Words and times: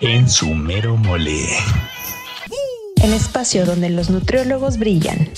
en 0.00 0.28
su 0.28 0.54
mero 0.54 0.96
mole. 0.96 1.46
El 3.02 3.12
espacio 3.14 3.64
donde 3.64 3.88
los 3.88 4.10
nutriólogos 4.10 4.78
brillan. 4.78 5.30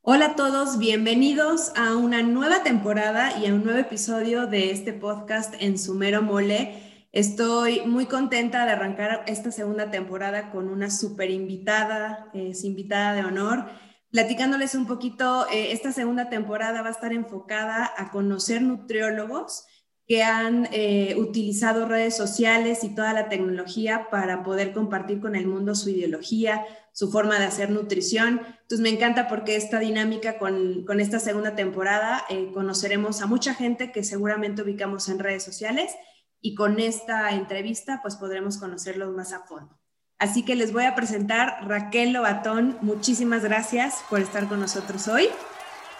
Hola 0.00 0.26
a 0.26 0.36
todos, 0.36 0.78
bienvenidos 0.78 1.72
a 1.76 1.94
una 1.96 2.22
nueva 2.22 2.62
temporada 2.62 3.38
y 3.38 3.46
a 3.46 3.54
un 3.54 3.64
nuevo 3.64 3.78
episodio 3.78 4.46
de 4.46 4.70
este 4.70 4.92
podcast 4.92 5.54
en 5.60 5.78
su 5.78 5.94
mero 5.94 6.22
mole. 6.22 7.06
Estoy 7.12 7.82
muy 7.84 8.06
contenta 8.06 8.64
de 8.64 8.72
arrancar 8.72 9.24
esta 9.26 9.52
segunda 9.52 9.90
temporada 9.90 10.50
con 10.50 10.68
una 10.68 10.90
super 10.90 11.30
invitada, 11.30 12.30
es 12.32 12.64
invitada 12.64 13.12
de 13.12 13.24
honor. 13.24 13.66
Platicándoles 14.10 14.74
un 14.74 14.86
poquito, 14.86 15.46
eh, 15.50 15.72
esta 15.72 15.92
segunda 15.92 16.30
temporada 16.30 16.80
va 16.80 16.88
a 16.88 16.92
estar 16.92 17.12
enfocada 17.12 17.90
a 17.96 18.10
conocer 18.10 18.62
nutriólogos 18.62 19.66
que 20.06 20.22
han 20.22 20.68
eh, 20.72 21.14
utilizado 21.16 21.86
redes 21.86 22.16
sociales 22.16 22.82
y 22.84 22.94
toda 22.94 23.12
la 23.12 23.28
tecnología 23.28 24.08
para 24.10 24.42
poder 24.42 24.72
compartir 24.72 25.20
con 25.20 25.36
el 25.36 25.46
mundo 25.46 25.74
su 25.74 25.90
ideología, 25.90 26.64
su 26.92 27.10
forma 27.10 27.38
de 27.38 27.46
hacer 27.46 27.70
nutrición. 27.70 28.42
Entonces 28.62 28.80
me 28.80 28.90
encanta 28.90 29.28
porque 29.28 29.56
esta 29.56 29.78
dinámica 29.78 30.38
con, 30.38 30.84
con 30.84 31.00
esta 31.00 31.18
segunda 31.18 31.54
temporada 31.54 32.24
eh, 32.28 32.50
conoceremos 32.52 33.22
a 33.22 33.26
mucha 33.26 33.54
gente 33.54 33.92
que 33.92 34.02
seguramente 34.04 34.62
ubicamos 34.62 35.08
en 35.08 35.18
redes 35.18 35.44
sociales 35.44 35.92
y 36.40 36.54
con 36.54 36.80
esta 36.80 37.30
entrevista 37.30 38.00
pues 38.02 38.16
podremos 38.16 38.58
conocerlos 38.58 39.14
más 39.14 39.32
a 39.32 39.40
fondo. 39.40 39.78
Así 40.18 40.44
que 40.44 40.54
les 40.54 40.72
voy 40.72 40.84
a 40.84 40.94
presentar 40.94 41.66
Raquel 41.66 42.12
Lobatón. 42.12 42.78
Muchísimas 42.80 43.42
gracias 43.42 44.04
por 44.08 44.20
estar 44.20 44.48
con 44.48 44.60
nosotros 44.60 45.08
hoy. 45.08 45.28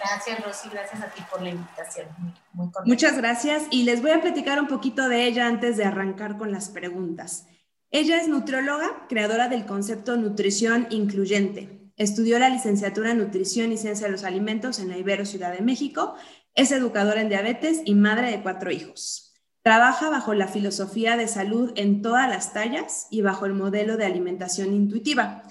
Gracias, 0.04 0.44
Rosy, 0.44 0.68
gracias 0.68 1.02
a 1.02 1.06
ti 1.06 1.22
por 1.30 1.42
la 1.42 1.50
invitación. 1.50 2.08
Muchas 2.84 3.16
gracias 3.16 3.64
y 3.70 3.84
les 3.84 4.02
voy 4.02 4.10
a 4.10 4.20
platicar 4.20 4.60
un 4.60 4.66
poquito 4.66 5.08
de 5.08 5.26
ella 5.26 5.46
antes 5.46 5.76
de 5.76 5.84
arrancar 5.84 6.36
con 6.36 6.50
las 6.50 6.70
preguntas. 6.70 7.46
Ella 7.90 8.16
es 8.16 8.26
nutrióloga, 8.26 9.06
creadora 9.08 9.48
del 9.48 9.64
concepto 9.64 10.16
nutrición 10.16 10.88
incluyente. 10.90 11.92
Estudió 11.96 12.38
la 12.38 12.48
licenciatura 12.48 13.12
en 13.12 13.18
nutrición 13.18 13.70
y 13.70 13.76
ciencia 13.76 14.06
de 14.06 14.12
los 14.12 14.24
alimentos 14.24 14.80
en 14.80 14.88
la 14.88 14.98
Ibero 14.98 15.24
Ciudad 15.24 15.52
de 15.52 15.60
México. 15.60 16.16
Es 16.54 16.72
educadora 16.72 17.20
en 17.20 17.28
diabetes 17.28 17.82
y 17.84 17.94
madre 17.94 18.30
de 18.30 18.42
cuatro 18.42 18.70
hijos. 18.70 19.34
Trabaja 19.62 20.10
bajo 20.10 20.34
la 20.34 20.48
filosofía 20.48 21.16
de 21.16 21.28
salud 21.28 21.72
en 21.76 22.02
todas 22.02 22.28
las 22.28 22.52
tallas 22.52 23.06
y 23.10 23.22
bajo 23.22 23.46
el 23.46 23.52
modelo 23.52 23.96
de 23.96 24.06
alimentación 24.06 24.72
intuitiva. 24.74 25.44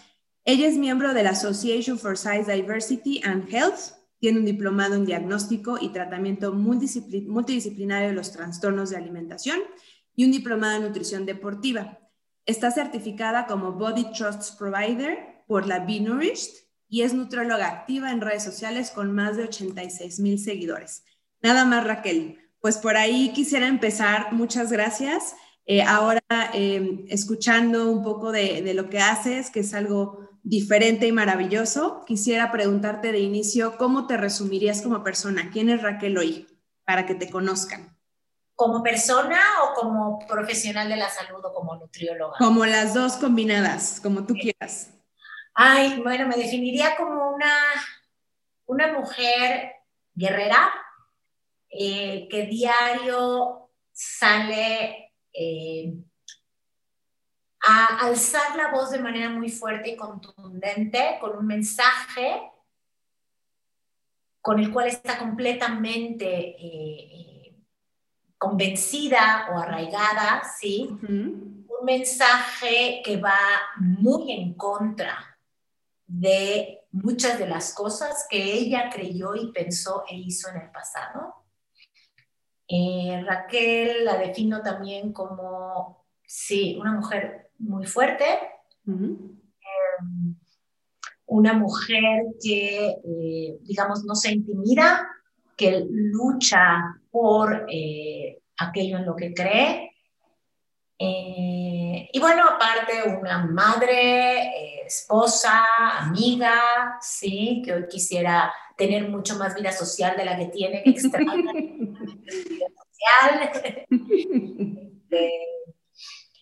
Ella 0.44 0.68
es 0.68 0.78
miembro 0.78 1.14
de 1.14 1.23
la 1.23 1.30
Association 1.30 1.97
for 1.97 2.18
Size 2.18 2.52
Diversity 2.52 3.22
and 3.23 3.47
Health, 3.53 4.00
tiene 4.22 4.38
un 4.38 4.45
diplomado 4.45 4.94
en 4.94 5.03
diagnóstico 5.03 5.80
y 5.81 5.89
tratamiento 5.89 6.53
multidisciplinario 6.53 8.09
de 8.09 8.14
los 8.14 8.31
trastornos 8.31 8.91
de 8.91 8.97
alimentación 8.97 9.59
y 10.16 10.25
un 10.25 10.31
diplomado 10.31 10.78
en 10.78 10.83
nutrición 10.83 11.25
deportiva. 11.25 11.97
Está 12.45 12.69
certificada 12.69 13.47
como 13.47 13.72
Body 13.72 14.11
Trust 14.13 14.59
Provider 14.59 15.44
por 15.47 15.66
la 15.66 15.80
Be 15.80 16.00
Nourished 16.00 16.52
y 16.88 17.02
es 17.02 17.16
nutrióloga 17.16 17.67
activa 17.67 18.11
en 18.11 18.22
redes 18.22 18.44
sociales 18.44 18.91
con 18.91 19.11
más 19.11 19.38
de 19.38 19.45
86 19.45 20.19
mil 20.19 20.38
seguidores. 20.38 21.03
Nada 21.41 21.66
más, 21.66 21.83
Raquel. 21.83 22.38
Pues 22.59 22.78
por 22.78 22.97
ahí 22.97 23.33
quisiera 23.33 23.67
empezar. 23.67 24.33
Muchas 24.33 24.72
gracias. 24.72 25.33
Eh, 25.66 25.81
ahora, 25.81 26.22
eh, 26.53 27.06
escuchando 27.09 27.91
un 27.91 28.03
poco 28.03 28.31
de, 28.31 28.72
lo 28.75 28.88
que 28.88 29.00
haces, 29.00 29.50
que 29.50 29.61
es 29.61 29.73
algo 29.73 30.30
diferente 30.44 31.08
y 31.08 31.11
maravilloso, 31.11 32.03
quisiera 32.06 32.52
preguntarte 32.52 33.11
de 33.11 33.20
inicio, 33.20 33.78
¿cómo 33.78 34.08
te 34.08 34.17
resumirías 34.17 34.81
como 34.81 35.03
persona? 35.03 35.50
¿Quién 35.52 35.70
es 35.70 35.81
Raquel 35.81 36.17
hoy? 36.17 36.47
Para 36.86 37.06
que 37.06 37.16
te 37.16 37.30
conozcan. 37.30 37.97
¿Como 38.56 38.84
persona 38.84 39.39
o 39.64 39.73
como 39.73 40.19
profesional 40.28 40.89
de 40.89 40.97
la 40.97 41.09
salud 41.09 41.44
o 41.44 41.53
como 41.53 41.75
nutrióloga? 41.75 42.38
Como 42.38 42.66
las 42.66 42.94
dos 42.94 43.14
combinadas, 43.14 44.00
como 44.02 44.25
tú 44.25 44.34
quieras. 44.34 44.92
Ay, 45.53 46.00
bueno, 46.02 46.28
me 46.28 46.38
definiría 46.38 46.96
como 46.96 47.31
una, 47.31 47.56
una 48.66 48.94
mujer 48.94 49.73
guerrera 50.13 50.72
eh, 51.69 52.28
que 52.29 52.44
diario 52.47 53.69
sale 53.91 55.13
eh, 55.34 55.94
a 57.63 58.05
alzar 58.05 58.55
la 58.55 58.72
voz 58.72 58.91
de 58.91 58.99
manera 58.99 59.29
muy 59.29 59.49
fuerte 59.49 59.91
y 59.91 59.95
contundente 59.95 61.17
con 61.19 61.38
un 61.38 61.45
mensaje 61.45 62.41
con 64.41 64.59
el 64.59 64.72
cual 64.72 64.88
está 64.88 65.19
completamente 65.19 66.25
eh, 66.25 67.09
eh, 67.13 67.55
convencida 68.38 69.49
o 69.51 69.59
arraigada, 69.59 70.41
¿sí? 70.59 70.89
Un 71.07 71.66
mensaje 71.83 73.01
que 73.05 73.17
va 73.17 73.38
muy 73.78 74.31
en 74.31 74.55
contra 74.55 75.38
de 76.07 76.81
muchas 76.91 77.38
de 77.38 77.47
las 77.47 77.73
cosas 77.73 78.25
que 78.29 78.53
ella 78.53 78.89
creyó 78.91 79.35
y 79.35 79.51
pensó 79.51 80.03
e 80.09 80.16
hizo 80.16 80.49
en 80.49 80.57
el 80.57 80.72
pasado. 80.72 81.35
Eh, 82.67 83.23
Raquel 83.25 84.05
la 84.05 84.17
defino 84.17 84.61
también 84.61 85.13
como, 85.13 86.07
sí, 86.25 86.78
una 86.79 86.93
mujer 86.93 87.50
muy 87.61 87.85
fuerte. 87.85 88.25
Em, 88.88 90.35
una 91.27 91.53
mujer 91.53 92.23
que, 92.41 92.88
eh, 92.88 93.57
digamos, 93.61 94.03
no 94.03 94.16
se 94.16 94.33
intimida, 94.33 95.07
que 95.55 95.85
lucha 95.89 96.99
por 97.09 97.66
eh, 97.69 98.41
aquello 98.57 98.97
en 98.97 99.05
lo 99.05 99.16
que 99.16 99.33
cree. 99.33 99.91
Eh, 100.99 102.09
y 102.11 102.19
bueno, 102.19 102.44
aparte 102.47 103.17
una 103.17 103.45
madre, 103.45 104.85
esposa, 104.85 105.63
amiga, 105.99 106.97
sí, 107.01 107.61
que 107.63 107.73
hoy 107.73 107.88
quisiera 107.88 108.53
tener 108.78 109.09
mucho 109.09 109.35
más 109.38 109.55
vida 109.55 109.72
social 109.72 110.16
de 110.17 110.25
la 110.25 110.38
que 110.38 110.47
tiene, 110.47 110.83
que 110.83 110.89
extraña 110.91 111.53
vida 111.53 112.67
social. 112.75 113.88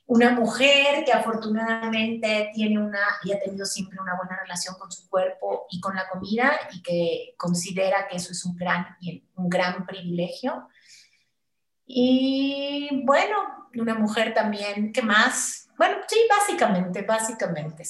una 0.09 0.31
mujer 0.31 1.05
que 1.05 1.13
afortunadamente 1.13 2.49
tiene 2.55 2.79
una 2.79 2.99
y 3.23 3.31
ha 3.31 3.39
tenido 3.39 3.63
siempre 3.63 3.99
una 4.01 4.15
buena 4.17 4.41
relación 4.41 4.73
con 4.79 4.91
su 4.91 5.07
cuerpo 5.07 5.67
y 5.69 5.79
con 5.79 5.95
la 5.95 6.09
comida 6.09 6.51
y 6.73 6.81
que 6.81 7.35
considera 7.37 8.07
que 8.07 8.17
eso 8.17 8.31
es 8.31 8.43
un 8.43 8.55
gran, 8.55 8.87
un 9.35 9.49
gran 9.49 9.85
privilegio. 9.85 10.67
Y 11.85 13.03
bueno, 13.05 13.69
una 13.75 13.93
mujer 13.93 14.33
también, 14.33 14.91
¿qué 14.91 15.03
más? 15.03 15.69
Bueno, 15.77 15.97
sí, 16.07 16.17
básicamente, 16.27 17.03
básicamente. 17.03 17.83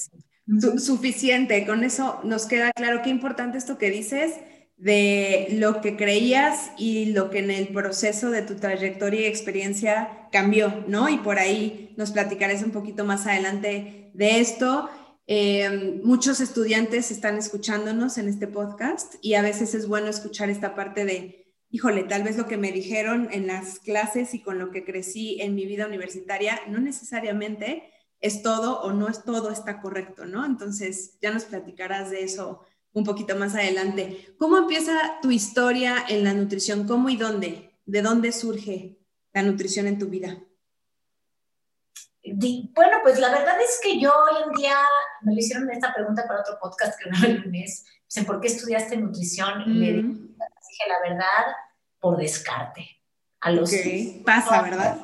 Suficiente, 0.78 1.66
con 1.66 1.86
eso 1.86 2.20
nos 2.26 2.48
queda 2.48 2.74
claro 2.74 3.02
qué 3.02 3.12
importante 3.12 3.58
esto 3.58 3.78
que 3.78 3.90
dices 3.90 4.34
de 4.80 5.48
lo 5.52 5.82
que 5.82 5.98
creías 5.98 6.72
y 6.78 7.08
lo 7.08 7.30
que 7.30 7.40
en 7.40 7.52
el 7.52 7.68
proceso 7.68 8.32
de 8.32 8.44
tu 8.44 8.56
trayectoria 8.56 9.22
y 9.22 9.26
experiencia 9.26 10.30
cambió, 10.32 10.86
¿no? 10.88 11.10
Y 11.10 11.18
por 11.18 11.38
ahí 11.38 11.94
nos 11.98 12.12
platicarás 12.12 12.64
un 12.64 12.72
poquito 12.72 13.04
más 13.04 13.28
adelante 13.28 14.10
de 14.14 14.40
esto. 14.40 14.90
Eh, 15.28 16.00
muchos 16.02 16.40
estudiantes 16.40 17.12
están 17.12 17.38
escuchándonos 17.38 18.18
en 18.18 18.30
este 18.30 18.48
podcast 18.48 19.16
y 19.22 19.34
a 19.34 19.42
veces 19.42 19.76
es 19.76 19.86
bueno 19.86 20.08
escuchar 20.08 20.50
esta 20.50 20.76
parte 20.76 21.04
de, 21.04 21.54
híjole, 21.70 22.06
tal 22.06 22.24
vez 22.24 22.38
lo 22.38 22.48
que 22.48 22.58
me 22.58 22.72
dijeron 22.72 23.28
en 23.32 23.48
las 23.48 23.80
clases 23.80 24.34
y 24.34 24.42
con 24.42 24.60
lo 24.60 24.72
que 24.72 24.86
crecí 24.86 25.42
en 25.42 25.56
mi 25.56 25.66
vida 25.66 25.88
universitaria 25.88 26.58
no 26.70 26.80
necesariamente 26.80 27.84
es 28.22 28.44
todo 28.44 28.80
o 28.82 28.94
no 28.94 29.10
es 29.10 29.24
todo 29.26 29.52
está 29.52 29.82
correcto, 29.82 30.26
¿no? 30.26 30.46
Entonces 30.46 31.18
ya 31.22 31.32
nos 31.32 31.44
platicarás 31.44 32.12
de 32.12 32.24
eso 32.24 32.62
un 33.00 33.06
poquito 33.06 33.36
más 33.36 33.56
adelante. 33.56 34.36
¿Cómo 34.38 34.58
empieza 34.58 35.20
tu 35.22 35.32
historia 35.32 36.06
en 36.08 36.24
la 36.24 36.34
nutrición? 36.34 36.88
¿Cómo 36.88 37.10
y 37.10 37.16
dónde? 37.16 37.80
¿De 37.86 38.02
dónde 38.02 38.32
surge 38.32 39.00
la 39.34 39.42
nutrición 39.42 39.88
en 39.88 39.98
tu 39.98 40.08
vida? 40.08 40.38
Bueno, 42.24 42.98
pues 43.02 43.20
la 43.20 43.32
verdad 43.32 43.60
es 43.62 43.80
que 43.82 44.00
yo 44.00 44.12
hoy 44.12 44.44
en 44.46 44.52
día 44.54 44.76
me 45.22 45.34
lo 45.34 45.40
hicieron 45.40 45.70
esta 45.72 45.94
pregunta 45.94 46.28
para 46.28 46.42
otro 46.42 46.58
podcast 46.62 47.00
que 47.00 47.10
no 47.10 47.18
el 47.26 47.42
lunes. 47.42 47.86
Dicen, 48.06 48.26
¿por 48.26 48.40
qué 48.40 48.48
estudiaste 48.48 48.98
nutrición? 48.98 49.62
Y 49.66 49.74
le 49.74 50.04
mm. 50.04 50.36
dije 50.38 50.84
la 50.88 51.10
verdad, 51.10 51.56
por 52.00 52.18
descarte. 52.18 52.88
A 53.42 53.52
los 53.52 53.72
pasa, 54.26 54.62
¿verdad? 54.62 54.98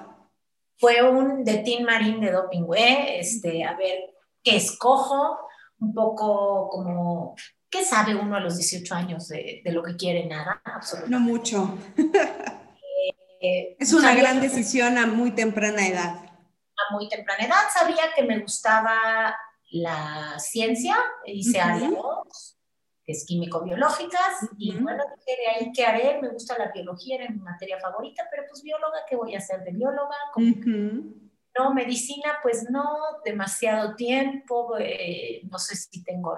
Fue 0.78 1.02
un 1.02 1.46
de 1.46 1.60
Team 1.60 1.84
Marín 1.86 2.20
de 2.20 2.32
Doping, 2.32 2.66
este, 2.76 3.64
a 3.64 3.76
ver 3.78 4.14
qué 4.44 4.58
escojo, 4.58 5.40
un 5.80 5.94
poco 5.94 6.70
como 6.70 7.36
¿Qué 7.70 7.84
sabe 7.84 8.16
uno 8.16 8.36
a 8.36 8.40
los 8.40 8.58
18 8.58 8.96
años 8.96 9.28
de, 9.28 9.62
lo 9.66 9.84
que 9.84 9.96
quiere? 9.96 10.26
Nada, 10.26 10.62
absolutamente. 10.64 11.12
No 11.12 11.20
mucho. 11.20 11.78
Eh, 13.42 13.76
es 13.80 13.94
una 13.94 14.16
gran 14.16 14.42
decisión 14.42 14.98
a 14.98 15.06
muy 15.06 15.32
temprana 15.32 15.86
edad. 15.86 16.16
A 16.16 16.94
muy 16.94 17.08
temprana 17.08 17.46
edad 17.46 17.68
sabía 17.72 18.14
que 18.16 18.24
me 18.24 18.40
gustaba 18.40 19.36
la 19.70 20.40
ciencia, 20.40 20.96
hice 21.26 21.60
área 21.60 21.90
2, 21.90 22.58
que 23.04 23.12
es 23.12 23.26
químico-biológicas, 23.28 24.50
y 24.58 24.72
bueno, 24.78 25.04
dije 25.16 25.42
de 25.42 25.48
ahí 25.48 25.72
qué 25.74 25.86
haré, 25.86 26.22
me 26.22 26.30
gusta 26.30 26.58
la 26.58 26.72
biología, 26.72 27.18
era 27.18 27.30
mi 27.30 27.40
materia 27.40 27.80
favorita, 27.80 28.24
pero 28.32 28.44
pues 28.50 28.64
bióloga, 28.64 29.00
¿qué 29.08 29.16
voy 29.16 29.36
a 29.36 29.40
hacer 29.40 29.64
de 29.64 29.72
bióloga? 29.72 30.16
no, 31.58 31.74
medicina, 31.74 32.40
pues 32.42 32.70
no, 32.70 32.98
demasiado 33.24 33.96
tiempo, 33.96 34.76
eh, 34.78 35.42
no 35.50 35.58
sé 35.58 35.76
si 35.76 36.04
tengo 36.04 36.36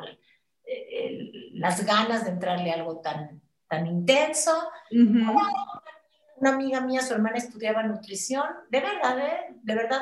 las 1.53 1.85
ganas 1.85 2.25
de 2.25 2.31
entrarle 2.31 2.71
a 2.71 2.75
algo 2.75 2.99
tan, 2.99 3.41
tan 3.67 3.87
intenso. 3.87 4.51
Una 4.91 6.51
amiga 6.51 6.81
mía, 6.81 7.01
su 7.01 7.13
hermana 7.13 7.37
estudiaba 7.37 7.83
nutrición, 7.83 8.45
de 8.69 8.79
verdad, 8.79 9.19
¿eh? 9.19 9.55
de 9.63 9.75
verdad, 9.75 10.01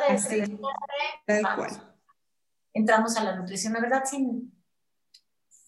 Tal 1.26 1.56
cual. 1.56 1.96
Entramos 2.74 3.16
a 3.16 3.24
la 3.24 3.36
nutrición, 3.38 3.74
la 3.74 3.80
verdad, 3.80 4.04
sin, 4.04 4.54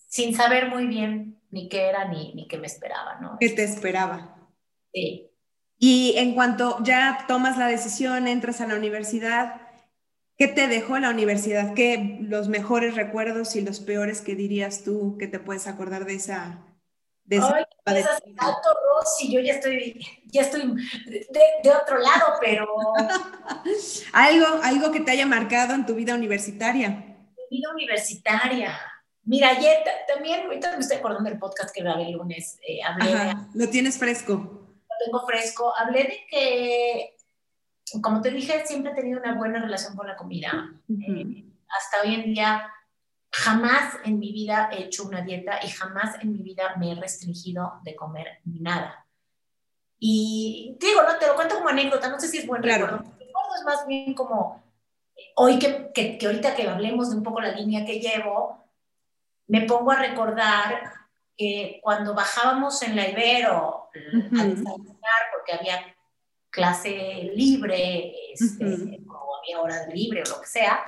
sin 0.08 0.36
saber 0.36 0.70
muy 0.70 0.88
bien 0.88 1.42
ni 1.52 1.70
qué 1.70 1.88
era 1.88 2.06
ni, 2.10 2.34
ni 2.34 2.48
qué 2.48 2.58
me 2.58 2.68
esperaba, 2.68 3.18
¿no? 3.22 3.38
¿Qué 3.40 3.50
te 3.50 3.64
esperaba? 3.64 4.50
Sí. 4.94 5.32
Y 5.78 6.16
en 6.18 6.34
cuanto 6.34 6.84
ya 6.84 7.26
tomas 7.28 7.58
la 7.58 7.68
decisión, 7.68 8.28
entras 8.28 8.60
a 8.60 8.68
la 8.68 8.76
universidad, 8.76 9.67
¿qué 10.38 10.48
te 10.48 10.68
dejó 10.68 10.98
la 11.00 11.10
universidad? 11.10 11.74
¿Qué 11.74 12.20
los 12.22 12.48
mejores 12.48 12.96
recuerdos 12.96 13.56
y 13.56 13.62
los 13.62 13.80
peores 13.80 14.22
que 14.22 14.36
dirías 14.36 14.84
tú 14.84 15.18
que 15.18 15.28
te 15.28 15.40
puedes 15.40 15.68
acordar 15.68 16.06
de 16.06 16.16
esa 16.16 16.64
de 17.26 17.42
Ay, 17.42 17.66
pues 17.84 18.06
alto, 18.38 18.70
Rosy, 18.96 19.34
yo 19.34 19.42
ya 19.42 19.56
estoy, 19.56 20.00
ya 20.28 20.44
estoy 20.44 20.62
de, 20.62 21.72
otro 21.72 22.00
lado, 22.00 22.36
pero... 22.40 22.66
algo, 24.14 24.46
algo 24.64 24.92
que 24.94 25.02
te 25.02 25.12
haya 25.12 25.26
marcado 25.26 25.74
en 25.74 25.86
tu 25.86 25.94
vida 25.94 26.16
universitaria. 26.16 26.90
Mi 26.90 27.58
vida 27.58 27.70
universitaria. 27.74 28.80
Mira, 29.24 29.50
ayer 29.50 29.84
también, 30.08 30.46
ahorita 30.46 30.72
me 30.72 30.80
estoy 30.80 31.00
acordando 31.00 31.30
del 31.30 31.38
podcast 31.38 31.76
que 31.76 31.84
grabé 31.84 32.04
el 32.04 32.14
lunes, 32.14 32.58
eh, 32.66 32.82
hablé 32.82 33.36
Lo 33.54 33.68
tienes 33.68 33.98
fresco 33.98 34.58
tengo 35.06 35.26
fresco, 35.26 35.74
hablé 35.78 36.04
de 36.04 36.26
que, 36.30 37.17
como 38.02 38.22
te 38.22 38.32
dije, 38.32 38.66
siempre 38.66 38.92
he 38.92 38.96
tenido 38.96 39.20
una 39.20 39.36
buena 39.36 39.62
relación 39.62 39.96
con 39.96 40.08
la 40.08 40.16
comida. 40.16 40.74
Eh, 40.90 41.46
hasta 41.70 42.02
hoy 42.04 42.16
en 42.16 42.34
día, 42.34 42.72
jamás 43.32 43.96
en 44.04 44.20
mi 44.20 44.32
vida 44.32 44.70
he 44.72 44.84
hecho 44.84 45.04
una 45.04 45.22
dieta 45.22 45.60
y 45.64 45.70
jamás 45.70 46.22
en 46.22 46.34
mi 46.34 46.40
vida 46.40 46.76
me 46.78 46.92
he 46.92 46.96
restringido 46.96 47.80
de 47.84 47.96
comer 47.96 48.40
nada. 48.46 49.06
Y 50.00 50.78
digo, 50.80 51.02
no, 51.04 51.18
te 51.18 51.28
lo 51.28 51.36
cuento 51.36 51.56
como 51.56 51.70
anécdota, 51.70 52.10
no 52.10 52.20
sé 52.20 52.28
si 52.28 52.40
es 52.40 52.48
buen 52.48 52.62
recuerdo. 52.62 52.98
recuerdo 52.98 53.56
es 53.58 53.66
más 53.66 53.88
bien 53.88 54.14
como, 54.14 54.64
hoy 55.36 55.58
que, 55.58 55.92
que, 55.94 56.18
que 56.18 56.26
ahorita 56.26 56.56
que 56.56 56.68
hablemos 56.68 57.10
de 57.10 57.18
un 57.18 57.24
poco 57.24 57.42
la 57.42 57.52
línea 57.52 57.86
que 57.86 58.00
llevo, 58.00 58.64
me 59.48 59.62
pongo 59.62 59.92
a 59.92 60.00
recordar 60.00 60.94
que 61.36 61.80
cuando 61.84 62.14
bajábamos 62.14 62.82
en 62.82 62.96
la 62.96 63.08
Ibero 63.08 63.90
a 63.94 64.44
desayunar 64.44 65.22
porque 65.34 65.54
había 65.54 65.97
clase 66.58 67.32
libre, 67.36 68.14
este, 68.34 68.66
o 69.08 69.38
había 69.38 69.62
hora 69.62 69.88
libre 69.94 70.24
o 70.26 70.30
lo 70.30 70.42
que 70.42 70.48
sea, 70.48 70.84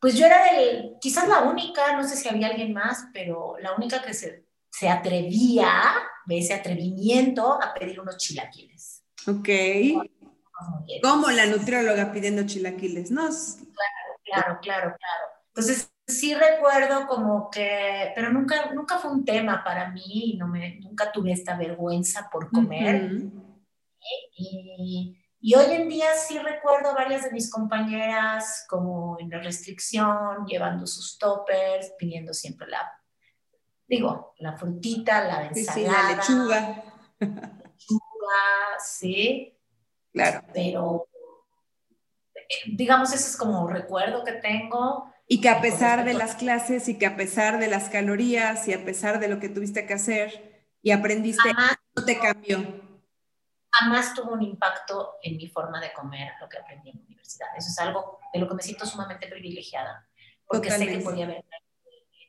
pues 0.00 0.16
yo 0.16 0.26
era 0.26 0.52
del, 0.52 0.96
quizás 1.00 1.28
la 1.28 1.42
única, 1.42 1.96
no 1.96 2.06
sé 2.06 2.16
si 2.16 2.28
había 2.28 2.48
alguien 2.48 2.72
más, 2.72 3.08
pero 3.12 3.56
la 3.60 3.74
única 3.74 4.02
que 4.02 4.14
se, 4.14 4.46
se 4.70 4.88
atrevía, 4.88 5.70
de 6.26 6.38
ese 6.38 6.54
atrevimiento, 6.54 7.60
a 7.60 7.74
pedir 7.74 8.00
unos 8.00 8.16
chilaquiles. 8.16 9.02
Ok. 9.26 9.48
Como 11.02 11.30
la 11.30 11.46
nutrióloga 11.46 12.12
pidiendo 12.12 12.44
chilaquiles, 12.46 13.10
¿no? 13.10 13.28
Claro, 13.28 14.20
claro, 14.24 14.58
claro, 14.60 14.96
claro. 14.96 15.24
Entonces, 15.48 15.90
sí 16.06 16.34
recuerdo 16.34 17.06
como 17.06 17.50
que, 17.50 18.12
pero 18.14 18.32
nunca, 18.32 18.70
nunca 18.72 18.98
fue 18.98 19.10
un 19.10 19.24
tema 19.24 19.62
para 19.64 19.90
mí, 19.90 20.36
no 20.38 20.48
me, 20.48 20.78
nunca 20.80 21.12
tuve 21.12 21.32
esta 21.32 21.56
vergüenza 21.56 22.28
por 22.30 22.50
comer. 22.50 23.10
Y, 24.36 25.16
y, 25.40 25.54
hoy 25.54 25.72
en 25.72 25.88
día 25.88 26.06
sí 26.14 26.38
recuerdo 26.38 26.94
varias 26.94 27.24
de 27.24 27.30
mis 27.30 27.50
compañeras 27.50 28.64
como 28.68 29.16
en 29.20 29.30
la 29.30 29.40
restricción, 29.40 30.46
llevando 30.46 30.86
sus 30.86 31.18
toppers, 31.18 31.92
pidiendo 31.98 32.32
siempre 32.34 32.68
la, 32.68 32.80
digo, 33.88 34.34
la 34.38 34.56
frutita, 34.56 35.24
la 35.24 35.46
ensalada. 35.46 35.74
Sí, 35.74 35.82
la 35.84 36.16
lechuga. 36.16 36.84
Lechuga, 37.20 38.78
sí. 38.84 39.58
Claro. 40.12 40.42
Pero, 40.52 41.08
digamos, 42.66 43.12
ese 43.12 43.30
es 43.30 43.36
como 43.36 43.66
recuerdo 43.66 44.24
que 44.24 44.32
tengo. 44.32 45.12
Y 45.26 45.40
que 45.40 45.48
a 45.48 45.60
pesar 45.60 46.04
de 46.04 46.14
las 46.14 46.36
clases 46.36 46.88
y 46.88 46.98
que 46.98 47.06
a 47.06 47.16
pesar 47.16 47.58
de 47.58 47.68
las 47.68 47.88
calorías 47.88 48.66
y 48.68 48.72
a 48.72 48.84
pesar 48.84 49.20
de 49.20 49.28
lo 49.28 49.40
que 49.40 49.48
tuviste 49.48 49.86
que 49.86 49.94
hacer 49.94 50.64
y 50.82 50.90
aprendiste, 50.90 51.50
no 51.96 52.04
te 52.04 52.18
cambió. 52.18 52.87
Jamás 53.78 54.14
tuvo 54.14 54.32
un 54.32 54.42
impacto 54.42 55.16
en 55.22 55.36
mi 55.36 55.48
forma 55.48 55.80
de 55.80 55.92
comer 55.92 56.32
lo 56.40 56.48
que 56.48 56.58
aprendí 56.58 56.90
en 56.90 56.96
la 56.96 57.04
universidad. 57.04 57.48
Eso 57.56 57.68
es 57.68 57.78
algo 57.78 58.18
de 58.32 58.40
lo 58.40 58.48
que 58.48 58.54
me 58.54 58.62
siento 58.62 58.86
sumamente 58.86 59.28
privilegiada, 59.28 60.08
porque 60.46 60.70
sé 60.70 60.86
que 60.86 60.98
podía 60.98 61.26
haber 61.26 61.44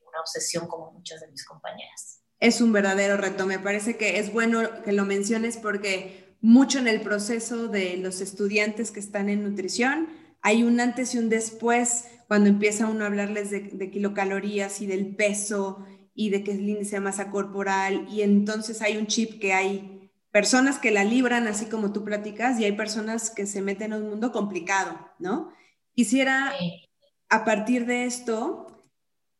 una 0.07 0.19
obsesión 0.19 0.67
como 0.67 0.91
muchas 0.91 1.21
de 1.21 1.27
mis 1.27 1.45
compañeras. 1.45 2.23
Es 2.39 2.61
un 2.61 2.71
verdadero 2.71 3.17
reto. 3.17 3.45
Me 3.45 3.59
parece 3.59 3.97
que 3.97 4.19
es 4.19 4.31
bueno 4.31 4.83
que 4.83 4.91
lo 4.91 5.05
menciones 5.05 5.57
porque 5.57 6.37
mucho 6.41 6.79
en 6.79 6.87
el 6.87 7.01
proceso 7.01 7.67
de 7.67 7.97
los 7.97 8.21
estudiantes 8.21 8.91
que 8.91 8.99
están 8.99 9.29
en 9.29 9.43
nutrición 9.43 10.07
hay 10.41 10.63
un 10.63 10.79
antes 10.79 11.13
y 11.15 11.17
un 11.17 11.29
después 11.29 12.05
cuando 12.27 12.49
empieza 12.49 12.87
uno 12.87 13.03
a 13.03 13.07
hablarles 13.07 13.49
de, 13.49 13.91
kilocalorías 13.91 14.81
y 14.81 14.87
del 14.87 15.15
peso 15.15 15.85
y 16.13 16.29
de 16.29 16.43
qué 16.43 16.51
es 16.51 16.59
el 16.59 16.69
índice 16.69 16.97
de 16.97 17.01
masa 17.01 17.31
corporal 17.31 18.07
y 18.09 18.21
entonces 18.21 18.81
hay 18.81 18.97
un 18.97 19.07
chip 19.07 19.41
que 19.41 19.53
hay 19.53 19.98
personas 20.31 20.77
que 20.77 20.91
la 20.91 21.03
libran 21.03 21.47
así 21.47 21.65
como 21.65 21.91
tú 21.91 22.03
platicas 22.03 22.59
y 22.59 22.65
hay 22.65 22.73
personas 22.73 23.29
que 23.29 23.45
se 23.45 23.61
meten 23.61 23.93
en 23.93 24.03
un 24.03 24.09
mundo 24.09 24.31
complicado, 24.31 24.97
¿no? 25.19 25.51
Quisiera 25.95 26.53
a 27.29 27.45
partir 27.45 27.85
de 27.85 28.05
esto, 28.05 28.83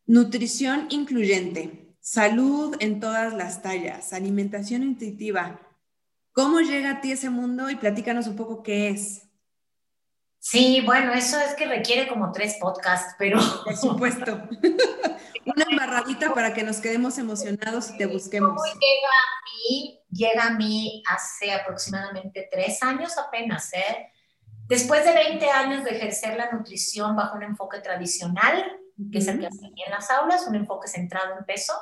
nutrición 0.05 0.87
incluyente, 0.89 1.95
salud 1.99 2.75
en 2.79 2.99
todas 2.99 3.33
las 3.33 3.61
tallas, 3.61 4.13
alimentación 4.13 4.83
intuitiva. 4.83 5.59
¿Cómo 6.31 6.59
llega 6.61 6.91
a 6.91 7.01
ti 7.01 7.11
ese 7.11 7.29
mundo 7.29 7.69
y 7.69 7.75
platícanos 7.75 8.27
un 8.27 8.35
poco 8.35 8.63
qué 8.63 8.89
es? 8.89 9.23
Sí, 10.39 10.81
bueno, 10.85 11.13
eso 11.13 11.37
es 11.39 11.53
que 11.55 11.65
requiere 11.65 12.07
como 12.07 12.31
tres 12.31 12.55
podcasts, 12.59 13.15
pero... 13.17 13.39
Por 13.63 13.75
supuesto. 13.75 14.47
Una 15.55 15.65
embarradita 15.69 16.33
para 16.33 16.53
que 16.53 16.63
nos 16.63 16.77
quedemos 16.77 17.17
emocionados 17.17 17.91
y 17.91 17.97
te 17.97 18.05
busquemos. 18.05 18.61
llega 18.73 19.09
a 19.09 19.43
mí? 19.45 19.99
Llega 20.11 20.43
a 20.47 20.49
mí 20.51 21.03
hace 21.07 21.51
aproximadamente 21.51 22.47
tres 22.51 22.81
años 22.83 23.17
apenas, 23.17 23.73
¿eh? 23.73 24.11
Después 24.67 25.03
de 25.03 25.13
20 25.13 25.49
años 25.49 25.83
de 25.83 25.91
ejercer 25.91 26.37
la 26.37 26.51
nutrición 26.51 27.15
bajo 27.15 27.37
un 27.37 27.43
enfoque 27.43 27.79
tradicional, 27.79 28.79
que 29.11 29.17
es 29.17 29.27
el 29.27 29.39
que 29.39 29.47
hacía 29.47 29.69
en 29.85 29.91
las 29.91 30.11
aulas, 30.11 30.45
un 30.47 30.55
enfoque 30.55 30.87
centrado 30.87 31.37
en 31.37 31.45
peso, 31.45 31.73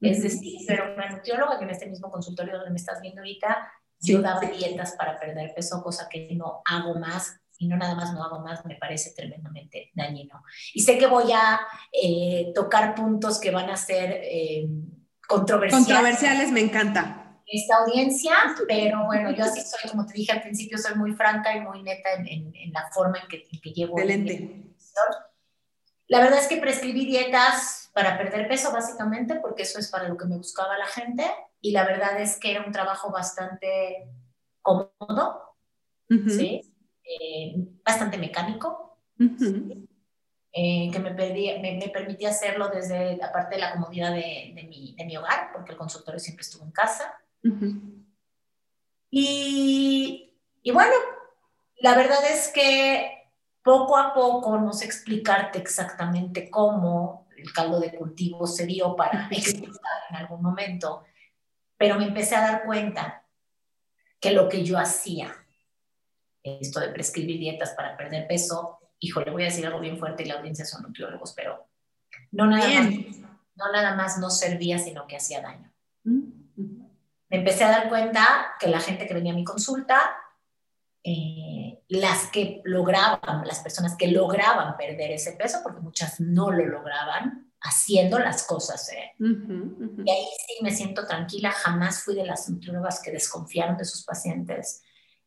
es 0.00 0.22
decir, 0.22 0.60
pero 0.66 0.94
una 0.94 1.10
nutrióloga 1.10 1.58
que 1.58 1.64
en 1.64 1.70
este 1.70 1.86
mismo 1.86 2.10
consultorio 2.10 2.56
donde 2.56 2.70
me 2.70 2.76
estás 2.76 3.00
viendo 3.00 3.20
ahorita, 3.20 3.72
yo 4.00 4.20
daba 4.20 4.40
dietas 4.40 4.92
para 4.98 5.18
perder 5.18 5.54
peso, 5.54 5.82
cosa 5.82 6.08
que 6.08 6.30
no 6.34 6.60
hago 6.64 6.98
más 6.98 7.40
y 7.58 7.68
no 7.68 7.76
nada 7.76 7.94
más 7.94 8.12
no 8.12 8.22
hago 8.22 8.40
más, 8.40 8.64
me 8.66 8.76
parece 8.76 9.12
tremendamente 9.14 9.90
dañino. 9.94 10.42
Y 10.72 10.80
sé 10.80 10.98
que 10.98 11.06
voy 11.06 11.32
a 11.32 11.60
eh, 11.92 12.52
tocar 12.54 12.94
puntos 12.94 13.40
que 13.40 13.50
van 13.50 13.70
a 13.70 13.76
ser 13.76 14.20
eh, 14.22 14.68
controversiales. 15.26 15.86
Controversiales, 15.86 16.52
me 16.52 16.60
encanta. 16.60 17.40
Esta 17.46 17.76
audiencia, 17.76 18.34
pero 18.66 19.04
bueno, 19.04 19.30
yo 19.30 19.44
así 19.44 19.60
soy, 19.60 19.90
como 19.90 20.06
te 20.06 20.14
dije 20.14 20.32
al 20.32 20.40
principio, 20.40 20.78
soy 20.78 20.94
muy 20.94 21.12
franca 21.12 21.54
y 21.54 21.60
muy 21.60 21.82
neta 21.82 22.14
en, 22.14 22.72
la 22.72 22.90
forma 22.92 23.18
en 23.18 23.28
que, 23.28 23.44
que 23.60 23.70
llevo. 23.70 23.98
Excelente. 23.98 24.64
La 26.08 26.20
verdad 26.20 26.38
es 26.38 26.48
que 26.48 26.56
prescribí 26.56 27.06
dietas 27.06 27.90
para 27.94 28.18
perder 28.18 28.48
peso, 28.48 28.72
básicamente, 28.72 29.36
porque 29.36 29.62
eso 29.62 29.78
es 29.78 29.90
para 29.90 30.08
lo 30.08 30.16
que 30.16 30.26
me 30.26 30.36
buscaba 30.36 30.76
la 30.76 30.86
gente. 30.86 31.24
Y 31.60 31.70
la 31.70 31.84
verdad 31.84 32.20
es 32.20 32.38
que 32.38 32.50
era 32.50 32.64
un 32.64 32.72
trabajo 32.72 33.10
bastante 33.10 34.08
cómodo, 34.60 35.56
¿sí? 36.28 36.73
Eh, 37.04 37.54
bastante 37.84 38.16
mecánico, 38.16 38.98
eh, 40.52 40.90
que 40.90 40.98
me, 40.98 41.10
me, 41.10 41.88
permitía 41.92 42.30
hacerlo 42.30 42.68
desde, 42.68 43.22
aparte 43.22 43.56
de 43.56 43.60
la 43.60 43.72
comodidad 43.72 44.10
de, 44.10 44.52
de, 44.54 44.62
mi, 44.64 44.94
de 44.96 45.04
mi, 45.04 45.14
hogar, 45.18 45.50
porque 45.52 45.72
el 45.72 45.78
consultorio 45.78 46.18
siempre 46.18 46.42
estuvo 46.42 46.64
en 46.64 46.70
casa. 46.70 47.14
y, 49.10 50.32
y 50.62 50.70
bueno, 50.70 50.94
la 51.80 51.94
verdad 51.94 52.24
es 52.24 52.48
que 52.48 53.28
poco 53.62 53.98
a 53.98 54.14
poco, 54.14 54.58
no 54.58 54.72
sé 54.72 54.86
explicarte 54.86 55.58
exactamente 55.58 56.48
cómo 56.48 57.28
el 57.36 57.52
caldo 57.52 57.80
de 57.80 57.94
cultivo 57.94 58.46
se 58.46 58.64
dio 58.64 58.96
para 58.96 59.28
explicar 59.30 60.04
en 60.08 60.16
algún 60.16 60.40
momento, 60.40 61.04
pero 61.76 61.98
me 61.98 62.06
empecé 62.06 62.34
a 62.36 62.40
dar 62.40 62.64
cuenta 62.64 63.26
que 64.18 64.30
lo 64.30 64.48
que 64.48 64.64
yo 64.64 64.78
hacía 64.78 65.43
esto 66.44 66.78
de 66.78 66.90
prescribir 66.90 67.38
dietas 67.38 67.70
para 67.70 67.96
perder 67.96 68.28
peso, 68.28 68.78
híjole, 69.00 69.30
voy 69.30 69.42
a 69.42 69.46
decir 69.46 69.66
algo 69.66 69.80
bien 69.80 69.98
fuerte 69.98 70.22
y 70.22 70.26
la 70.26 70.34
audiencia 70.34 70.64
son 70.64 70.82
nutriólogos, 70.82 71.32
pero 71.32 71.66
no 72.30 72.46
nada, 72.46 72.68
más, 72.68 72.94
no 73.56 73.72
nada 73.72 73.96
más 73.96 74.18
no 74.18 74.30
servía, 74.30 74.78
sino 74.78 75.06
que 75.06 75.16
hacía 75.16 75.40
daño. 75.40 75.72
Mm. 76.04 76.44
Me 77.30 77.38
empecé 77.38 77.64
a 77.64 77.70
dar 77.70 77.88
cuenta 77.88 78.54
que 78.60 78.68
la 78.68 78.78
gente 78.78 79.06
que 79.06 79.14
venía 79.14 79.32
a 79.32 79.36
mi 79.36 79.44
consulta, 79.44 80.16
eh, 81.02 81.82
las 81.88 82.28
que 82.28 82.60
lograban, 82.64 83.46
las 83.46 83.60
personas 83.60 83.96
que 83.96 84.08
lograban 84.08 84.76
perder 84.76 85.12
ese 85.12 85.32
peso, 85.32 85.58
porque 85.62 85.80
muchas 85.80 86.20
no 86.20 86.50
lo 86.50 86.64
lograban 86.66 87.52
haciendo 87.60 88.18
las 88.18 88.46
cosas. 88.46 88.88
¿eh? 88.90 89.14
Y 89.18 90.10
ahí 90.10 90.26
sí 90.46 90.62
me 90.62 90.70
siento 90.70 91.06
tranquila, 91.06 91.50
jamás 91.50 92.04
fui 92.04 92.14
de 92.14 92.24
las 92.24 92.48
nutriólogas 92.48 93.00
que 93.00 93.10
desconfiaron 93.10 93.76
de 93.76 93.84
sus 93.84 94.04
pacientes. 94.04 94.83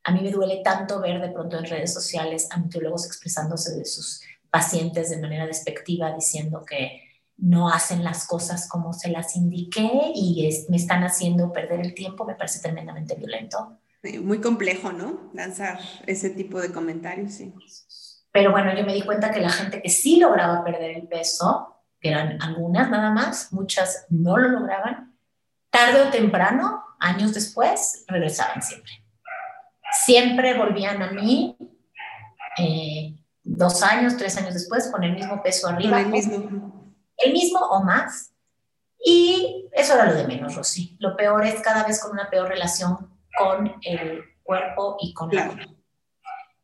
A 0.07 0.13
mí 0.13 0.21
me 0.21 0.31
duele 0.31 0.61
tanto 0.63 1.01
ver 1.01 1.19
de 1.19 1.27
pronto 1.27 1.57
en 1.57 1.65
redes 1.65 1.93
sociales 1.93 2.47
a 2.51 2.57
nutriólogos 2.57 3.05
expresándose 3.05 3.75
de 3.75 3.83
sus 3.83 4.21
pacientes 4.49 5.09
de 5.09 5.19
manera 5.19 5.45
despectiva, 5.45 6.13
diciendo 6.13 6.63
que 6.65 7.01
no 7.35 7.67
hacen 7.67 8.05
las 8.05 8.25
cosas 8.25 8.69
como 8.69 8.93
se 8.93 9.09
las 9.09 9.35
indiqué 9.35 9.91
y 10.15 10.49
me 10.69 10.77
están 10.77 11.03
haciendo 11.03 11.51
perder 11.51 11.81
el 11.81 11.93
tiempo, 11.93 12.23
me 12.23 12.35
parece 12.35 12.61
tremendamente 12.61 13.15
violento. 13.15 13.79
Muy 14.23 14.39
complejo, 14.39 14.93
¿no? 14.93 15.29
Lanzar 15.33 15.77
ese 16.05 16.29
tipo 16.29 16.61
de 16.61 16.71
comentarios, 16.71 17.33
sí. 17.33 17.53
Pero 18.31 18.51
bueno, 18.51 18.73
yo 18.77 18.85
me 18.85 18.93
di 18.93 19.01
cuenta 19.01 19.29
que 19.31 19.41
la 19.41 19.49
gente 19.49 19.81
que 19.81 19.89
sí 19.89 20.21
lograba 20.21 20.63
perder 20.63 20.91
el 20.91 21.09
peso, 21.09 21.83
que 21.99 22.11
eran 22.11 22.41
algunas 22.41 22.89
nada 22.89 23.11
más, 23.11 23.51
muchas 23.51 24.05
no 24.07 24.37
lo 24.37 24.47
lograban, 24.47 25.19
tarde 25.69 26.03
o 26.03 26.09
temprano, 26.11 26.81
años 26.97 27.33
después, 27.33 28.05
regresaban 28.07 28.61
siempre. 28.61 29.06
Siempre 29.91 30.57
volvían 30.57 31.01
a 31.01 31.11
mí 31.11 31.57
eh, 32.57 33.15
dos 33.43 33.83
años, 33.83 34.17
tres 34.17 34.37
años 34.37 34.53
después, 34.53 34.89
con 34.91 35.03
el 35.03 35.13
mismo 35.13 35.41
peso 35.41 35.67
arriba. 35.67 35.99
el 36.01 36.07
mismo. 36.07 36.93
El 37.17 37.33
mismo 37.33 37.59
o 37.59 37.83
más. 37.83 38.31
Y 38.99 39.69
eso 39.71 39.93
era 39.93 40.05
lo 40.05 40.15
de 40.15 40.27
menos, 40.27 40.55
Rosy. 40.55 40.97
Lo 40.99 41.15
peor 41.15 41.45
es 41.45 41.61
cada 41.61 41.85
vez 41.85 42.01
con 42.01 42.11
una 42.11 42.29
peor 42.29 42.49
relación 42.49 43.09
con 43.37 43.75
el 43.83 44.23
cuerpo 44.43 44.97
y 44.99 45.13
con 45.13 45.33
la 45.33 45.47
comida. 45.47 45.67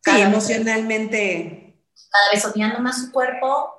Sí, 0.04 0.22
emocionalmente. 0.22 1.80
cada 2.12 2.32
vez 2.32 2.46
odiando 2.46 2.80
más 2.80 3.02
su 3.02 3.12
cuerpo, 3.12 3.74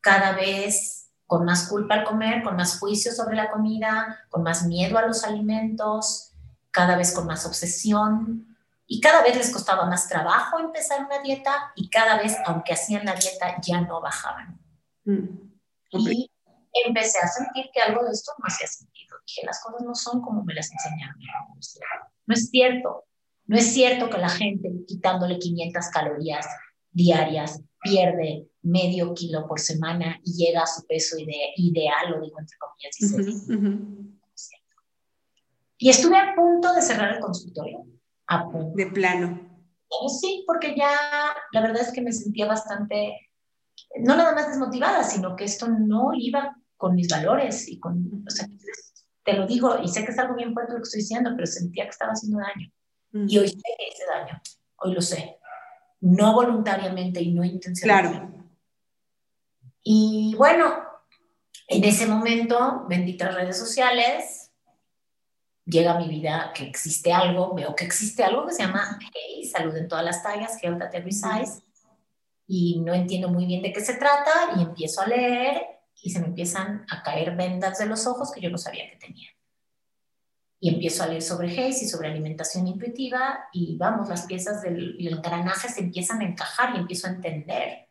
cada 0.00 0.32
vez 0.32 1.10
con 1.26 1.44
más 1.44 1.68
culpa 1.68 1.96
al 1.96 2.04
comer, 2.04 2.42
con 2.42 2.56
más 2.56 2.78
juicio 2.78 3.12
sobre 3.12 3.36
la 3.36 3.50
comida, 3.50 4.24
con 4.30 4.42
más 4.42 4.64
miedo 4.66 4.96
a 4.96 5.06
los 5.06 5.24
alimentos, 5.24 6.32
cada 6.70 6.96
vez 6.96 7.12
con 7.12 7.26
más 7.26 7.44
obsesión. 7.44 8.55
Y 8.86 9.00
cada 9.00 9.22
vez 9.22 9.36
les 9.36 9.50
costaba 9.52 9.86
más 9.86 10.08
trabajo 10.08 10.58
empezar 10.58 11.04
una 11.04 11.20
dieta 11.20 11.72
y 11.74 11.88
cada 11.90 12.18
vez, 12.18 12.36
aunque 12.46 12.72
hacían 12.72 13.04
la 13.04 13.14
dieta, 13.14 13.56
ya 13.60 13.80
no 13.80 14.00
bajaban. 14.00 14.60
Mm. 15.04 15.46
Y 15.90 16.30
empecé 16.84 17.18
a 17.18 17.28
sentir 17.28 17.70
que 17.72 17.80
algo 17.80 18.04
de 18.04 18.12
esto 18.12 18.32
no 18.38 18.44
hacía 18.46 18.66
sentido. 18.66 19.16
Dije, 19.26 19.44
las 19.44 19.60
cosas 19.62 19.82
no 19.82 19.94
son 19.94 20.20
como 20.20 20.44
me 20.44 20.54
las 20.54 20.70
enseñaron 20.70 21.16
no 22.26 22.34
es 22.34 22.50
cierto. 22.50 23.04
No 23.46 23.56
es 23.56 23.72
cierto 23.72 24.10
que 24.10 24.18
la 24.18 24.28
gente 24.28 24.70
quitándole 24.86 25.38
500 25.38 25.86
calorías 25.88 26.46
diarias 26.90 27.60
pierde 27.80 28.48
medio 28.62 29.14
kilo 29.14 29.46
por 29.46 29.60
semana 29.60 30.18
y 30.24 30.32
llega 30.32 30.62
a 30.62 30.66
su 30.66 30.84
peso 30.86 31.16
ideal, 31.18 32.10
lo 32.10 32.20
digo 32.20 32.40
entre 32.40 32.58
comillas. 32.58 32.96
Y 35.78 35.90
estuve 35.90 36.16
a 36.16 36.34
punto 36.34 36.74
de 36.74 36.82
cerrar 36.82 37.14
el 37.14 37.20
consultorio. 37.20 37.86
A 38.28 38.44
punto. 38.44 38.76
De 38.76 38.86
plano. 38.86 39.40
Sí, 40.20 40.44
porque 40.46 40.74
ya 40.76 40.90
la 41.52 41.60
verdad 41.60 41.82
es 41.82 41.92
que 41.92 42.02
me 42.02 42.12
sentía 42.12 42.46
bastante, 42.46 43.30
no 44.00 44.16
nada 44.16 44.34
más 44.34 44.48
desmotivada, 44.48 45.04
sino 45.04 45.36
que 45.36 45.44
esto 45.44 45.68
no 45.68 46.10
iba 46.14 46.56
con 46.76 46.94
mis 46.94 47.08
valores 47.08 47.68
y 47.68 47.78
con, 47.78 48.24
o 48.26 48.30
sea, 48.30 48.46
te 49.24 49.32
lo 49.32 49.46
digo, 49.46 49.78
y 49.82 49.88
sé 49.88 50.04
que 50.04 50.12
es 50.12 50.18
algo 50.18 50.34
bien 50.34 50.52
fuerte 50.52 50.72
lo 50.72 50.78
que 50.78 50.84
estoy 50.84 51.00
diciendo, 51.00 51.30
pero 51.34 51.46
sentía 51.46 51.84
que 51.84 51.90
estaba 51.90 52.12
haciendo 52.12 52.38
daño. 52.38 52.70
Y 53.28 53.38
hoy 53.38 53.48
sé 53.48 53.56
que 53.56 53.88
hice 53.88 54.04
daño, 54.06 54.40
hoy 54.76 54.92
lo 54.92 55.00
sé. 55.00 55.38
No 56.00 56.34
voluntariamente 56.34 57.22
y 57.22 57.32
no 57.32 57.42
intencionalmente. 57.42 58.34
Claro. 58.34 58.50
Y 59.82 60.34
bueno, 60.36 60.74
en 61.68 61.84
ese 61.84 62.06
momento, 62.06 62.84
benditas 62.88 63.34
redes 63.34 63.58
sociales, 63.58 64.45
llega 65.66 65.92
a 65.92 65.98
mi 65.98 66.08
vida 66.08 66.52
que 66.54 66.64
existe 66.64 67.12
algo, 67.12 67.54
veo 67.54 67.74
que 67.74 67.84
existe 67.84 68.22
algo 68.22 68.46
que 68.46 68.54
se 68.54 68.62
llama 68.62 68.98
Hey, 69.12 69.44
salud 69.44 69.76
en 69.76 69.88
todas 69.88 70.04
las 70.04 70.22
tallas, 70.22 70.62
Health 70.62 70.80
at 70.80 70.94
Every 70.94 71.12
Size, 71.12 71.62
y 72.46 72.80
no 72.80 72.94
entiendo 72.94 73.28
muy 73.28 73.44
bien 73.46 73.62
de 73.62 73.72
qué 73.72 73.80
se 73.80 73.94
trata, 73.94 74.52
y 74.56 74.62
empiezo 74.62 75.02
a 75.02 75.06
leer 75.06 75.62
y 76.00 76.10
se 76.10 76.20
me 76.20 76.26
empiezan 76.26 76.86
a 76.90 77.02
caer 77.02 77.34
vendas 77.34 77.78
de 77.78 77.86
los 77.86 78.06
ojos 78.06 78.30
que 78.30 78.40
yo 78.40 78.48
no 78.48 78.58
sabía 78.58 78.88
que 78.88 78.96
tenía. 78.96 79.28
Y 80.60 80.72
empiezo 80.72 81.02
a 81.02 81.08
leer 81.08 81.22
sobre 81.22 81.50
Hayes 81.50 81.82
y 81.82 81.88
sobre 81.88 82.08
alimentación 82.08 82.66
intuitiva 82.66 83.48
y 83.52 83.76
vamos, 83.76 84.08
las 84.08 84.26
piezas 84.26 84.62
del 84.62 84.96
engranaje 84.98 85.68
se 85.68 85.80
empiezan 85.80 86.20
a 86.20 86.24
encajar 86.24 86.74
y 86.74 86.78
empiezo 86.78 87.08
a 87.08 87.10
entender. 87.10 87.88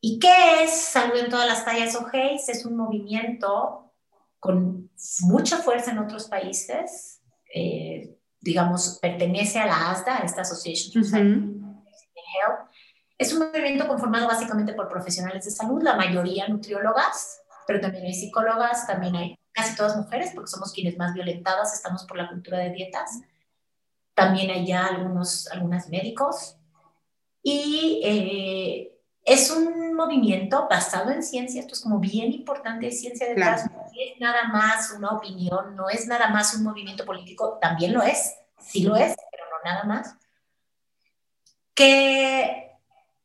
¿Y 0.00 0.18
qué 0.18 0.64
es 0.64 0.70
Salud 0.70 1.16
en 1.16 1.30
todas 1.30 1.46
las 1.46 1.64
tallas 1.64 1.94
o 1.94 2.06
Hayes? 2.12 2.48
Es 2.48 2.64
un 2.64 2.76
movimiento 2.76 3.89
con 4.40 4.90
mucha 5.20 5.58
fuerza 5.58 5.92
en 5.92 5.98
otros 5.98 6.28
países, 6.28 7.20
eh, 7.54 8.16
digamos, 8.40 8.98
pertenece 9.00 9.58
a 9.58 9.66
la 9.66 9.90
ASDA, 9.90 10.22
a 10.22 10.24
esta 10.24 10.40
Association 10.42 11.04
for 11.04 11.20
Health, 11.20 11.60
es 13.20 13.34
un 13.34 13.40
movimiento 13.40 13.86
conformado 13.86 14.26
básicamente 14.26 14.72
por 14.72 14.88
profesionales 14.88 15.44
de 15.44 15.50
salud, 15.50 15.82
la 15.82 15.94
mayoría 15.94 16.48
nutriólogas, 16.48 17.42
pero 17.66 17.78
también 17.78 18.06
hay 18.06 18.14
psicólogas, 18.14 18.86
también 18.86 19.14
hay 19.14 19.38
casi 19.52 19.76
todas 19.76 19.94
mujeres, 19.94 20.30
porque 20.34 20.50
somos 20.50 20.72
quienes 20.72 20.96
más 20.96 21.12
violentadas 21.12 21.74
estamos 21.74 22.04
por 22.04 22.16
la 22.16 22.30
cultura 22.30 22.58
de 22.58 22.70
dietas. 22.70 23.20
También 24.14 24.50
hay 24.50 24.66
ya 24.66 24.86
algunos, 24.86 25.48
algunos 25.48 25.86
médicos. 25.90 26.56
Y 27.42 28.00
eh, 28.04 28.98
es 29.22 29.50
un 29.50 29.94
movimiento 29.94 30.66
basado 30.70 31.10
en 31.10 31.22
ciencia, 31.22 31.60
esto 31.60 31.74
es 31.74 31.80
como 31.80 31.98
bien 31.98 32.32
importante, 32.32 32.90
ciencia 32.90 33.28
detrás, 33.28 33.70
no 33.70 33.86
es 34.00 34.20
nada 34.20 34.48
más 34.48 34.92
una 34.96 35.10
opinión, 35.10 35.76
no 35.76 35.88
es 35.88 36.06
nada 36.06 36.28
más 36.28 36.54
un 36.54 36.64
movimiento 36.64 37.04
político, 37.04 37.58
también 37.60 37.92
lo 37.92 38.02
es, 38.02 38.34
sí 38.58 38.82
lo 38.82 38.96
es, 38.96 39.14
pero 39.30 39.44
no 39.50 39.70
nada 39.70 39.84
más. 39.84 40.16
Que 41.74 42.70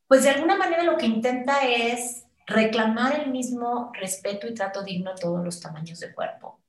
pues 0.08 0.22
de 0.22 0.30
alguna 0.30 0.56
manera 0.56 0.84
lo 0.84 0.96
que 0.96 1.06
intenta 1.06 1.64
es 1.66 2.24
reclamar 2.46 3.20
el 3.20 3.30
mismo 3.30 3.90
respeto 3.94 4.46
y 4.46 4.54
trato 4.54 4.82
digno 4.82 5.10
a 5.10 5.16
todos 5.16 5.44
los 5.44 5.60
tamaños 5.60 5.98
de 5.98 6.14
cuerpo. 6.14 6.60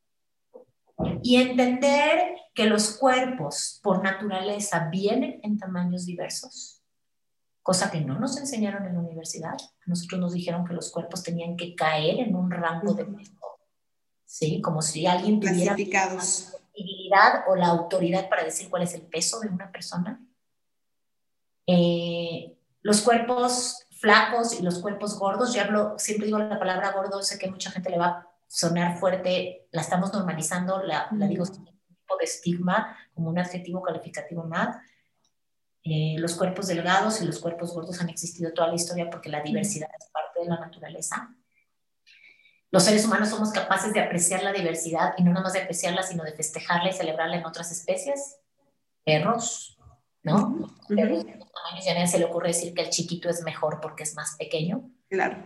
Y 1.22 1.36
entender 1.38 2.36
que 2.56 2.66
los 2.66 2.98
cuerpos 2.98 3.80
por 3.84 4.04
naturaleza 4.04 4.90
vienen 4.90 5.40
en 5.44 5.60
tamaños 5.60 6.08
diversos, 6.08 6.82
cosa 7.62 7.92
que 7.92 8.02
no 8.02 8.18
nos 8.18 8.38
enseñaron 8.38 8.88
en 8.88 8.96
la 8.96 9.02
universidad. 9.02 9.54
A 9.54 9.84
nosotros 9.86 10.20
nos 10.20 10.34
dijeron 10.34 10.66
que 10.66 10.74
los 10.74 10.92
cuerpos 10.92 11.22
tenían 11.22 11.56
que 11.56 11.76
caer 11.76 12.20
en 12.20 12.36
un 12.36 12.50
rango 12.50 12.96
de 12.96 13.06
peso, 13.06 13.57
¿sí? 14.27 14.62
Como 14.62 14.84
si 14.84 15.07
alguien 15.07 15.39
tuviera 15.39 15.75
la 15.75 16.10
posibilidad 16.13 17.43
o 17.48 17.55
la 17.55 17.67
autoridad 17.67 18.29
para 18.29 18.43
decir 18.43 18.69
cuál 18.69 18.84
es 18.84 18.93
el 18.93 19.01
peso 19.01 19.39
de 19.39 19.48
una 19.48 19.72
persona. 19.72 20.22
Eh, 21.65 22.55
los 22.81 23.01
cuerpos 23.01 23.88
flacos 23.89 24.60
y 24.60 24.62
los 24.62 24.79
cuerpos 24.79 25.17
gordos, 25.17 25.53
yo 25.53 25.62
hablo, 25.62 25.96
siempre 25.98 26.27
digo 26.27 26.38
la 26.38 26.60
palabra 26.60 26.91
gordo, 26.91 27.24
sé 27.24 27.39
que 27.39 27.50
mucha 27.50 27.72
gente 27.72 27.89
le 27.89 27.98
va 27.98 28.07
a 28.07 28.29
sonar 28.48 29.00
fuerte, 29.00 29.67
la 29.72 29.81
estamos 29.81 30.13
normalizando, 30.13 30.84
la, 30.84 31.07
la 31.12 31.27
digo 31.27 31.46
sin 31.46 31.65
tipo 31.65 32.17
de 32.19 32.25
estigma, 32.25 32.96
como 33.15 33.29
un 33.29 33.39
adjetivo 33.39 33.81
calificativo 33.81 34.43
más. 34.43 34.77
Eh, 35.84 36.15
los 36.19 36.36
cuerpos 36.36 36.67
delgados 36.67 37.22
y 37.22 37.25
los 37.25 37.39
cuerpos 37.39 37.74
gordos 37.74 38.01
han 38.01 38.10
existido 38.10 38.51
toda 38.53 38.67
la 38.67 38.75
historia 38.75 39.10
porque 39.10 39.29
la 39.29 39.41
diversidad 39.41 39.89
es 39.98 40.07
parte 40.12 40.41
de 40.41 40.48
la 40.48 40.60
naturaleza. 40.60 41.34
Los 42.72 42.84
seres 42.84 43.06
humanos 43.06 43.30
somos 43.30 43.52
capaces 43.52 43.94
de 43.94 44.02
apreciar 44.02 44.44
la 44.44 44.52
diversidad 44.52 45.14
y 45.18 45.24
no 45.24 45.32
nada 45.32 45.44
más 45.44 45.54
de 45.54 45.62
apreciarla, 45.62 46.04
sino 46.04 46.24
de 46.24 46.34
festejarla 46.34 46.90
y 46.90 46.94
celebrarla 46.94 47.38
en 47.38 47.46
otras 47.46 47.72
especies. 47.72 48.38
Perros, 49.06 49.78
¿no? 50.24 50.70
Pero 50.90 51.24
ya 51.24 51.94
nadie 51.94 52.08
se 52.08 52.20
le 52.20 52.26
ocurre 52.26 52.50
decir 52.50 52.74
que 52.74 52.82
el 52.82 52.90
chiquito 52.90 53.30
es 53.30 53.42
mejor 53.44 53.80
porque 53.82 54.04
es 54.04 54.16
más 54.16 54.36
pequeño. 54.38 54.90
Claro. 55.10 55.38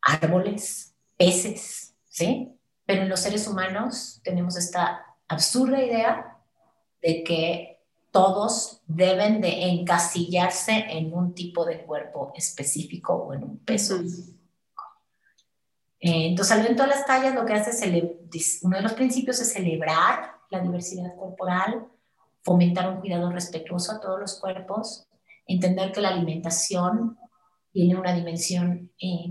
Árboles, 0.00 0.94
peces, 1.16 1.94
¿sí? 2.08 2.56
Pero 2.86 3.02
en 3.02 3.08
los 3.08 3.20
seres 3.20 3.48
humanos 3.48 4.20
tenemos 4.22 4.56
esta 4.56 5.04
absurda 5.26 5.82
idea 5.82 6.38
de 7.02 7.24
que 7.24 7.82
todos 8.10 8.80
deben 8.86 9.40
de 9.40 9.68
encasillarse 9.68 10.86
en 10.88 11.12
un 11.12 11.34
tipo 11.34 11.64
de 11.64 11.84
cuerpo 11.84 12.32
específico 12.34 13.14
o 13.14 13.34
en 13.34 13.42
un 13.42 13.58
peso. 13.58 14.00
Entonces, 16.00 16.56
al 16.56 16.62
ver 16.62 16.76
todas 16.76 16.90
las 16.90 17.06
tallas, 17.06 17.34
lo 17.34 17.44
que 17.44 17.54
hace 17.54 17.70
es, 17.70 18.60
uno 18.62 18.76
de 18.76 18.82
los 18.82 18.92
principios 18.92 19.40
es 19.40 19.52
celebrar 19.52 20.32
la 20.50 20.60
diversidad 20.60 21.16
corporal, 21.16 21.86
fomentar 22.42 22.88
un 22.88 23.00
cuidado 23.00 23.30
respetuoso 23.30 23.92
a 23.92 24.00
todos 24.00 24.20
los 24.20 24.38
cuerpos, 24.40 25.06
entender 25.46 25.92
que 25.92 26.00
la 26.00 26.10
alimentación 26.10 27.18
tiene 27.72 27.96
una 27.96 28.14
dimensión, 28.14 28.92
eh, 29.00 29.28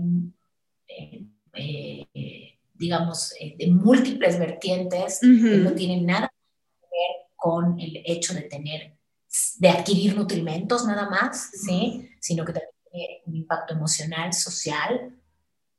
digamos, 2.74 3.32
eh, 3.40 3.56
de 3.58 3.66
múltiples 3.68 4.38
vertientes 4.38 5.20
que 5.20 5.56
no 5.58 5.72
tienen 5.72 6.06
nada 6.06 6.30
que 6.80 6.86
ver 6.86 7.28
con 7.34 7.80
el 7.80 8.02
hecho 8.04 8.34
de 8.34 8.42
tener 8.42 8.98
de 9.58 9.68
adquirir 9.68 10.16
nutrimentos 10.16 10.86
nada 10.86 11.08
más, 11.08 11.50
¿sí? 11.52 12.08
Sino 12.20 12.44
que 12.44 12.52
también 12.52 12.72
tiene 12.90 13.22
un 13.26 13.36
impacto 13.36 13.74
emocional, 13.74 14.32
social, 14.32 15.12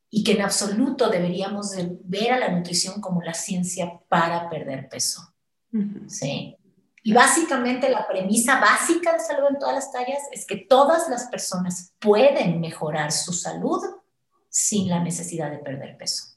y 0.09 0.23
que 0.23 0.33
en 0.33 0.41
absoluto 0.41 1.09
deberíamos 1.09 1.71
ver 2.03 2.33
a 2.33 2.39
la 2.39 2.49
nutrición 2.49 2.99
como 2.99 3.21
la 3.21 3.33
ciencia 3.33 4.01
para 4.09 4.49
perder 4.49 4.89
peso, 4.89 5.33
¿sí? 6.07 6.55
Y 7.03 7.13
básicamente 7.13 7.89
la 7.89 8.07
premisa 8.07 8.59
básica 8.59 9.13
de 9.13 9.19
salud 9.19 9.47
en 9.49 9.59
todas 9.59 9.75
las 9.75 9.91
tallas 9.91 10.19
es 10.31 10.45
que 10.45 10.57
todas 10.57 11.07
las 11.09 11.27
personas 11.27 11.93
pueden 11.99 12.59
mejorar 12.59 13.11
su 13.11 13.33
salud 13.33 13.81
sin 14.49 14.89
la 14.89 14.99
necesidad 14.99 15.49
de 15.49 15.59
perder 15.59 15.97
peso. 15.97 16.35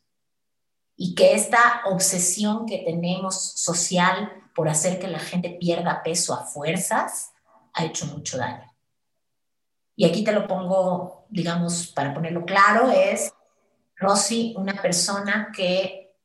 Y 0.94 1.14
que 1.14 1.34
esta 1.34 1.82
obsesión 1.86 2.66
que 2.66 2.78
tenemos 2.78 3.54
social 3.56 4.30
por 4.54 4.68
hacer 4.68 4.98
que 4.98 5.08
la 5.08 5.18
gente 5.18 5.56
pierda 5.60 6.02
peso 6.02 6.34
a 6.34 6.44
fuerzas 6.44 7.32
ha 7.72 7.84
hecho 7.84 8.06
mucho 8.06 8.36
daño. 8.36 8.70
Y 9.96 10.04
aquí 10.04 10.22
te 10.22 10.32
lo 10.32 10.46
pongo, 10.46 11.26
digamos, 11.28 11.88
para 11.88 12.14
ponerlo 12.14 12.44
claro, 12.44 12.90
es, 12.90 13.32
Rosy, 14.02 14.54
una 14.56 14.80
persona 14.80 15.50
que 15.54 16.16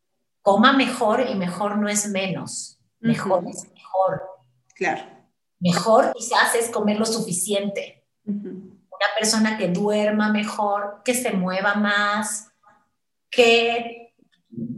coma 0.41 0.74
mejor 0.74 1.22
y 1.29 1.36
mejor 1.36 1.77
no 1.77 1.88
es 1.88 2.10
menos, 2.10 2.79
mejor 3.00 3.46
es 3.48 3.69
mejor. 3.74 4.24
Claro. 4.75 5.03
Mejor 5.60 6.13
quizás 6.13 6.55
es 6.55 6.69
comer 6.69 6.98
lo 6.98 7.05
suficiente. 7.05 8.05
Una 8.25 9.07
persona 9.17 9.57
que 9.57 9.69
duerma 9.69 10.31
mejor, 10.31 11.01
que 11.03 11.13
se 11.13 11.31
mueva 11.31 11.75
más, 11.75 12.50
que 13.29 14.15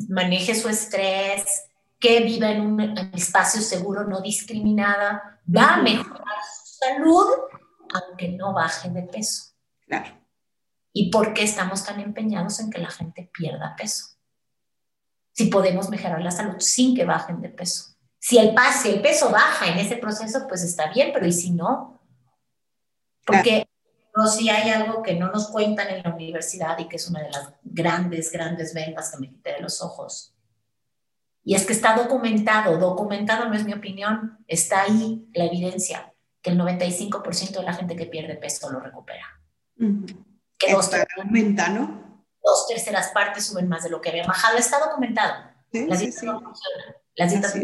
maneje 0.09 0.55
su 0.55 0.69
estrés, 0.69 1.65
que 1.99 2.21
viva 2.21 2.49
en 2.51 2.61
un 2.61 2.79
espacio 3.13 3.61
seguro, 3.61 4.05
no 4.05 4.21
discriminada, 4.21 5.41
va 5.45 5.75
a 5.75 5.81
mejorar 5.81 6.37
su 6.63 6.77
salud, 6.77 7.27
aunque 7.93 8.29
no 8.29 8.53
baje 8.53 8.89
de 8.89 9.03
peso. 9.03 9.51
Claro. 9.85 10.11
¿Y 10.93 11.11
por 11.11 11.33
qué 11.33 11.43
estamos 11.43 11.85
tan 11.85 11.99
empeñados 11.99 12.59
en 12.59 12.69
que 12.69 12.79
la 12.79 12.89
gente 12.89 13.29
pierda 13.33 13.75
peso? 13.75 14.17
Si 15.31 15.45
podemos 15.45 15.89
mejorar 15.89 16.21
la 16.21 16.31
salud 16.31 16.59
sin 16.59 16.95
que 16.95 17.05
bajen 17.05 17.41
de 17.41 17.49
peso. 17.49 17.95
Si 18.19 18.37
el, 18.37 18.53
si 18.81 18.89
el 18.89 19.01
peso 19.01 19.29
baja 19.29 19.67
en 19.67 19.77
ese 19.77 19.95
proceso, 19.95 20.45
pues 20.47 20.63
está 20.63 20.91
bien, 20.91 21.11
pero 21.13 21.25
¿y 21.25 21.31
si 21.31 21.51
no? 21.51 22.01
Porque 23.25 23.67
no, 24.15 24.27
si 24.27 24.49
hay 24.49 24.69
algo 24.71 25.01
que 25.03 25.15
no 25.15 25.31
nos 25.31 25.49
cuentan 25.49 25.89
en 25.89 26.03
la 26.03 26.13
universidad 26.13 26.77
y 26.79 26.87
que 26.87 26.97
es 26.97 27.07
una 27.09 27.21
de 27.21 27.31
las 27.31 27.53
grandes, 27.63 28.31
grandes 28.31 28.73
ventas 28.73 29.11
que 29.11 29.17
me 29.19 29.29
quité 29.29 29.53
de 29.53 29.61
los 29.61 29.81
ojos, 29.81 30.35
y 31.43 31.55
es 31.55 31.65
que 31.65 31.73
está 31.73 31.95
documentado, 31.95 32.77
documentado 32.77 33.47
no 33.47 33.55
es 33.55 33.65
mi 33.65 33.73
opinión, 33.73 34.37
está 34.47 34.83
ahí 34.83 35.27
la 35.33 35.45
evidencia, 35.45 36.13
que 36.41 36.51
el 36.51 36.59
95% 36.59 37.51
de 37.59 37.63
la 37.63 37.73
gente 37.73 37.95
que 37.95 38.05
pierde 38.05 38.35
peso 38.35 38.69
lo 38.69 38.79
recupera. 38.79 39.25
Que 40.59 40.73
dos, 40.73 40.91
aumenta, 41.17 41.69
¿no? 41.69 42.25
Dos 42.43 42.67
terceras 42.67 43.09
partes 43.09 43.47
suben 43.47 43.67
más 43.67 43.83
de 43.83 43.89
lo 43.89 44.01
que 44.01 44.09
había 44.09 44.27
bajado. 44.27 44.57
Está 44.57 44.79
documentado. 44.79 45.45
Las 45.71 45.99
dietas 45.99 46.23
no 46.23 46.41
funcionan. 46.41 46.95
Las 47.15 47.31
dietas 47.31 47.55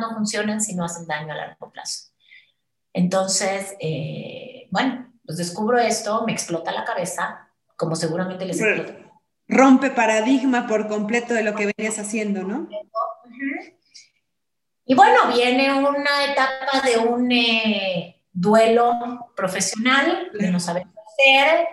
no 0.00 0.14
funcionan 0.14 0.60
si 0.60 0.74
no 0.74 0.84
hacen 0.84 1.06
daño 1.06 1.32
a 1.32 1.36
largo 1.36 1.70
plazo. 1.70 2.10
Entonces, 2.92 3.76
eh, 3.78 4.68
bueno, 4.70 5.12
pues 5.24 5.38
descubro 5.38 5.78
esto, 5.78 6.24
me 6.24 6.32
explota 6.32 6.72
la 6.72 6.84
cabeza, 6.84 7.50
como 7.76 7.94
seguramente 7.94 8.46
les 8.46 8.60
explota. 8.60 8.94
Rompe 9.48 9.90
paradigma 9.90 10.66
por 10.66 10.88
completo 10.88 11.34
de 11.34 11.42
lo 11.42 11.54
que 11.54 11.72
venías 11.76 11.98
haciendo, 11.98 12.42
¿no? 12.42 12.68
Y 14.86 14.94
bueno, 14.94 15.28
viene 15.32 15.72
una 15.72 16.24
etapa 16.30 16.80
de 16.86 16.98
un 16.98 17.30
eh, 17.30 18.24
duelo 18.32 19.32
profesional, 19.36 20.30
de 20.32 20.50
no 20.50 20.60
saber 20.60 20.84
qué 20.84 21.42
hacer. 21.44 21.68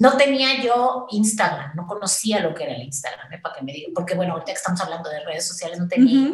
No 0.00 0.16
tenía 0.16 0.62
yo 0.62 1.06
Instagram, 1.10 1.76
no 1.76 1.86
conocía 1.86 2.40
lo 2.40 2.54
que 2.54 2.64
era 2.64 2.74
el 2.74 2.82
Instagram, 2.82 3.32
¿eh? 3.34 3.38
para 3.38 3.54
que 3.54 3.62
me 3.62 3.72
diga, 3.72 3.90
porque 3.94 4.14
bueno, 4.14 4.32
ahorita 4.32 4.52
estamos 4.52 4.80
hablando 4.80 5.10
de 5.10 5.20
redes 5.20 5.46
sociales, 5.46 5.78
no 5.78 5.86
tenía 5.86 6.32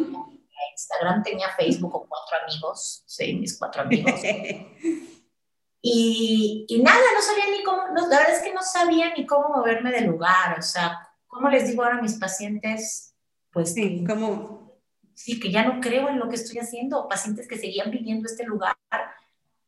Instagram, 0.71 1.21
tenía 1.21 1.49
Facebook 1.49 1.91
con 1.91 2.07
cuatro 2.07 2.37
amigos, 2.43 3.03
sí, 3.05 3.33
mis 3.35 3.59
cuatro 3.59 3.81
amigos. 3.81 4.21
y, 5.81 6.65
y, 6.67 6.81
nada, 6.81 7.01
no 7.13 7.21
sabía 7.21 7.51
ni 7.51 7.61
cómo, 7.61 7.83
la 7.93 8.07
verdad 8.07 8.35
es 8.35 8.41
que 8.41 8.53
no 8.53 8.63
sabía 8.63 9.13
ni 9.13 9.25
cómo 9.25 9.49
moverme 9.49 9.91
del 9.91 10.05
lugar, 10.05 10.57
o 10.57 10.61
sea, 10.61 10.97
¿cómo 11.27 11.49
les 11.49 11.67
digo 11.67 11.83
ahora 11.83 11.97
a 11.97 12.01
mis 12.01 12.13
pacientes? 12.13 13.07
pues 13.51 13.73
sí, 13.73 14.03
como... 14.05 14.67
Sí, 15.15 15.39
que 15.39 15.51
ya 15.51 15.65
no 15.65 15.81
creo 15.81 16.09
en 16.09 16.19
lo 16.19 16.29
que 16.29 16.35
estoy 16.35 16.59
haciendo, 16.59 17.07
pacientes 17.07 17.47
que 17.47 17.57
seguían 17.57 17.89
viviendo 17.89 18.27
este 18.27 18.45
lugar 18.45 18.77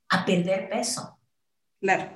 a 0.09 0.23
perder 0.23 0.69
peso. 0.69 1.17
Claro. 1.81 2.11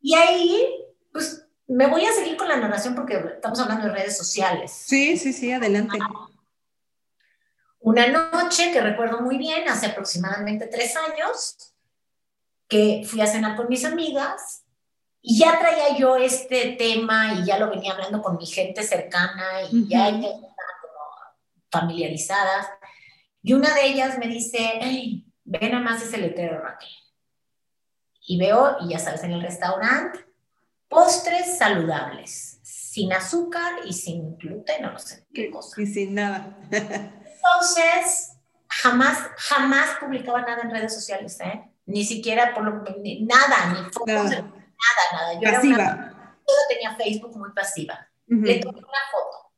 Y 0.00 0.14
ahí, 0.14 0.87
pues 1.18 1.44
me 1.66 1.88
voy 1.88 2.04
a 2.04 2.12
seguir 2.12 2.36
con 2.36 2.48
la 2.48 2.56
narración 2.56 2.94
porque 2.94 3.16
estamos 3.16 3.58
hablando 3.58 3.86
de 3.88 3.92
redes 3.92 4.16
sociales. 4.16 4.70
Sí, 4.70 5.16
sí, 5.16 5.32
sí, 5.32 5.50
adelante. 5.50 5.98
Una 7.80 8.06
noche 8.06 8.70
que 8.70 8.80
recuerdo 8.80 9.20
muy 9.20 9.36
bien, 9.36 9.68
hace 9.68 9.86
aproximadamente 9.86 10.68
tres 10.68 10.94
años, 10.96 11.74
que 12.68 13.02
fui 13.04 13.20
a 13.20 13.26
cenar 13.26 13.56
con 13.56 13.68
mis 13.68 13.84
amigas 13.84 14.62
y 15.20 15.40
ya 15.40 15.58
traía 15.58 15.98
yo 15.98 16.16
este 16.16 16.76
tema 16.78 17.34
y 17.34 17.46
ya 17.46 17.58
lo 17.58 17.68
venía 17.68 17.94
hablando 17.94 18.22
con 18.22 18.36
mi 18.36 18.46
gente 18.46 18.84
cercana 18.84 19.62
y 19.72 19.88
ya 19.88 20.12
familiarizadas. 21.72 22.68
Y 23.42 23.54
una 23.54 23.74
de 23.74 23.86
ellas 23.86 24.18
me 24.18 24.28
dice, 24.28 24.58
hey, 24.80 25.26
ve 25.44 25.68
nada 25.68 25.82
más 25.82 26.00
ese 26.00 26.18
letrero, 26.18 26.60
Raquel. 26.60 26.88
Y 28.20 28.38
veo, 28.38 28.76
y 28.82 28.90
ya 28.90 29.00
sabes, 29.00 29.24
en 29.24 29.32
el 29.32 29.42
restaurante, 29.42 30.27
postres 30.88 31.58
saludables, 31.58 32.60
sin 32.62 33.12
azúcar 33.12 33.80
y 33.84 33.92
sin 33.92 34.36
gluten, 34.38 34.82
no 34.82 34.98
sé 34.98 35.26
qué 35.32 35.50
cosa. 35.50 35.80
Y 35.80 35.86
sin 35.86 36.14
nada. 36.14 36.58
Entonces, 36.70 38.36
jamás, 38.68 39.18
jamás 39.36 39.96
publicaba 40.00 40.42
nada 40.42 40.62
en 40.62 40.70
redes 40.70 40.94
sociales, 40.94 41.38
¿eh? 41.40 41.70
Ni 41.86 42.04
siquiera 42.04 42.54
por 42.54 42.64
lo 42.64 42.72
nada, 42.72 43.72
ni 43.72 43.90
fotos, 43.90 44.06
nada, 44.06 44.42
nada. 45.12 45.34
Yo 45.34 45.52
pasiva. 45.52 46.36
yo 46.46 46.54
tenía 46.68 46.96
Facebook 46.96 47.36
muy 47.36 47.52
pasiva. 47.52 48.06
Le 48.26 48.58
tomé 48.60 48.78
una 48.78 49.04
foto 49.10 49.52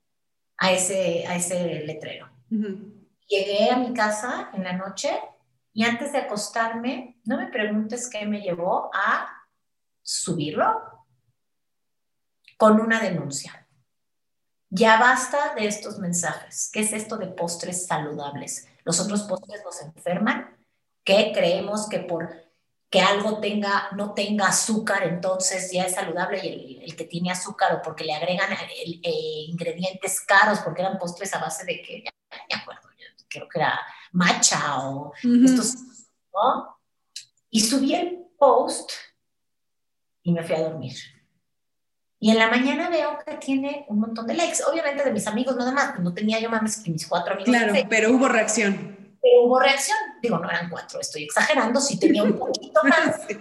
a 0.58 0.70
ese, 0.70 1.26
a 1.26 1.34
ese 1.34 1.82
letrero. 1.86 2.28
Llegué 3.26 3.70
a 3.70 3.76
mi 3.76 3.92
casa 3.94 4.50
en 4.52 4.62
la 4.62 4.74
noche 4.74 5.20
y 5.72 5.84
antes 5.84 6.12
de 6.12 6.18
acostarme, 6.18 7.20
no 7.24 7.36
me 7.36 7.48
preguntes 7.48 8.08
qué 8.10 8.26
me 8.26 8.40
llevó 8.40 8.90
a 8.94 9.28
subirlo 10.02 10.99
con 12.60 12.78
una 12.78 13.00
denuncia. 13.00 13.66
Ya 14.68 15.00
basta 15.00 15.54
de 15.54 15.66
estos 15.66 15.98
mensajes. 15.98 16.68
¿Qué 16.70 16.80
es 16.80 16.92
esto 16.92 17.16
de 17.16 17.28
postres 17.28 17.86
saludables? 17.86 18.68
Los 18.84 19.00
otros 19.00 19.22
postres 19.22 19.62
nos 19.64 19.80
enferman. 19.80 20.58
¿Qué 21.02 21.32
creemos 21.34 21.88
que 21.88 22.00
por 22.00 22.28
que 22.90 23.00
algo 23.00 23.40
tenga, 23.40 23.88
no 23.92 24.12
tenga 24.12 24.48
azúcar, 24.48 25.04
entonces 25.04 25.70
ya 25.72 25.84
es 25.84 25.94
saludable 25.94 26.44
y 26.44 26.82
el, 26.84 26.96
que 26.96 27.04
tiene 27.04 27.30
azúcar 27.30 27.76
o 27.76 27.82
porque 27.82 28.04
le 28.04 28.12
agregan 28.12 28.52
eh, 28.52 29.44
ingredientes 29.46 30.20
caros, 30.20 30.58
porque 30.58 30.82
eran 30.82 30.98
postres 30.98 31.32
a 31.32 31.38
base 31.38 31.64
de 31.64 31.80
que, 31.80 32.04
ya 32.04 32.56
me 32.56 32.60
acuerdo, 32.60 32.88
creo 33.28 33.48
que 33.48 33.58
era 33.58 33.80
matcha 34.12 34.86
o 34.86 35.14
estos, 35.22 35.76
¿no? 36.34 36.78
Y 37.48 37.60
subí 37.60 37.94
el 37.94 38.26
post 38.36 38.90
y 40.24 40.32
me 40.32 40.42
fui 40.42 40.56
a 40.56 40.62
dormir. 40.62 41.19
Y 42.20 42.30
en 42.30 42.38
la 42.38 42.50
mañana 42.50 42.90
veo 42.90 43.18
que 43.26 43.36
tiene 43.38 43.86
un 43.88 44.00
montón 44.00 44.26
de 44.26 44.34
likes, 44.34 44.62
obviamente 44.70 45.02
de 45.02 45.10
mis 45.10 45.26
amigos 45.26 45.56
nada 45.56 45.72
más, 45.72 45.98
no 45.98 46.12
tenía 46.12 46.38
yo 46.38 46.50
más 46.50 46.82
que 46.82 46.90
mis 46.90 47.06
cuatro 47.06 47.32
amigos. 47.32 47.48
Claro, 47.48 47.72
pero 47.88 48.12
hubo 48.12 48.28
reacción 48.28 49.00
pero 49.22 49.44
hubo 49.44 49.60
reacción. 49.60 49.96
Digo, 50.22 50.38
no 50.38 50.48
eran 50.48 50.70
cuatro, 50.70 51.00
estoy 51.00 51.24
exagerando, 51.24 51.80
sí 51.80 51.98
tenía 51.98 52.22
un 52.22 52.38
poquito 52.38 52.80
más. 52.84 53.20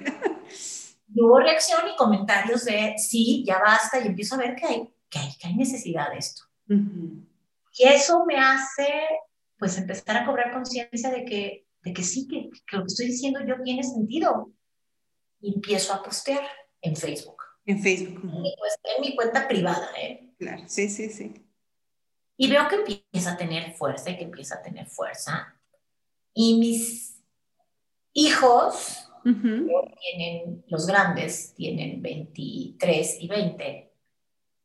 Y 1.11 1.23
hubo 1.23 1.39
reacción 1.39 1.81
y 1.91 1.95
comentarios 1.95 2.65
de, 2.65 2.93
sí, 2.99 3.43
ya 3.43 3.57
basta, 3.57 3.99
y 3.99 4.05
empiezo 4.05 4.35
a 4.35 4.37
ver 4.37 4.55
que 4.55 4.67
hay, 4.67 4.93
que 5.09 5.17
hay, 5.17 5.35
que 5.39 5.47
hay 5.47 5.55
necesidad 5.55 6.11
de 6.11 6.19
esto. 6.19 6.43
Y 6.67 7.87
eso 7.87 8.25
me 8.27 8.37
hace, 8.37 8.87
pues, 9.57 9.75
empezar 9.79 10.17
a 10.17 10.25
cobrar 10.27 10.53
conciencia 10.53 11.09
de 11.09 11.25
que, 11.25 11.65
de 11.81 11.93
que 11.93 12.03
sí, 12.03 12.27
que, 12.27 12.51
que, 12.63 12.77
lo 12.77 12.83
que 12.83 12.89
estoy 12.89 13.07
diciendo 13.07 13.39
yo 13.43 13.55
tiene 13.63 13.81
sentido. 13.81 14.51
Y 15.41 15.55
empiezo 15.55 15.95
a 15.95 16.03
postear 16.03 16.47
en 16.79 16.95
Facebook. 16.95 17.38
En 17.69 17.83
Facebook. 17.83 18.19
pues, 18.57 18.79
en 18.83 19.01
mi 19.01 19.15
cuenta 19.15 19.47
privada, 19.47 19.91
¿eh? 19.95 20.33
Claro, 20.39 20.63
sí, 20.65 20.89
sí, 20.89 21.07
sí. 21.09 21.45
Y 22.35 22.49
veo 22.49 22.67
que 22.67 22.77
empieza 22.77 23.33
a 23.33 23.37
tener 23.37 23.73
fuerza 23.73 24.09
y 24.09 24.17
que 24.17 24.23
empieza 24.23 24.55
a 24.55 24.61
tener 24.63 24.87
fuerza. 24.87 25.55
Y 26.33 26.57
mis 26.57 27.21
hijos, 28.13 29.07
tienen, 29.23 30.65
los 30.67 30.87
grandes, 30.87 31.53
tienen 31.53 32.01
23 32.01 33.17
y 33.21 33.27
20, 33.27 33.93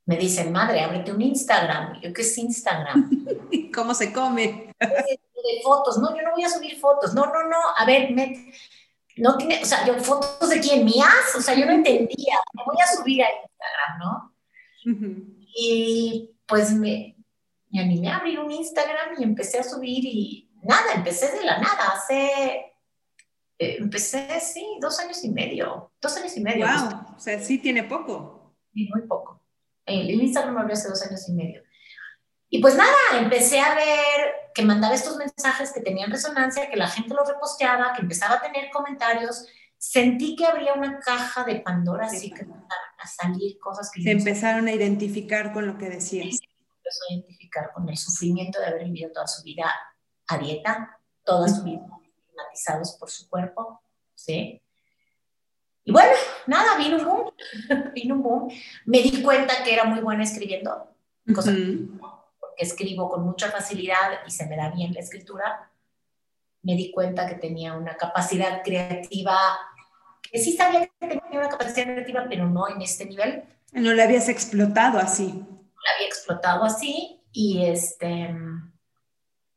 me 0.07 0.17
dicen, 0.17 0.51
madre, 0.51 0.81
ábrete 0.81 1.13
un 1.13 1.21
Instagram. 1.21 2.01
yo, 2.01 2.11
¿qué 2.11 2.23
es 2.23 2.39
Instagram? 2.39 3.27
¿Cómo 3.75 3.93
se 3.93 4.15
come? 4.15 4.73
de 4.81 5.63
fotos, 5.63 5.99
no, 5.99 6.17
yo 6.17 6.23
no 6.23 6.33
voy 6.33 6.45
a 6.45 6.49
subir 6.49 6.81
fotos, 6.81 7.13
no, 7.13 7.27
no, 7.27 7.47
no, 7.47 7.57
a 7.77 7.85
ver, 7.85 8.13
no 9.17 9.37
tiene, 9.37 9.63
o 9.63 9.67
sea, 9.67 9.87
yo 9.87 9.95
fotos 9.95 10.49
de 10.49 10.61
quién, 10.61 10.85
mías, 10.85 11.35
o 11.37 11.41
sea, 11.41 11.55
yo 11.55 11.67
no 11.67 11.73
entendía, 11.73 12.35
me 12.55 12.63
voy 12.65 12.77
a 12.83 12.97
subir 12.97 13.23
a 13.23 13.29
Instagram, 13.29 13.99
¿no? 13.99 14.35
Y 15.57 16.31
pues 16.47 16.73
me, 16.73 17.17
me 17.71 17.81
animé 17.81 18.09
a 18.09 18.19
abrir 18.19 18.39
un 18.39 18.51
Instagram 18.51 19.15
y 19.19 19.25
empecé 19.25 19.59
a 19.59 19.65
subir 19.65 20.05
y 20.05 20.51
nada, 20.63 20.95
empecé 20.95 21.31
de 21.37 21.45
la 21.45 21.59
nada, 21.59 21.93
hace, 21.95 22.73
eh, 23.59 23.77
empecé, 23.79 24.41
sí, 24.41 24.65
dos 24.81 24.99
años 25.01 25.23
y 25.25 25.31
medio, 25.31 25.93
dos 26.01 26.17
años 26.17 26.37
y 26.37 26.41
medio. 26.41 26.67
Wow, 26.67 27.17
o 27.17 27.21
sea, 27.21 27.39
sí 27.41 27.59
tiene 27.59 27.85
poco. 27.85 28.55
Sí, 28.73 28.89
muy 28.93 29.03
poco. 29.03 29.43
El, 29.87 30.11
Instagram 30.11 30.55
me 30.55 30.61
abrió 30.61 30.75
hace 30.75 30.89
dos 30.89 31.03
años 31.03 31.29
y 31.29 31.33
medio. 31.33 31.63
Y 32.49 32.61
pues 32.61 32.77
nada, 32.77 32.97
empecé 33.15 33.61
a 33.61 33.75
ver 33.75 34.35
que 34.55 34.65
mandaba 34.65 34.95
estos 34.95 35.17
mensajes 35.17 35.73
que 35.73 35.81
tenían 35.81 36.11
resonancia, 36.11 36.71
que 36.71 36.77
la 36.77 36.89
gente 36.89 37.15
los 37.15 37.29
reposteaba, 37.29 37.93
que 37.95 38.03
empezaba 38.03 38.37
a 38.37 38.41
tener 38.41 38.71
comentarios. 38.71 39.47
Sentí 39.77 40.37
que 40.37 40.47
habría 40.47 40.75
una 40.75 41.01
caja 41.01 41.45
de 41.45 41.57
Pandora, 41.57 42.07
así 42.07 42.31
que 42.31 42.43
empezaron 42.43 42.69
a 42.99 43.07
salir 43.07 43.59
cosas 43.59 43.91
que... 43.93 44.03
Se 44.03 44.13
empezaron 44.13 44.69
a 44.69 44.73
identificar 44.73 45.53
con 45.53 45.67
lo 45.67 45.77
que 45.77 45.91
decías. 45.91 46.37
se 46.37 46.45
empezó 46.45 47.01
a 47.09 47.15
identificar 47.15 47.73
con 47.73 47.89
el 47.89 47.97
sufrimiento 47.97 48.61
de 48.61 48.67
haber 48.67 48.85
vivido 48.85 49.11
toda 49.13 49.27
su 49.27 49.43
vida 49.43 49.73
a 50.29 50.39
dieta, 50.39 51.01
toda 51.25 51.49
su 51.49 51.65
vida 51.65 51.81
estigmatizados 52.35 52.97
por 52.99 53.11
su 53.11 53.29
cuerpo, 53.29 53.81
¿sí? 54.15 54.61
Y 55.85 55.93
bueno, 55.93 56.13
nada, 56.47 56.77
vino 56.79 56.97
un 56.97 57.05
boom, 57.05 57.33
vino 57.95 58.15
un 58.15 58.23
boom. 58.23 58.49
Me 58.87 59.03
di 59.03 59.23
cuenta 59.23 59.63
que 59.63 59.75
era 59.75 59.85
muy 59.85 60.01
buena 60.01 60.23
escribiendo, 60.23 60.95
cosa 61.35 61.53
porque 62.55 62.65
escribo 62.65 63.09
con 63.11 63.25
mucha 63.25 63.51
facilidad 63.51 64.21
y 64.27 64.31
se 64.31 64.47
me 64.47 64.57
da 64.57 64.71
bien 64.71 64.93
la 64.95 65.01
escritura, 65.01 65.71
me 66.63 66.75
di 66.75 66.91
cuenta 66.91 67.27
que 67.27 67.35
tenía 67.35 67.75
una 67.75 67.97
capacidad 67.97 68.63
creativa, 68.63 69.37
que 70.23 70.39
sí 70.39 70.57
sabía 70.57 70.87
que 70.87 70.91
tenía 71.07 71.23
una 71.33 71.49
capacidad 71.49 71.87
creativa, 71.87 72.27
pero 72.29 72.49
no 72.49 72.69
en 72.69 72.81
este 72.83 73.07
nivel. 73.07 73.45
No 73.73 73.93
la 73.93 74.05
habías 74.05 74.29
explotado 74.29 74.99
así. 74.99 75.27
La 75.27 75.97
había 75.97 76.07
explotado 76.07 76.65
así 76.65 77.21
y 77.33 77.65
este... 77.67 78.35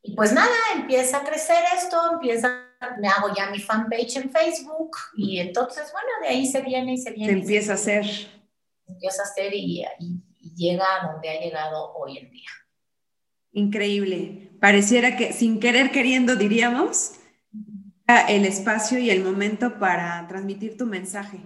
Y 0.01 0.15
pues 0.15 0.31
nada, 0.31 0.55
empieza 0.73 1.17
a 1.17 1.23
crecer 1.23 1.63
esto, 1.75 1.97
empieza, 2.13 2.47
me 2.97 3.09
hago 3.09 3.33
ya 3.35 3.49
mi 3.49 3.59
fanpage 3.59 4.15
en 4.15 4.31
Facebook 4.31 4.95
y 5.17 5.39
entonces, 5.39 5.91
bueno, 5.91 6.07
de 6.21 6.29
ahí 6.29 6.45
se 6.45 6.61
viene 6.61 6.93
y 6.93 6.97
se 6.97 7.11
viene. 7.11 7.33
Se 7.33 7.39
empieza 7.39 7.71
a 7.73 7.75
hacer. 7.75 8.05
empieza 8.85 9.21
a 9.21 9.25
hacer 9.25 9.53
y, 9.53 9.83
y 9.99 10.55
llega 10.55 10.85
a 10.85 11.11
donde 11.11 11.29
ha 11.29 11.41
llegado 11.41 11.93
hoy 11.95 12.19
en 12.19 12.31
día. 12.31 12.49
Increíble. 13.57 14.51
Pareciera 14.59 15.17
que 15.17 15.33
sin 15.33 15.59
querer 15.59 15.89
queriendo, 15.91 16.35
diríamos, 16.35 17.13
el 18.27 18.45
espacio 18.45 18.99
y 18.99 19.09
el 19.09 19.23
momento 19.23 19.79
para 19.79 20.27
transmitir 20.27 20.77
tu 20.77 20.85
mensaje. 20.85 21.39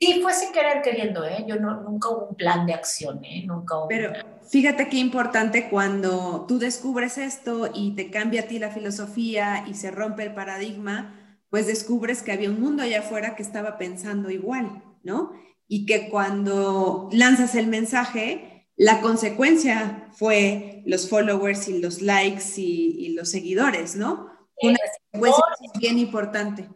Sí, 0.00 0.20
fue 0.22 0.32
sin 0.32 0.50
querer 0.52 0.80
queriendo, 0.82 1.26
¿eh? 1.26 1.44
Yo 1.46 1.56
no, 1.56 1.82
nunca 1.82 2.08
hubo 2.08 2.28
un 2.28 2.36
plan 2.36 2.64
de 2.64 2.72
acción, 2.72 3.22
¿eh? 3.22 3.44
Nunca 3.46 3.76
hubo. 3.76 3.88
Pero 3.88 4.12
fíjate 4.48 4.88
qué 4.88 4.96
importante 4.96 5.68
cuando 5.68 6.46
tú 6.48 6.58
descubres 6.58 7.18
esto 7.18 7.70
y 7.74 7.94
te 7.96 8.10
cambia 8.10 8.42
a 8.42 8.46
ti 8.46 8.58
la 8.58 8.70
filosofía 8.70 9.64
y 9.68 9.74
se 9.74 9.90
rompe 9.90 10.22
el 10.22 10.34
paradigma, 10.34 11.38
pues 11.50 11.66
descubres 11.66 12.22
que 12.22 12.32
había 12.32 12.48
un 12.48 12.62
mundo 12.62 12.82
allá 12.82 13.00
afuera 13.00 13.36
que 13.36 13.42
estaba 13.42 13.76
pensando 13.76 14.30
igual, 14.30 14.82
¿no? 15.02 15.32
Y 15.68 15.84
que 15.84 16.08
cuando 16.08 17.10
lanzas 17.12 17.54
el 17.54 17.66
mensaje, 17.66 18.51
la 18.76 19.00
consecuencia 19.00 20.08
fue 20.12 20.82
los 20.86 21.08
followers 21.08 21.68
y 21.68 21.78
los 21.80 22.00
likes 22.00 22.54
y, 22.56 23.10
los 23.14 23.30
seguidores, 23.30 23.96
¿no? 23.96 24.30
Una 24.60 24.78
consecuencia 25.12 25.44
bien 25.78 25.98
importante. 25.98 26.68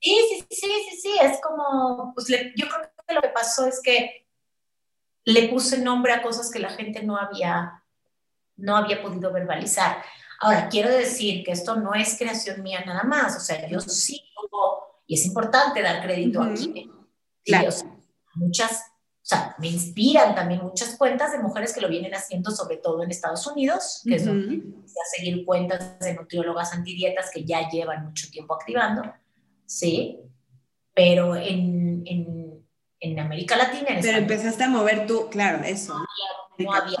Sí, 0.00 0.16
sí, 0.28 0.46
sí, 0.50 0.66
sí, 0.90 0.96
sí, 1.00 1.14
es 1.22 1.40
como, 1.40 2.12
pues 2.14 2.26
yo 2.28 2.66
creo 2.66 2.90
que 3.06 3.14
lo 3.14 3.20
que 3.20 3.28
pasó 3.28 3.66
es 3.66 3.80
que 3.82 4.26
le 5.24 5.48
puse 5.48 5.78
nombre 5.78 6.12
a 6.12 6.22
cosas 6.22 6.50
que 6.50 6.58
la 6.58 6.70
gente 6.70 7.02
no 7.02 7.16
había, 7.16 7.84
no 8.56 8.76
había 8.76 9.02
podido 9.02 9.32
verbalizar. 9.32 10.02
Ahora, 10.40 10.68
quiero 10.68 10.90
decir 10.90 11.44
que 11.44 11.52
esto 11.52 11.76
no 11.76 11.94
es 11.94 12.18
creación 12.18 12.62
mía 12.62 12.82
nada 12.84 13.04
más, 13.04 13.36
o 13.36 13.40
sea, 13.40 13.68
yo 13.68 13.78
sí, 13.80 14.20
y 15.06 15.14
es 15.14 15.26
importante 15.26 15.82
dar 15.82 16.02
crédito 16.02 16.42
aquí. 16.42 16.90
Claro. 17.44 17.70
muchas 18.34 18.91
o 19.22 19.24
sea, 19.24 19.54
me 19.58 19.68
inspiran 19.68 20.34
también 20.34 20.62
muchas 20.62 20.96
cuentas 20.96 21.30
de 21.30 21.38
mujeres 21.38 21.72
que 21.72 21.80
lo 21.80 21.88
vienen 21.88 22.12
haciendo, 22.12 22.50
sobre 22.50 22.78
todo 22.78 23.04
en 23.04 23.10
Estados 23.12 23.46
Unidos, 23.46 24.02
que 24.04 24.16
es 24.16 24.26
donde 24.26 24.56
a 24.56 25.16
seguir 25.16 25.44
cuentas 25.44 26.00
de 26.00 26.14
nutriólogas 26.14 26.72
antidietas 26.72 27.30
que 27.32 27.44
ya 27.44 27.68
llevan 27.68 28.04
mucho 28.04 28.28
tiempo 28.30 28.54
activando, 28.54 29.14
¿sí? 29.64 30.18
Pero 30.92 31.36
en, 31.36 32.02
en, 32.04 32.66
en 32.98 33.20
América 33.20 33.56
Latina... 33.56 33.90
En 33.90 34.02
Pero 34.02 34.18
empezaste 34.18 34.64
a 34.64 34.68
mover 34.68 35.06
tú, 35.06 35.28
claro, 35.30 35.62
eso. 35.62 35.94
No 36.58 36.72
había, 36.74 36.98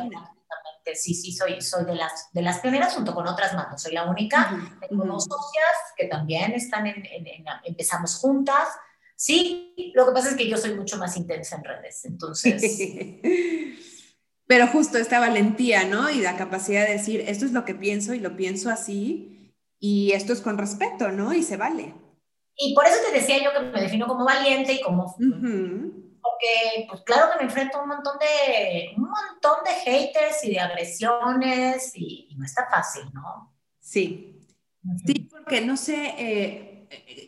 sí, 0.94 1.14
sí, 1.14 1.32
soy, 1.32 1.60
soy 1.60 1.84
de, 1.84 1.96
las, 1.96 2.28
de 2.32 2.42
las 2.42 2.60
primeras 2.60 2.94
junto 2.94 3.14
con 3.14 3.26
otras 3.26 3.54
más, 3.54 3.82
soy 3.82 3.94
la 3.94 4.04
única. 4.04 4.78
Tengo 4.88 5.04
dos 5.04 5.24
socias 5.24 5.76
que 5.96 6.06
también 6.06 6.52
están 6.52 6.86
en, 6.86 7.04
en, 7.04 7.44
empezamos 7.64 8.16
juntas, 8.16 8.68
Sí, 9.22 9.92
lo 9.94 10.04
que 10.04 10.12
pasa 10.12 10.30
es 10.30 10.36
que 10.36 10.48
yo 10.48 10.56
soy 10.56 10.74
mucho 10.74 10.96
más 10.96 11.16
intensa 11.16 11.54
en 11.54 11.62
redes, 11.62 12.04
entonces... 12.06 12.60
Pero 14.48 14.66
justo 14.66 14.98
esta 14.98 15.20
valentía, 15.20 15.84
¿no? 15.84 16.10
Y 16.10 16.20
la 16.20 16.36
capacidad 16.36 16.84
de 16.84 16.94
decir, 16.94 17.20
esto 17.28 17.44
es 17.44 17.52
lo 17.52 17.64
que 17.64 17.76
pienso 17.76 18.14
y 18.14 18.18
lo 18.18 18.34
pienso 18.34 18.68
así, 18.68 19.54
y 19.78 20.10
esto 20.10 20.32
es 20.32 20.40
con 20.40 20.58
respeto, 20.58 21.12
¿no? 21.12 21.32
Y 21.32 21.44
se 21.44 21.56
vale. 21.56 21.94
Y 22.56 22.74
por 22.74 22.84
eso 22.84 22.96
te 23.06 23.20
decía 23.20 23.38
yo 23.40 23.52
que 23.52 23.60
me 23.60 23.82
defino 23.82 24.08
como 24.08 24.24
valiente 24.24 24.72
y 24.72 24.80
como... 24.80 25.14
Porque, 25.14 26.86
pues 26.90 27.02
claro 27.02 27.30
que 27.30 27.38
me 27.38 27.44
enfrento 27.44 27.78
a 27.78 27.82
un 27.82 27.90
montón 27.90 28.18
de, 28.18 28.88
un 28.96 29.04
montón 29.04 29.62
de 29.64 29.70
haters 29.88 30.42
y 30.42 30.50
de 30.50 30.58
agresiones 30.58 31.92
y, 31.94 32.34
no 32.36 32.44
está 32.44 32.66
fácil, 32.68 33.04
¿no? 33.14 33.54
Sí. 33.78 34.40
Sí, 35.06 35.28
porque 35.30 35.60
no 35.60 35.76
sé, 35.76 36.16
eh, 36.18 36.71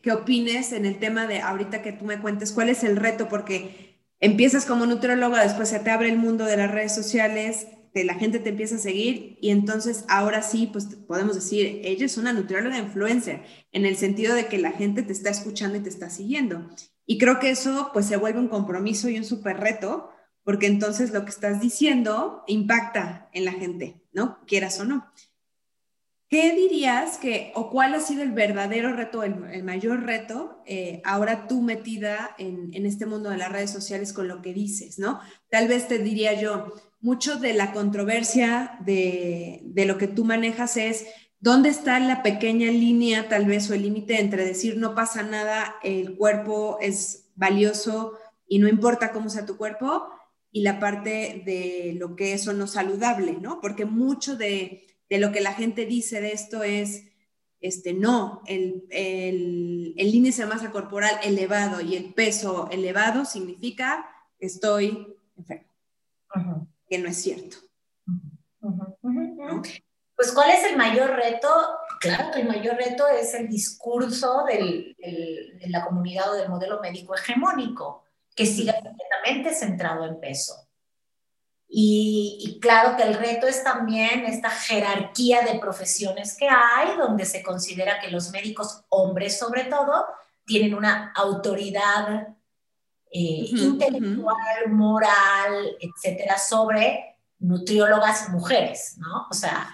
qué 0.03 0.12
opines 0.12 0.72
en 0.72 0.87
el 0.87 0.98
tema 0.98 1.27
de 1.27 1.40
ahorita 1.40 1.83
que 1.83 1.92
tú 1.92 2.05
me 2.05 2.20
cuentes 2.20 2.53
cuál 2.53 2.68
es 2.68 2.85
el 2.85 2.96
reto, 2.96 3.29
porque 3.29 4.03
empiezas 4.20 4.66
como 4.66 4.87
nutrióloga, 4.87 5.42
después 5.42 5.68
se 5.68 5.81
te 5.81 5.90
abre 5.90 6.09
el 6.09 6.18
mundo 6.18 6.44
de 6.44 6.57
las 6.57 6.70
redes 6.70 6.94
sociales, 6.94 7.66
de 7.94 8.05
la 8.05 8.14
gente 8.14 8.40
te 8.40 8.50
empieza 8.50 8.74
a 8.74 8.81
seguir 8.81 9.38
y 9.40 9.50
entonces 9.50 10.05
ahora 10.09 10.42
sí, 10.42 10.68
pues 10.70 10.87
podemos 11.07 11.37
decir, 11.37 11.81
ella 11.85 12.05
es 12.05 12.18
una 12.18 12.33
nutrióloga 12.33 12.79
influencer, 12.79 13.42
en 13.70 13.87
el 13.87 13.96
sentido 13.96 14.35
de 14.35 14.46
que 14.46 14.59
la 14.59 14.72
gente 14.72 15.03
te 15.03 15.12
está 15.12 15.31
escuchando 15.31 15.79
y 15.79 15.81
te 15.81 15.88
está 15.88 16.11
siguiendo. 16.11 16.68
Y 17.07 17.18
creo 17.18 17.38
que 17.38 17.50
eso 17.50 17.90
pues 17.92 18.07
se 18.07 18.16
vuelve 18.16 18.40
un 18.40 18.48
compromiso 18.48 19.09
y 19.09 19.16
un 19.16 19.24
súper 19.24 19.59
reto, 19.59 20.11
porque 20.42 20.66
entonces 20.66 21.12
lo 21.12 21.24
que 21.24 21.31
estás 21.31 21.61
diciendo 21.61 22.42
impacta 22.46 23.31
en 23.33 23.44
la 23.44 23.53
gente, 23.53 24.03
¿no? 24.12 24.44
Quieras 24.46 24.79
o 24.81 24.85
no. 24.85 25.11
¿Qué 26.28 26.54
dirías 26.54 27.18
que, 27.18 27.52
o 27.54 27.70
cuál 27.70 27.94
ha 27.94 28.00
sido 28.00 28.22
el 28.22 28.32
verdadero 28.32 28.92
reto, 28.92 29.22
el, 29.22 29.62
mayor 29.62 30.04
reto, 30.04 30.62
eh, 30.66 31.00
ahora 31.04 31.46
tú 31.46 31.60
metida 31.60 32.34
en, 32.38 32.87
este 32.87 33.06
mundo 33.06 33.30
de 33.30 33.37
las 33.37 33.52
redes 33.52 33.70
sociales 33.70 34.12
con 34.12 34.26
lo 34.26 34.42
que 34.42 34.52
dices, 34.52 34.98
¿no? 34.98 35.20
Tal 35.50 35.68
vez 35.68 35.87
te 35.87 35.98
diría 35.98 36.40
yo, 36.40 36.72
mucho 37.00 37.37
de 37.37 37.52
la 37.52 37.72
controversia 37.72 38.78
de, 38.84 39.60
de 39.64 39.84
lo 39.84 39.98
que 39.98 40.08
tú 40.08 40.24
manejas 40.24 40.76
es 40.76 41.06
dónde 41.40 41.68
está 41.68 42.00
la 42.00 42.22
pequeña 42.22 42.70
línea, 42.70 43.28
tal 43.28 43.44
vez, 43.44 43.70
o 43.70 43.74
el 43.74 43.82
límite 43.82 44.18
entre 44.18 44.46
decir 44.46 44.78
no 44.78 44.94
pasa 44.94 45.22
nada, 45.22 45.76
el 45.82 46.16
cuerpo 46.16 46.78
es 46.80 47.30
valioso 47.34 48.14
y 48.48 48.58
no 48.58 48.68
importa 48.68 49.12
cómo 49.12 49.28
sea 49.28 49.44
tu 49.44 49.58
cuerpo, 49.58 50.08
y 50.50 50.62
la 50.62 50.78
parte 50.78 51.42
de 51.44 51.96
lo 51.98 52.14
que 52.14 52.32
es 52.32 52.46
o 52.46 52.52
no 52.52 52.66
saludable, 52.66 53.37
¿no? 53.40 53.60
Porque 53.60 53.84
mucho 53.84 54.37
de 54.37 54.87
de 55.08 55.18
lo 55.18 55.32
que 55.32 55.40
la 55.40 55.52
gente 55.52 55.86
dice 55.86 56.20
de 56.20 56.32
esto 56.32 56.62
es, 56.62 57.04
este, 57.60 57.94
no, 57.94 58.42
el, 58.46 58.84
el, 58.90 59.94
el 59.96 60.14
índice 60.14 60.42
de 60.42 60.48
masa 60.48 60.70
corporal 60.70 61.18
elevado 61.22 61.80
y 61.80 61.96
el 61.96 62.12
peso 62.12 62.68
elevado 62.70 63.24
significa 63.24 64.06
que 64.38 64.46
estoy 64.46 65.16
enfermo, 65.36 66.68
que 66.88 66.98
no 66.98 67.08
es 67.08 67.16
cierto. 67.16 67.56
Pues, 70.16 70.32
¿cuál 70.32 70.50
es 70.50 70.64
el 70.64 70.76
mayor 70.76 71.10
reto? 71.10 71.48
Claro 72.00 72.30
que 72.32 72.40
el 72.40 72.48
mayor 72.48 72.76
reto 72.76 73.06
es 73.08 73.34
el 73.34 73.48
discurso 73.48 74.44
del, 74.44 74.94
de 74.98 75.68
la 75.68 75.84
comunidad 75.84 76.30
o 76.30 76.34
del 76.34 76.48
modelo 76.48 76.80
médico 76.80 77.14
hegemónico, 77.14 78.04
que 78.34 78.46
siga 78.46 78.74
completamente 78.74 79.54
centrado 79.54 80.04
en 80.04 80.20
peso. 80.20 80.63
Y, 81.76 82.60
claro 82.62 82.96
que 82.96 83.02
el 83.02 83.14
reto 83.14 83.48
es 83.48 83.64
también 83.64 84.26
esta 84.26 84.48
jerarquía 84.48 85.42
de 85.42 85.58
profesiones 85.58 86.37
que 86.38 86.48
hay, 86.48 86.96
donde 86.96 87.24
se 87.24 87.42
considera 87.42 87.98
que 87.98 88.12
los 88.12 88.30
médicos, 88.30 88.84
hombres 88.90 89.37
sobre 89.37 89.64
todo, 89.64 90.06
tienen 90.46 90.76
una 90.76 91.12
autoridad 91.16 92.28
eh, 93.10 93.48
intelectual, 93.50 94.70
moral, 94.70 95.76
etcétera, 95.80 96.38
sobre 96.38 97.16
nutriólogas 97.40 98.28
mujeres, 98.28 98.94
¿no? 98.98 99.26
O 99.28 99.34
sea. 99.34 99.68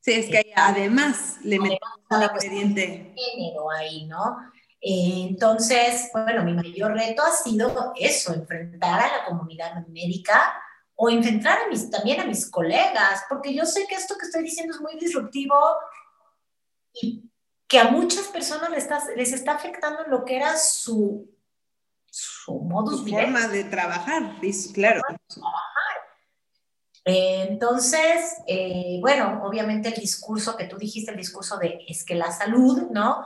Sí, 0.00 0.12
es 0.12 0.26
que 0.30 0.54
además 0.56 1.36
le 1.42 1.58
metemos 1.60 1.98
un 2.08 2.22
ingrediente. 2.22 3.14
género 3.14 3.70
ahí, 3.70 4.06
¿no? 4.06 4.38
Eh, 4.80 5.26
entonces, 5.28 6.08
bueno, 6.14 6.44
mi 6.44 6.54
mayor 6.54 6.94
reto 6.94 7.22
ha 7.22 7.30
sido 7.30 7.92
eso, 7.94 8.32
enfrentar 8.32 9.00
a 9.00 9.18
la 9.18 9.24
comunidad 9.26 9.86
médica 9.88 10.54
o 10.96 11.10
enfrentar 11.10 11.58
a 11.62 11.68
mis, 11.68 11.90
también 11.90 12.20
a 12.20 12.26
mis 12.26 12.50
colegas, 12.50 13.24
porque 13.28 13.54
yo 13.54 13.64
sé 13.64 13.86
que 13.88 13.96
esto 13.96 14.16
que 14.18 14.26
estoy 14.26 14.42
diciendo 14.42 14.74
es 14.74 14.80
muy 14.80 14.96
disruptivo 14.98 15.56
y 16.92 17.24
que 17.66 17.78
a 17.78 17.90
muchas 17.90 18.28
personas 18.28 18.70
les 18.70 18.84
está, 18.84 19.02
les 19.16 19.32
está 19.32 19.52
afectando 19.52 20.04
lo 20.06 20.24
que 20.24 20.36
era 20.36 20.56
su, 20.56 21.28
su 22.10 22.60
modus 22.60 23.00
su 23.00 23.08
forma 23.08 23.48
de 23.48 23.64
trabajar, 23.64 24.36
claro. 24.72 25.00
Entonces, 27.06 28.38
eh, 28.46 28.98
bueno, 29.00 29.42
obviamente 29.44 29.88
el 29.88 30.00
discurso 30.00 30.56
que 30.56 30.64
tú 30.64 30.78
dijiste, 30.78 31.10
el 31.10 31.18
discurso 31.18 31.58
de 31.58 31.80
es 31.86 32.04
que 32.04 32.14
la 32.14 32.32
salud, 32.32 32.90
¿no? 32.90 33.24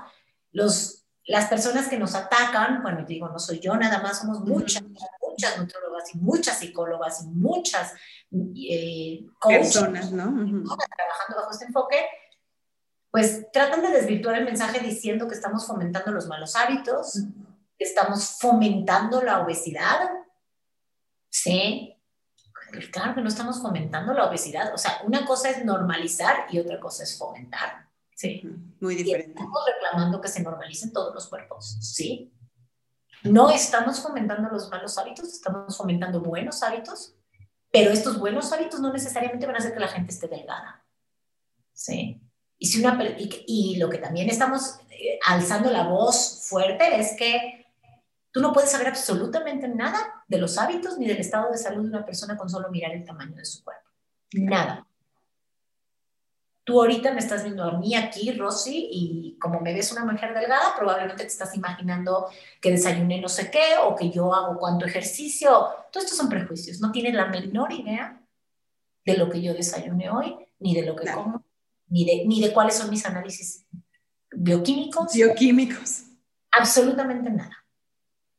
Los, 0.51 1.05
las 1.27 1.47
personas 1.47 1.87
que 1.89 1.99
nos 1.99 2.15
atacan, 2.15 2.83
bueno, 2.83 3.05
digo, 3.07 3.29
no 3.29 3.39
soy 3.39 3.61
yo 3.61 3.77
nada 3.77 4.03
más, 4.03 4.21
somos 4.21 4.41
muchas, 4.41 4.83
muchas 5.39 5.59
nutrólogas 5.59 6.15
y 6.15 6.19
muchas 6.19 6.59
psicólogas 6.59 7.23
y 7.23 7.27
muchas 7.29 7.95
eh, 8.33 9.25
personas, 9.47 10.11
¿no? 10.11 10.25
Trabajando 10.25 11.37
bajo 11.37 11.51
este 11.53 11.67
enfoque, 11.67 12.07
pues 13.11 13.51
tratan 13.53 13.83
de 13.83 13.91
desvirtuar 13.91 14.37
el 14.37 14.45
mensaje 14.45 14.81
diciendo 14.81 15.29
que 15.29 15.35
estamos 15.35 15.67
fomentando 15.67 16.11
los 16.11 16.27
malos 16.27 16.57
hábitos, 16.57 17.21
que 17.79 17.85
estamos 17.85 18.39
fomentando 18.41 19.23
la 19.23 19.41
obesidad. 19.43 20.11
Sí, 21.31 21.97
claro 22.93 23.15
que 23.15 23.21
no 23.21 23.29
estamos 23.29 23.63
fomentando 23.63 24.13
la 24.13 24.29
obesidad. 24.29 24.75
O 24.75 24.79
sea, 24.79 25.03
una 25.05 25.25
cosa 25.25 25.51
es 25.51 25.65
normalizar 25.65 26.47
y 26.51 26.59
otra 26.59 26.81
cosa 26.81 27.05
es 27.05 27.17
fomentar. 27.17 27.89
Sí, 28.15 28.43
muy 28.81 28.97
diferente. 28.97 29.31
estamos 29.31 29.63
reclamando 29.73 30.21
que 30.21 30.27
se 30.27 30.43
normalicen 30.43 30.93
todos 30.93 31.15
los 31.15 31.29
cuerpos, 31.29 31.79
¿sí? 31.81 32.33
No 33.25 33.51
estamos 33.51 34.01
fomentando 34.01 34.49
los 34.49 34.71
malos 34.71 34.97
hábitos, 34.99 35.29
estamos 35.29 35.77
fomentando 35.77 36.21
buenos 36.21 36.63
hábitos, 36.63 37.15
pero 37.71 37.91
estos 37.91 38.19
buenos 38.19 38.53
hábitos 38.53 38.81
no 38.81 38.93
necesariamente 38.93 39.47
van 39.47 39.57
a 39.57 39.59
hacer 39.59 39.75
que 39.75 39.81
la 39.81 39.89
gente 39.89 40.13
esté 40.13 40.29
delgada, 40.29 40.85
¿sí? 41.73 42.21
Y, 42.59 42.67
si 42.67 42.81
una, 42.81 42.99
y, 43.19 43.77
lo 43.77 43.89
que 43.89 43.99
también 43.99 44.29
estamos 44.29 44.81
eh, 44.91 45.19
alzando 45.25 45.71
la 45.71 45.85
voz 45.85 46.47
fuerte 46.49 46.99
es 46.99 47.15
que 47.17 47.67
tú 48.33 48.41
no 48.41 48.53
puedes 48.53 48.71
saber 48.71 48.89
absolutamente 48.89 49.69
nada 49.69 50.25
de 50.27 50.39
los 50.39 50.59
hábitos 50.59 50.99
ni 50.99 51.07
del 51.07 51.19
estado 51.19 51.51
de 51.51 51.59
salud 51.59 51.83
de 51.83 51.89
una 51.91 52.05
persona 52.05 52.37
con 52.37 52.49
solo 52.49 52.71
mirar 52.71 52.93
el 52.93 53.05
tamaño 53.05 53.37
de 53.37 53.45
su 53.45 53.63
cuerpo. 53.63 53.89
Nada. 54.33 54.88
Tú 56.69 56.83
ahorita 56.83 57.13
me 57.13 57.21
estás 57.21 57.45
viendo 57.45 57.65
a 57.65 57.79
mí 57.79 57.95
aquí, 57.95 58.31
Rosy, 58.33 58.91
y 58.93 59.39
como 59.41 59.59
me 59.59 59.73
ves 59.73 59.91
una 59.91 60.05
mujer 60.05 60.35
delgada, 60.35 60.75
probablemente 60.77 61.23
te 61.23 61.29
estás 61.31 61.57
imaginando 61.57 62.27
que 62.61 62.71
desayuné 62.71 63.23
no 63.23 63.29
sé 63.31 63.51
qué 63.51 63.79
o 63.83 63.97
que 63.97 64.11
yo 64.11 64.35
hago 64.35 64.59
cuánto 64.59 64.85
ejercicio. 64.85 65.49
Todos 65.91 66.05
estos 66.05 66.19
son 66.19 66.29
prejuicios. 66.29 66.79
No 66.79 66.93
tienes 66.93 67.15
la 67.15 67.25
menor 67.25 67.73
idea 67.73 68.21
de 69.03 69.17
lo 69.17 69.31
que 69.31 69.41
yo 69.41 69.55
desayuné 69.55 70.11
hoy, 70.11 70.37
ni 70.59 70.75
de 70.75 70.85
lo 70.85 70.95
que 70.95 71.11
como, 71.11 71.43
ni 71.87 72.05
de, 72.05 72.27
ni 72.27 72.43
de 72.43 72.53
cuáles 72.53 72.75
son 72.75 72.91
mis 72.91 73.07
análisis 73.07 73.65
bioquímicos. 74.33 75.15
Bioquímicos. 75.15 76.03
Absolutamente 76.51 77.31
nada. 77.31 77.65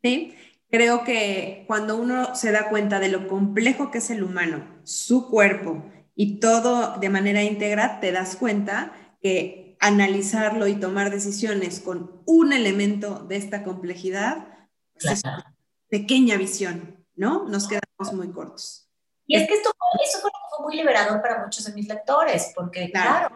Sí, 0.03 0.35
creo 0.69 1.03
que 1.03 1.63
cuando 1.65 1.97
uno 1.97 2.35
se 2.35 2.51
da 2.51 2.69
cuenta 2.69 2.99
de 2.99 3.09
lo 3.09 3.27
complejo 3.27 3.89
que 3.89 3.97
es 3.97 4.11
el 4.11 4.21
humano, 4.21 4.63
su 4.83 5.27
cuerpo, 5.31 5.83
y 6.21 6.41
todo 6.41 6.97
de 6.97 7.07
manera 7.07 7.43
íntegra, 7.43 8.01
te 8.01 8.11
das 8.11 8.35
cuenta 8.35 8.91
que 9.21 9.77
analizarlo 9.79 10.67
y 10.67 10.75
tomar 10.75 11.11
decisiones 11.11 11.79
con 11.79 12.21
un 12.25 12.51
elemento 12.51 13.19
de 13.19 13.37
esta 13.37 13.63
complejidad 13.63 14.49
pues, 14.91 15.13
es 15.13 15.23
una 15.23 15.55
pequeña 15.87 16.35
visión, 16.35 17.05
¿no? 17.15 17.45
Nos 17.45 17.69
quedamos 17.69 18.13
muy 18.13 18.33
cortos. 18.33 18.89
Y 19.27 19.37
es 19.37 19.47
que 19.47 19.53
esto, 19.53 19.71
eso 20.03 20.19
fue, 20.19 20.29
muy 20.61 20.75
liberador 20.75 21.21
para 21.21 21.41
muchos 21.41 21.63
de 21.63 21.71
mis 21.71 21.87
lectores, 21.87 22.51
porque 22.53 22.91
claro. 22.91 23.33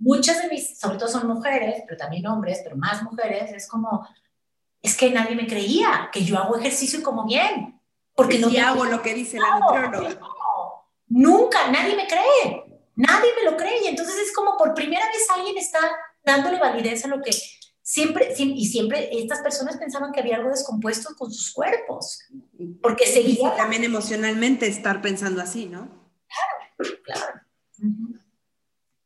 muchas 0.00 0.42
de 0.42 0.48
mis, 0.48 0.76
sobre 0.76 0.98
todo 0.98 1.08
son 1.08 1.28
mujeres, 1.28 1.84
pero 1.86 1.98
también 1.98 2.26
hombres, 2.26 2.62
pero 2.64 2.74
más 2.74 3.00
mujeres, 3.04 3.52
es 3.52 3.68
como, 3.68 4.08
es 4.82 4.96
que 4.96 5.12
nadie 5.12 5.36
me 5.36 5.46
creía 5.46 6.10
que 6.12 6.24
yo 6.24 6.36
hago 6.36 6.56
ejercicio 6.56 6.98
y 6.98 7.02
como 7.02 7.24
bien. 7.26 7.80
Porque 8.16 8.40
no 8.40 8.48
hago 8.48 8.86
lo 8.86 9.00
que 9.02 9.14
dice 9.14 9.38
la 9.38 9.60
nutrióloga. 9.60 10.18
Nunca, 11.08 11.70
nadie 11.70 11.96
me 11.96 12.06
cree, 12.06 12.64
nadie 12.96 13.30
me 13.36 13.50
lo 13.50 13.56
cree. 13.56 13.84
Y 13.84 13.88
entonces 13.88 14.16
es 14.16 14.32
como 14.32 14.56
por 14.56 14.74
primera 14.74 15.06
vez 15.06 15.26
alguien 15.34 15.56
está 15.58 15.78
dándole 16.24 16.58
validez 16.58 17.04
a 17.04 17.08
lo 17.08 17.22
que 17.22 17.30
siempre, 17.82 18.34
y 18.38 18.66
siempre 18.66 19.08
estas 19.12 19.40
personas 19.40 19.78
pensaban 19.78 20.12
que 20.12 20.20
había 20.20 20.36
algo 20.36 20.50
descompuesto 20.50 21.14
con 21.16 21.32
sus 21.32 21.52
cuerpos, 21.52 22.20
porque 22.82 23.06
seguía... 23.06 23.56
también 23.56 23.82
emocionalmente 23.82 24.66
estar 24.66 25.00
pensando 25.00 25.40
así, 25.40 25.66
¿no? 25.66 25.88
Claro, 26.76 26.94
claro. 27.02 27.40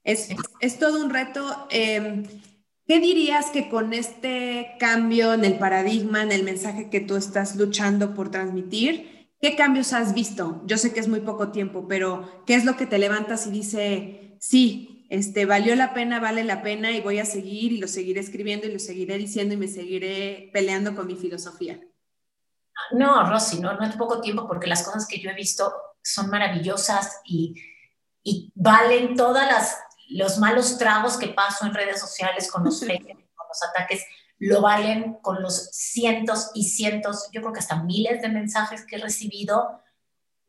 es, 0.03 0.31
es, 0.59 0.79
todo 0.81 1.01
un 1.01 1.11
reto. 1.11 1.69
Em, 1.71 2.25
¿Qué 2.85 2.99
dirías 2.99 3.51
que 3.51 3.69
con 3.69 3.93
este 3.93 4.75
cambio 4.81 5.33
en 5.33 5.45
el 5.45 5.59
paradigma, 5.59 6.23
en 6.23 6.33
el 6.33 6.43
mensaje 6.43 6.91
que 6.91 7.01
tú 7.01 7.15
estás 7.15 7.55
luchando 7.55 8.15
por 8.15 8.33
transmitir, 8.33 9.22
¿Qué 9.42 9.57
cambios 9.57 9.92
has 9.92 10.14
visto? 10.14 10.62
Yo 10.66 10.78
sé 10.78 10.94
que 10.94 11.00
es 11.00 11.09
muy 11.09 11.18
poco 11.18 11.50
tiempo, 11.50 11.88
pero 11.88 12.44
¿qué 12.46 12.55
es 12.55 12.64
lo 12.64 12.76
que 12.76 12.87
te 12.87 12.98
levantas 12.98 13.44
y 13.48 13.50
dice, 13.50 14.37
sí, 14.38 15.05
este, 15.11 15.46
valió 15.46 15.74
la 15.74 15.94
pena, 15.94 16.20
vale 16.20 16.44
la 16.44 16.62
pena 16.62 16.92
y 16.92 17.00
voy 17.00 17.18
a 17.18 17.24
seguir 17.24 17.72
y 17.72 17.78
lo 17.78 17.88
seguiré 17.88 18.20
escribiendo 18.20 18.68
y 18.68 18.72
lo 18.72 18.78
seguiré 18.78 19.18
diciendo 19.18 19.55
y 19.55 19.57
me 19.57 19.66
seguiré 19.66 20.48
peleando 20.52 20.94
con 20.94 21.09
mi 21.09 21.16
filosofía? 21.16 21.81
No, 22.92 23.28
Rosy, 23.28 23.59
no, 23.59 23.74
no 23.74 23.85
es 23.85 23.96
poco 23.96 24.20
tiempo 24.20 24.46
porque 24.46 24.68
las 24.68 24.85
cosas 24.85 25.09
que 25.09 25.18
yo 25.18 25.31
he 25.31 25.35
visto 25.35 25.74
son 26.05 26.31
maravillosas 26.31 27.20
y, 27.24 27.57
y 28.22 28.52
valen 28.55 29.16
todas 29.16 29.48
las 29.48 29.76
los 30.11 30.38
malos 30.38 30.78
tragos 30.78 31.16
que 31.16 31.28
paso 31.28 31.66
en 31.66 31.74
redes 31.74 31.98
sociales 31.98 32.48
con 32.48 32.62
los 32.62 32.78
con 32.81 32.88
los 32.88 33.62
ataques 33.70 34.05
lo 34.42 34.61
valen 34.61 35.18
con 35.22 35.40
los 35.40 35.70
cientos 35.70 36.50
y 36.52 36.64
cientos, 36.64 37.28
yo 37.33 37.40
creo 37.40 37.52
que 37.52 37.61
hasta 37.61 37.85
miles 37.85 38.20
de 38.22 38.28
mensajes 38.28 38.85
que 38.85 38.96
he 38.96 38.98
recibido 38.98 39.81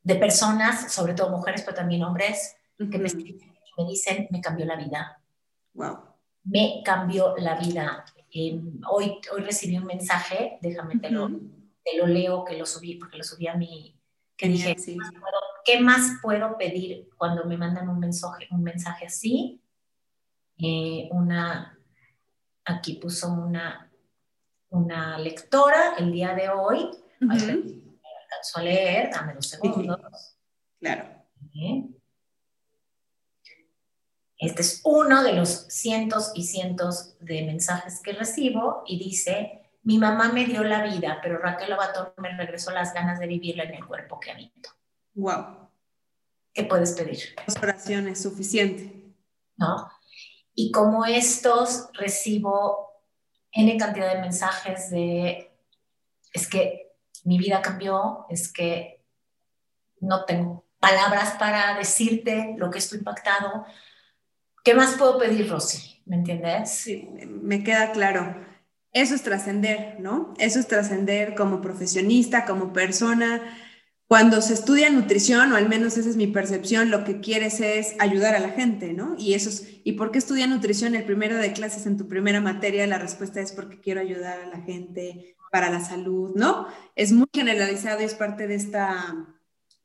de 0.01 0.15
personas, 0.15 0.91
sobre 0.91 1.13
todo 1.13 1.29
mujeres, 1.29 1.62
pero 1.62 1.75
también 1.75 2.03
hombres, 2.03 2.56
que 2.75 2.97
me, 2.97 3.10
me, 3.13 3.86
dicen, 3.88 4.27
me 4.32 4.41
cambió 4.41 4.65
la 4.65 4.77
vida. 4.77 5.21
Wow. 5.75 5.99
Me 6.43 6.82
cambió 6.84 7.36
la 7.38 7.60
vida. 7.60 8.03
hoy, 8.89 9.19
hoy 9.32 9.41
recibí 9.43 9.77
un 9.77 9.86
mensaje, 9.86 10.58
déjame 10.62 10.97
te, 10.97 11.12
lo, 11.12 11.29
te 11.29 11.95
lo 11.95 12.08
leo, 12.08 12.43
que 12.43 12.58
lo 12.58 12.65
subí, 12.65 12.95
porque 12.95 13.17
lo 13.17 13.23
subí 13.23 13.47
a 13.47 13.53
mi... 13.53 13.95
Que 14.36 14.47
dije, 14.47 14.75
¿qué 15.63 15.79
más 15.79 16.13
puedo 16.19 16.58
pedir 16.58 17.10
cuando 17.15 17.45
me 17.45 17.58
mandan 17.58 17.88
un 17.88 17.99
mensaje, 17.99 18.47
un 18.49 18.63
mensaje 18.63 19.06
así? 19.06 19.62
Eh, 20.58 21.08
una 21.12 21.73
aquí 22.65 22.95
puso 22.95 23.32
una, 23.32 23.91
una 24.69 25.17
lectora 25.17 25.95
el 25.97 26.12
día 26.12 26.34
de 26.34 26.49
hoy. 26.49 26.89
me 27.19 27.34
alcanzó 27.34 28.60
a 28.60 28.62
leer, 28.62 29.10
dame 29.12 29.34
dos 29.34 29.47
segundos. 29.47 30.38
Claro. 30.80 31.06
Este 34.38 34.62
es 34.62 34.82
uno 34.84 35.23
de 35.23 35.34
los 35.34 35.67
cientos 35.69 36.32
y 36.36 36.43
cientos 36.43 37.15
de 37.19 37.45
mensajes 37.45 38.02
que 38.02 38.12
recibo 38.13 38.84
y 38.86 38.99
dice, 38.99 39.69
mi 39.84 39.97
mamá 39.97 40.32
me 40.32 40.45
dio 40.45 40.63
la 40.63 40.84
vida, 40.84 41.19
pero 41.21 41.38
Raquel 41.38 41.71
Abatón 41.71 42.10
me 42.17 42.36
regresó 42.36 42.71
las 42.71 42.93
ganas 42.93 43.19
de 43.19 43.28
vivirla 43.28 43.63
en 43.63 43.76
el 43.76 43.86
cuerpo 43.86 44.19
que 44.19 44.32
habito. 44.32 44.69
Wow. 45.13 45.69
¿Qué 46.54 46.63
puedes 46.63 46.91
pedir? 46.91 47.19
Dos 47.47 47.56
oraciones, 47.58 48.21
suficiente. 48.21 49.13
¿No? 49.56 49.89
Y 50.56 50.72
como 50.72 51.06
estos 51.06 51.89
recibo 51.94 52.92
N 53.52 53.78
cantidad 53.78 54.13
de 54.13 54.22
mensajes 54.22 54.89
de, 54.89 55.52
es 56.34 56.48
que 56.48 56.92
mi 57.24 57.38
vida 57.38 57.62
cambió, 57.62 58.26
es 58.30 58.52
que 58.52 59.04
no 60.00 60.26
tengo 60.26 60.66
palabras 60.80 61.36
para 61.39 61.78
decirte 61.78 62.56
lo 62.58 62.70
que 62.70 62.80
estoy 62.80 63.00
impactado. 63.00 63.66
¿Qué 64.63 64.74
más 64.74 64.96
puedo 64.96 65.18
pedir, 65.18 65.50
Rosy? 65.50 66.02
¿Me 66.06 66.18
entiendes? 66.18 66.70
Sí, 66.72 67.10
me 67.26 67.63
queda 67.63 67.92
claro. 67.92 68.36
Eso 68.92 69.16
es 69.16 69.24
trascender, 69.24 70.00
¿no? 70.00 70.34
Eso 70.38 70.60
es 70.60 70.68
trascender 70.68 71.36
como 71.36 71.62
profesionista, 71.62 72.46
como 72.46 72.74
persona, 72.74 73.42
cuando 74.13 74.43
se 74.43 74.54
estudia 74.54 74.91
nutrición, 74.91 75.54
o 75.54 75.56
al 75.56 75.67
menos 75.67 75.97
esa 75.97 76.08
es 76.08 76.17
mi 76.17 76.28
percepción, 76.28 76.91
lo 76.91 77.04
que 77.04 77.19
quieres 77.19 77.60
es 77.62 77.95
ayudar 77.97 78.36
a 78.36 78.39
la 78.39 78.52
gente, 78.52 78.93
¿no? 78.93 79.15
Y 79.17 79.34
eso 79.34 79.49
es, 79.49 79.80
¿y 79.84 79.93
por 79.93 80.12
qué 80.12 80.19
estudia 80.19 80.45
nutrición 80.45 80.93
el 80.93 81.04
primero 81.04 81.36
de 81.36 81.52
clases 81.52 81.88
en 81.88 81.97
tu 81.97 82.08
primera 82.08 82.39
materia? 82.39 82.86
La 82.86 82.99
respuesta 82.99 83.41
es 83.41 83.52
porque 83.54 83.82
quiero 83.82 84.02
ayudar 84.02 84.39
a 84.39 84.45
la 84.45 84.62
gente 84.62 85.36
para 85.52 85.71
la 85.71 85.84
salud, 85.84 86.32
¿no? 86.36 86.67
Es 86.95 87.12
muy 87.12 87.26
generalizado 87.34 88.02
y 88.02 88.04
es 88.04 88.13
parte 88.13 88.45
de 88.45 88.54
esta, 88.54 89.34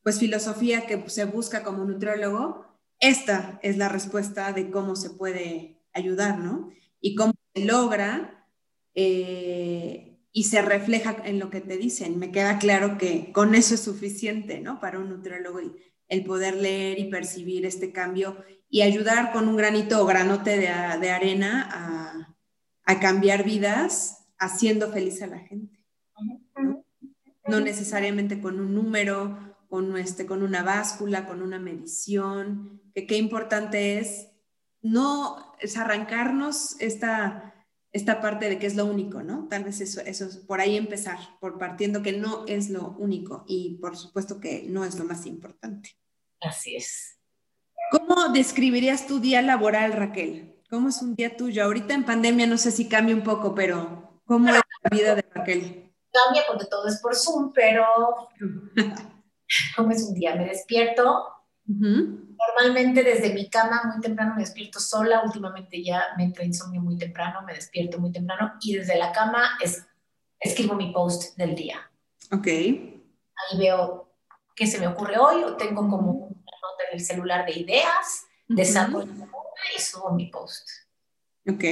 pues, 0.02 0.18
filosofía 0.18 0.86
que 0.86 1.08
se 1.08 1.24
busca 1.24 1.62
como 1.62 1.86
nutriólogo. 1.86 2.66
esta 3.00 3.58
es 3.62 3.78
la 3.78 3.88
respuesta 3.88 4.52
de 4.52 4.70
cómo 4.70 4.94
se 4.94 5.08
puede 5.08 5.80
ayudar, 5.94 6.38
¿no? 6.38 6.68
Y 7.00 7.14
cómo 7.14 7.32
se 7.54 7.64
logra 7.64 8.46
eh, 8.94 10.17
y 10.32 10.44
se 10.44 10.62
refleja 10.62 11.16
en 11.24 11.38
lo 11.38 11.50
que 11.50 11.60
te 11.60 11.76
dicen. 11.76 12.18
Me 12.18 12.30
queda 12.30 12.58
claro 12.58 12.98
que 12.98 13.32
con 13.32 13.54
eso 13.54 13.74
es 13.74 13.80
suficiente, 13.80 14.60
¿no? 14.60 14.80
Para 14.80 14.98
un 14.98 15.08
nutriólogo 15.08 15.60
el, 16.08 16.24
poder 16.24 16.56
leer 16.56 16.98
y 16.98 17.10
percibir 17.10 17.66
este 17.66 17.92
cambio 17.92 18.44
y 18.68 18.82
ayudar 18.82 19.32
con 19.32 19.48
un 19.48 19.56
granito 19.56 20.02
o 20.02 20.06
granote 20.06 20.58
de, 20.58 20.68
arena 20.68 21.68
a, 21.70 22.36
a, 22.84 23.00
cambiar 23.00 23.44
vidas 23.44 24.26
haciendo 24.38 24.92
feliz 24.92 25.22
a 25.22 25.26
la 25.26 25.38
gente. 25.38 25.80
¿no? 26.56 26.84
no 27.48 27.60
necesariamente 27.60 28.40
con 28.40 28.60
un 28.60 28.74
número, 28.74 29.56
con, 29.68 29.96
este, 29.96 30.26
con 30.26 30.42
una 30.42 30.62
báscula, 30.62 31.26
con 31.26 31.42
una 31.42 31.58
medición, 31.58 32.82
que 32.94 33.06
qué 33.06 33.16
importante 33.16 33.98
es 33.98 34.28
no 34.80 35.54
es 35.58 35.76
arrancarnos 35.76 36.80
esta, 36.80 37.47
esta 37.92 38.20
parte 38.20 38.48
de 38.48 38.58
que 38.58 38.66
es 38.66 38.76
lo 38.76 38.84
único, 38.84 39.22
¿no? 39.22 39.48
Tal 39.48 39.64
vez 39.64 39.80
eso, 39.80 40.00
eso 40.00 40.26
es 40.26 40.36
por 40.36 40.60
ahí 40.60 40.76
empezar, 40.76 41.18
por 41.40 41.58
partiendo 41.58 42.02
que 42.02 42.12
no 42.12 42.44
es 42.46 42.70
lo 42.70 42.90
único 42.98 43.44
y 43.48 43.78
por 43.80 43.96
supuesto 43.96 44.40
que 44.40 44.64
no 44.68 44.84
es 44.84 44.98
lo 44.98 45.04
más 45.04 45.26
importante. 45.26 45.96
Así 46.40 46.76
es. 46.76 47.18
¿Cómo 47.90 48.28
describirías 48.28 49.06
tu 49.06 49.20
día 49.20 49.40
laboral, 49.40 49.92
Raquel? 49.92 50.62
¿Cómo 50.68 50.90
es 50.90 51.00
un 51.00 51.14
día 51.14 51.36
tuyo? 51.36 51.64
Ahorita 51.64 51.94
en 51.94 52.04
pandemia 52.04 52.46
no 52.46 52.58
sé 52.58 52.70
si 52.70 52.88
cambia 52.88 53.14
un 53.14 53.22
poco, 53.22 53.54
pero 53.54 54.20
¿cómo 54.26 54.48
es 54.48 54.54
la 54.54 54.90
vida 54.90 55.14
de 55.14 55.24
Raquel? 55.32 55.90
Cambia 56.12 56.42
porque 56.46 56.66
todo 56.66 56.86
es 56.88 57.00
por 57.00 57.16
Zoom, 57.16 57.52
pero 57.54 57.86
¿cómo 59.76 59.90
es 59.90 60.02
un 60.02 60.14
día? 60.14 60.34
Me 60.34 60.44
despierto. 60.44 61.26
Normalmente 61.68 63.02
desde 63.02 63.34
mi 63.34 63.50
cama 63.50 63.82
muy 63.84 64.00
temprano 64.00 64.34
me 64.34 64.40
despierto 64.40 64.80
sola. 64.80 65.22
Últimamente 65.24 65.82
ya 65.82 66.02
me 66.16 66.24
entra 66.24 66.44
insomnio 66.44 66.80
muy 66.80 66.96
temprano, 66.96 67.42
me 67.42 67.54
despierto 67.54 67.98
muy 67.98 68.10
temprano 68.10 68.54
y 68.60 68.76
desde 68.76 68.96
la 68.96 69.12
cama 69.12 69.58
es, 69.62 69.86
escribo 70.40 70.74
mi 70.74 70.92
post 70.92 71.36
del 71.36 71.54
día. 71.54 71.78
Ok. 72.32 72.46
Ahí 72.46 73.58
veo 73.58 74.14
qué 74.56 74.66
se 74.66 74.80
me 74.80 74.88
ocurre 74.88 75.18
hoy 75.18 75.44
o 75.44 75.56
tengo 75.56 75.88
como 75.88 76.10
una 76.10 76.28
nota 76.28 76.84
en 76.90 76.98
el 76.98 77.04
celular 77.04 77.44
de 77.44 77.58
ideas, 77.58 78.26
desarrollo 78.48 79.12
y 79.76 79.80
subo 79.80 80.12
mi 80.12 80.26
post. 80.26 80.68
Ok. 81.48 81.64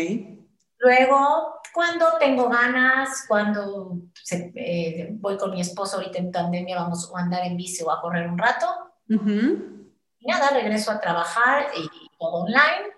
Luego, 0.79 1.61
cuando 1.73 2.07
tengo 2.19 2.49
ganas, 2.49 3.25
cuando 3.27 3.99
eh, 4.31 5.09
voy 5.13 5.37
con 5.37 5.51
mi 5.51 5.61
esposo 5.61 5.97
ahorita 5.97 6.19
en 6.19 6.31
pandemia, 6.31 6.77
vamos 6.77 7.11
a 7.15 7.21
andar 7.21 7.45
en 7.45 7.57
bici 7.57 7.83
o 7.83 7.91
a 7.91 8.01
correr 8.01 8.29
un 8.29 8.39
rato. 8.39 8.67
Y 10.27 10.31
nada, 10.31 10.51
regreso 10.51 10.91
a 10.91 11.01
trabajar 11.01 11.69
y 11.77 11.89
todo 12.19 12.45
online. 12.45 12.91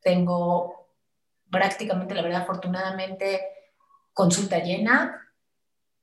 Tengo 0.00 0.88
prácticamente, 1.50 2.14
la 2.14 2.22
verdad, 2.22 2.42
afortunadamente, 2.42 3.40
consulta 4.14 4.58
llena. 4.60 5.28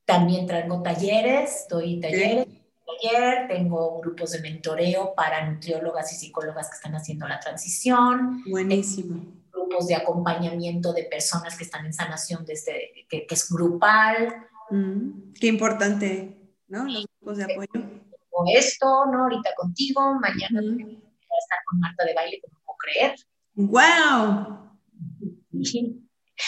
También 0.05 0.45
traigo 0.45 0.83
talleres, 0.83 1.65
doy 1.67 1.99
talleres. 1.99 2.45
Taller, 2.85 3.47
tengo 3.47 3.99
grupos 3.99 4.31
de 4.31 4.41
mentoreo 4.41 5.15
para 5.15 5.49
nutriólogas 5.49 6.13
y 6.13 6.15
psicólogas 6.15 6.69
que 6.69 6.75
están 6.75 6.95
haciendo 6.95 7.27
la 7.27 7.39
transición. 7.39 8.43
Buenísimo 8.49 9.37
grupos 9.51 9.87
de 9.87 9.95
acompañamiento 9.95 10.93
de 10.93 11.03
personas 11.03 11.57
que 11.57 11.63
están 11.63 11.85
en 11.85 11.93
sanación 11.93 12.45
desde 12.45 13.07
que, 13.09 13.25
es 13.27 13.49
grupal. 13.51 14.47
Mm, 14.69 15.33
qué 15.33 15.47
importante, 15.47 16.37
¿no? 16.67 16.85
Los 16.85 17.07
grupos 17.19 17.37
de 17.37 17.43
apoyo. 17.43 18.06
O 18.39 18.45
esto, 18.55 18.85
¿no? 19.11 19.23
Ahorita 19.23 19.49
contigo, 19.55 20.13
mañana 20.21 20.61
voy 20.61 20.81
a 20.83 21.39
estar 21.39 21.57
con 21.65 21.79
Marta 21.79 22.05
de 22.05 22.13
baile, 22.13 22.39
como 22.41 22.61
puedo 22.63 22.77
creer. 22.77 23.15
¡Wow! 23.55 24.77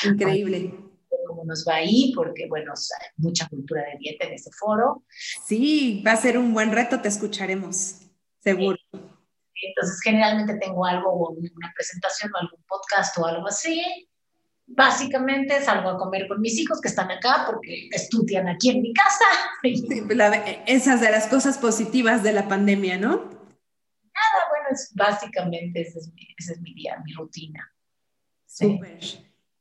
Increíble. 0.05 0.75
Cómo 1.27 1.45
nos 1.45 1.65
va 1.67 1.75
ahí, 1.75 2.13
porque, 2.15 2.47
bueno, 2.47 2.73
hay 2.73 3.07
mucha 3.17 3.47
cultura 3.47 3.81
de 3.83 3.97
dieta 3.99 4.27
en 4.27 4.33
ese 4.33 4.51
foro. 4.51 5.03
Sí, 5.45 6.03
va 6.05 6.11
a 6.11 6.17
ser 6.17 6.37
un 6.37 6.53
buen 6.53 6.71
reto, 6.71 7.01
te 7.01 7.07
escucharemos, 7.07 8.01
seguro. 8.39 8.77
Entonces, 8.93 9.99
generalmente 10.03 10.57
tengo 10.59 10.85
algo, 10.85 11.11
o 11.11 11.31
una 11.31 11.73
presentación 11.75 12.31
o 12.35 12.37
algún 12.37 12.63
podcast 12.67 13.17
o 13.17 13.25
algo 13.25 13.47
así. 13.47 14.08
Básicamente 14.71 15.61
salgo 15.61 15.89
a 15.89 15.97
comer 15.97 16.27
con 16.27 16.39
mis 16.41 16.57
hijos 16.57 16.79
que 16.79 16.87
están 16.87 17.11
acá 17.11 17.45
porque 17.47 17.89
estudian 17.91 18.47
aquí 18.47 18.69
en 18.69 18.81
mi 18.81 18.93
casa. 18.93 19.25
Sí, 19.61 20.03
pues 20.05 20.17
esas 20.67 21.01
de 21.01 21.11
las 21.11 21.27
cosas 21.27 21.57
positivas 21.57 22.23
de 22.23 22.33
la 22.33 22.47
pandemia, 22.47 22.97
¿no? 22.97 23.15
Nada, 23.17 24.39
bueno, 24.49 24.67
es, 24.71 24.91
básicamente 24.93 25.81
ese 25.81 25.99
es, 25.99 26.13
mi, 26.13 26.27
ese 26.37 26.53
es 26.53 26.61
mi 26.61 26.73
día, 26.73 27.01
mi 27.03 27.13
rutina. 27.13 27.73
Sí. 28.45 28.79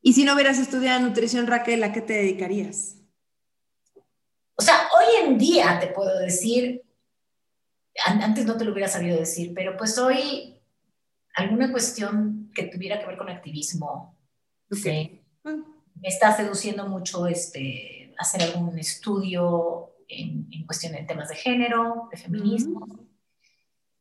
Y 0.03 0.13
si 0.13 0.25
no 0.25 0.35
hubieras 0.35 0.59
estudiado 0.59 1.01
nutrición, 1.01 1.47
Raquel, 1.47 1.83
¿a 1.83 1.93
qué 1.93 2.01
te 2.01 2.15
dedicarías? 2.15 2.97
O 4.55 4.63
sea, 4.63 4.89
hoy 4.97 5.27
en 5.27 5.39
día 5.39 5.79
te 5.81 5.89
puedo 5.89 6.19
decir, 6.19 6.83
antes 8.05 8.45
no 8.45 8.57
te 8.57 8.65
lo 8.65 8.73
hubiera 8.73 8.89
sabido 8.89 9.19
decir, 9.19 9.53
pero 9.55 9.77
pues 9.77 9.97
hoy 9.99 10.61
alguna 11.35 11.71
cuestión 11.71 12.51
que 12.55 12.65
tuviera 12.65 12.99
que 12.99 13.07
ver 13.07 13.17
con 13.17 13.29
activismo. 13.29 14.18
Sí. 14.71 15.23
Ah. 15.45 15.57
Me 15.95 16.09
está 16.09 16.37
seduciendo 16.37 16.89
mucho 16.89 17.27
este, 17.27 18.15
hacer 18.19 18.43
algún 18.43 18.79
estudio 18.79 19.95
en, 20.09 20.49
en 20.51 20.67
cuestión 20.67 20.93
de 20.93 21.03
temas 21.03 21.29
de 21.29 21.35
género, 21.35 22.09
de 22.11 22.17
feminismo. 22.17 22.87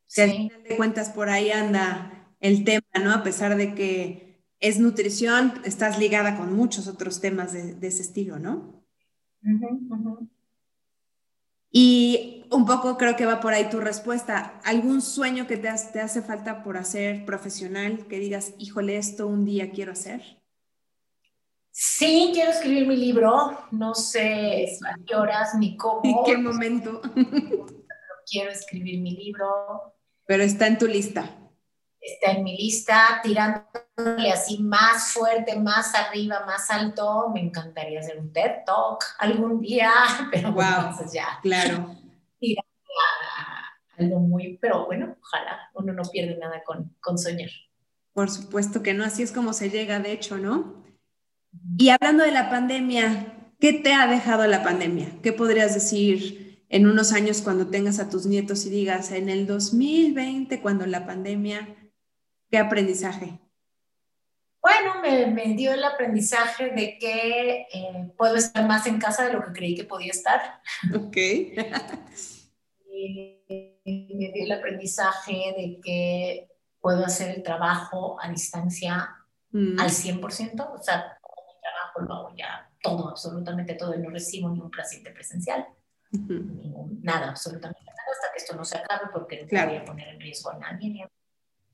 Si 0.08 0.22
al 0.22 0.32
final 0.32 0.64
de 0.64 0.78
cuentas 0.78 1.10
por 1.10 1.30
ahí 1.30 1.52
anda 1.52 2.18
el 2.40 2.64
tema, 2.64 2.86
¿no? 3.04 3.12
A 3.12 3.24
pesar 3.24 3.58
de 3.58 3.76
que 3.76 4.44
es 4.60 4.80
nutrición, 4.80 5.62
estás 5.66 6.00
ligada 6.00 6.38
con 6.38 6.54
muchos 6.54 6.88
otros 6.88 7.22
temas 7.22 7.54
de, 7.54 7.76
ese 7.88 8.02
estilo, 8.02 8.40
¿no? 8.40 8.84
Y 11.70 12.46
un 12.52 12.66
poco 12.66 12.98
creo 12.98 13.16
que 13.16 13.26
va 13.26 13.40
por 13.40 13.54
ahí 13.54 13.70
tu 13.70 13.80
respuesta. 13.80 14.60
¿Algún 14.64 15.02
sueño 15.02 15.46
que 15.46 15.58
te, 15.58 15.70
te, 15.94 16.00
hace 16.00 16.22
falta 16.22 16.64
por 16.64 16.78
hacer 16.78 17.26
profesional 17.26 18.08
que 18.08 18.20
digas, 18.20 18.54
híjole, 18.58 18.98
esto 18.98 19.28
un 19.28 19.46
día 19.46 19.72
quiero 19.72 19.92
hacer? 19.92 20.37
Sí, 21.80 22.32
quiero 22.34 22.50
escribir 22.50 22.88
mi 22.88 22.96
libro. 22.96 23.56
No 23.70 23.94
sé 23.94 24.66
a 24.84 24.98
qué 25.06 25.16
horas 25.16 25.54
ni 25.60 25.78
cómo. 25.78 26.02
¿En 26.04 26.24
qué 26.26 26.36
momento? 26.36 27.02
quiero 28.26 28.50
escribir 28.50 29.00
mi 29.00 29.12
libro. 29.12 29.94
Pero 30.26 30.42
está 30.42 30.66
en 30.66 30.80
tu 30.80 30.88
lista 30.88 31.38
está 32.00 32.32
en 32.32 32.44
mi 32.44 32.56
lista, 32.56 33.20
tirándole 33.22 34.32
así 34.32 34.60
más 34.60 35.12
fuerte, 35.12 35.60
más 35.60 35.94
arriba, 35.94 36.46
más 36.46 36.70
alto. 36.70 37.30
Me 37.34 37.42
encantaría 37.42 38.00
hacer 38.00 38.18
un 38.18 38.32
TED 38.32 38.64
Talk 38.66 39.04
algún 39.20 39.60
día, 39.60 39.92
pero 40.32 40.54
wow, 40.54 40.64
entonces 40.64 41.14
ya. 41.14 41.40
Claro. 41.42 41.96
algo 43.98 44.20
muy, 44.20 44.58
pero 44.62 44.86
bueno, 44.86 45.18
ojalá 45.20 45.70
uno 45.74 45.92
no 45.92 46.04
pierde 46.04 46.38
nada 46.38 46.64
con, 46.64 46.96
con 47.00 47.18
soñar. 47.18 47.50
Por 48.14 48.30
supuesto 48.30 48.82
que 48.84 48.94
no, 48.94 49.04
así 49.04 49.24
es 49.24 49.32
como 49.32 49.54
se 49.54 49.70
llega, 49.70 50.00
de 50.00 50.12
hecho, 50.12 50.38
¿no? 50.38 50.87
Y 51.78 51.90
hablando 51.90 52.24
de 52.24 52.32
la 52.32 52.50
pandemia, 52.50 53.52
¿qué 53.60 53.74
te 53.74 53.94
ha 53.94 54.08
dejado 54.08 54.48
la 54.48 54.64
pandemia? 54.64 55.08
¿Qué 55.22 55.34
podrías 55.34 55.74
decir 55.74 56.66
en 56.70 56.88
unos 56.88 57.14
años 57.14 57.42
cuando 57.42 57.68
tengas 57.68 58.00
a 58.00 58.10
tus 58.10 58.26
nietos 58.26 58.66
y 58.66 58.70
digas, 58.70 59.12
en 59.12 59.30
el 59.30 59.48
2020, 59.48 60.60
cuando 60.62 60.86
la 60.86 61.06
pandemia 61.06 61.78
¿Qué 62.50 62.58
aprendizaje? 62.58 63.40
Bueno, 64.62 65.02
me, 65.02 65.54
dio 65.54 65.74
el 65.74 65.84
aprendizaje 65.84 66.70
de 66.70 66.98
que 66.98 67.68
eh, 67.74 68.12
puedo 68.18 68.36
estar 68.36 68.66
más 68.66 68.86
en 68.88 69.00
casa 69.00 69.28
de 69.28 69.34
lo 69.34 69.44
que 69.44 69.52
creí 69.52 69.76
que 69.76 69.84
podía 69.84 70.12
estar. 70.12 70.62
Ok. 70.96 71.16
me 72.90 74.32
dio 74.34 74.46
el 74.46 74.52
aprendizaje 74.52 75.54
de 75.58 75.80
que 75.84 76.48
puedo 76.80 77.06
hacer 77.06 77.36
el 77.36 77.44
trabajo 77.44 78.18
a 78.22 78.30
distancia 78.30 79.16
mm. 79.52 79.80
al 79.80 79.90
100%. 79.90 80.74
O 80.74 80.82
sea, 80.82 81.17
trabajo 81.98 82.02
lo 82.02 82.14
hago 82.14 82.36
ya 82.36 82.70
todo, 82.82 83.10
absolutamente 83.10 83.74
todo, 83.74 83.96
y 83.96 84.00
no 84.00 84.10
recibo 84.10 84.50
ningún 84.50 84.72
paciente 84.72 85.12
presencial. 85.12 85.68
nada, 87.02 87.30
absolutamente 87.30 87.84
nada, 87.84 87.98
hasta 88.12 88.32
que 88.32 88.38
esto 88.38 88.56
no 88.56 88.64
se 88.64 88.78
acabe, 88.78 89.10
porque 89.12 89.48
no 89.52 89.66
voy 89.66 89.76
a 89.78 89.86
poner 89.86 90.08
en 90.10 90.20
riesgo 90.20 90.52
a 90.52 90.58
nadie 90.58 91.08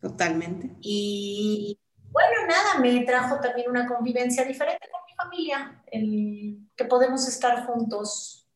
Totalmente. 0.02 0.70
Y 0.82 1.80
bueno, 2.12 2.48
nada, 2.48 2.80
me 2.80 3.06
trajo 3.06 3.40
también 3.40 3.70
una 3.70 3.88
convivencia 3.88 4.44
diferente 4.44 4.90
con 4.92 5.02
mi 5.08 5.14
familia, 5.14 5.84
el 5.92 6.70
que 6.76 6.86
podemos 6.86 7.28
estar 7.28 7.66
juntos 7.66 8.48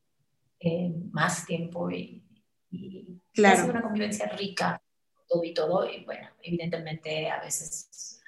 eh, 0.60 0.92
más 1.12 1.46
tiempo 1.46 1.90
y, 1.90 2.24
y 2.70 3.22
claro. 3.34 3.66
una 3.66 3.82
convivencia 3.82 4.28
rica, 4.28 4.82
todo 5.28 5.44
y 5.44 5.54
todo. 5.54 5.90
Y 5.90 6.04
bueno, 6.04 6.28
evidentemente 6.42 7.30
a 7.30 7.40
veces 7.40 8.22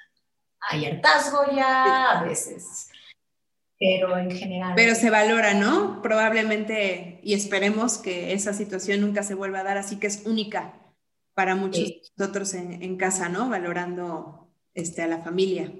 hay 0.62 0.86
hartazgo 0.86 1.46
ya, 1.54 2.20
a 2.20 2.24
veces 2.24 2.90
pero 3.80 4.18
en 4.18 4.32
general. 4.32 4.74
Pero 4.76 4.94
se 4.94 5.10
valora, 5.10 5.54
¿no? 5.54 6.02
Probablemente, 6.02 7.22
y 7.24 7.34
esperemos 7.34 7.98
que 7.98 8.34
esa 8.34 8.54
situación 8.54 9.00
nunca 9.02 9.24
se 9.24 9.36
vuelva 9.36 9.62
a 9.62 9.64
dar, 9.64 9.78
así 9.78 9.98
que 9.98 10.08
es 10.08 10.24
única 10.26 10.74
para 11.34 11.56
muchos 11.56 11.86
de 11.86 12.02
nosotros 12.18 12.54
en, 12.54 12.98
casa, 12.98 13.30
¿no? 13.30 13.50
Valorando 13.50 14.50
este, 14.74 15.02
a 15.02 15.08
la 15.08 15.20
familia. 15.20 15.72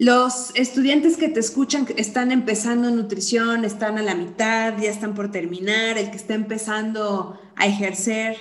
Los 0.00 0.52
estudiantes 0.56 1.16
que 1.16 1.28
te 1.28 1.38
escuchan 1.38 1.86
están 1.96 2.32
empezando 2.32 2.90
nutrición, 2.90 3.64
están 3.64 3.98
a 3.98 4.02
la 4.02 4.16
mitad, 4.16 4.76
ya 4.78 4.90
están 4.90 5.14
por 5.14 5.30
terminar, 5.30 5.98
el 5.98 6.10
que 6.10 6.16
está 6.16 6.34
empezando 6.34 7.38
a 7.54 7.66
ejercer, 7.66 8.36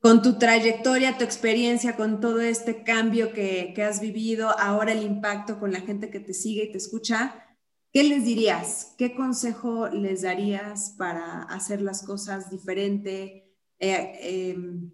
con 0.00 0.22
tu 0.22 0.38
trayectoria, 0.38 1.18
tu 1.18 1.24
experiencia, 1.24 1.96
con 1.96 2.20
todo 2.20 2.40
este 2.40 2.82
cambio 2.84 3.32
que, 3.32 3.72
que 3.74 3.82
has 3.82 4.00
vivido, 4.00 4.50
ahora 4.58 4.92
el 4.92 5.02
impacto 5.02 5.58
con 5.58 5.72
la 5.72 5.80
gente 5.80 6.10
que 6.10 6.20
te 6.20 6.34
sigue 6.34 6.64
y 6.64 6.72
te 6.72 6.78
escucha, 6.78 7.44
¿Qué 7.92 8.04
les 8.04 8.24
dirías? 8.24 8.94
¿Qué 8.98 9.14
consejo 9.14 9.88
les 9.88 10.22
darías 10.22 10.94
para 10.98 11.42
hacer 11.44 11.80
las 11.80 12.04
cosas 12.04 12.50
diferente? 12.50 13.50
Eh, 13.78 14.50
em, 14.50 14.92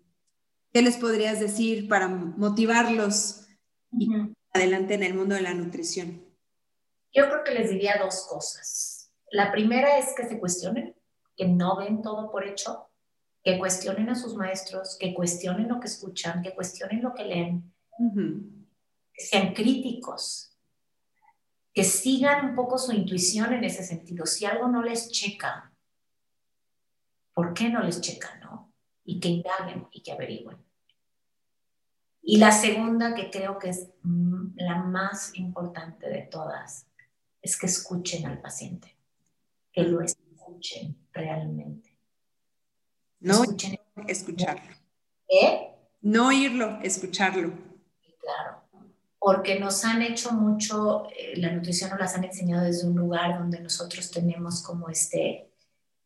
¿Qué 0.72 0.82
les 0.82 0.96
podrías 0.96 1.40
decir 1.40 1.88
para 1.88 2.08
motivarlos 2.08 3.46
y 3.90 4.08
adelante 4.52 4.94
en 4.94 5.02
el 5.02 5.14
mundo 5.14 5.34
de 5.34 5.42
la 5.42 5.54
nutrición? 5.54 6.24
Yo 7.12 7.28
creo 7.28 7.44
que 7.44 7.54
les 7.54 7.70
diría 7.70 8.00
dos 8.00 8.26
cosas. 8.28 9.10
La 9.30 9.50
primera 9.50 9.98
es 9.98 10.14
que 10.16 10.28
se 10.28 10.38
cuestionen, 10.38 10.94
que 11.36 11.48
no 11.48 11.76
ven 11.76 12.00
todo 12.00 12.30
por 12.30 12.46
hecho, 12.46 12.88
que 13.44 13.58
cuestionen 13.58 14.08
a 14.08 14.14
sus 14.14 14.34
maestros, 14.34 14.96
que 14.98 15.12
cuestionen 15.12 15.68
lo 15.68 15.78
que 15.78 15.86
escuchan, 15.86 16.42
que 16.42 16.54
cuestionen 16.54 17.02
lo 17.02 17.12
que 17.12 17.24
leen, 17.24 17.74
que 19.12 19.22
sean 19.22 19.52
críticos, 19.52 20.56
que 21.74 21.84
sigan 21.84 22.46
un 22.46 22.54
poco 22.54 22.78
su 22.78 22.92
intuición 22.92 23.52
en 23.52 23.64
ese 23.64 23.84
sentido. 23.84 24.24
Si 24.24 24.46
algo 24.46 24.68
no 24.68 24.82
les 24.82 25.10
checa, 25.10 25.70
¿por 27.34 27.52
qué 27.52 27.68
no 27.68 27.82
les 27.82 28.00
checa, 28.00 28.34
no? 28.36 28.72
Y 29.04 29.20
que 29.20 29.28
indaguen 29.28 29.88
y 29.92 30.02
que 30.02 30.12
averigüen. 30.12 30.56
Y 32.22 32.38
la 32.38 32.50
segunda, 32.50 33.14
que 33.14 33.30
creo 33.30 33.58
que 33.58 33.68
es 33.68 33.90
mm, 34.02 34.56
la 34.56 34.76
más 34.76 35.34
importante 35.34 36.08
de 36.08 36.22
todas, 36.22 36.86
es 37.42 37.58
que 37.58 37.66
escuchen 37.66 38.24
al 38.24 38.40
paciente, 38.40 38.96
que 39.70 39.82
lo 39.82 40.00
escuchen 40.00 40.96
realmente. 41.12 41.93
No 43.24 43.42
escuchen. 43.42 43.78
escucharlo. 44.06 44.74
¿Eh? 45.28 45.68
No 46.02 46.28
oírlo, 46.28 46.78
escucharlo. 46.82 47.52
Claro 48.20 48.64
porque 49.24 49.58
nos 49.58 49.86
han 49.86 50.02
hecho 50.02 50.32
mucho, 50.32 51.06
eh, 51.18 51.32
la 51.38 51.50
nutrición 51.50 51.88
nos 51.88 51.98
las 51.98 52.14
han 52.14 52.24
enseñado 52.24 52.62
desde 52.66 52.86
un 52.86 52.94
lugar 52.94 53.38
donde 53.38 53.58
nosotros 53.58 54.10
tenemos 54.10 54.62
como 54.62 54.90
este, 54.90 55.50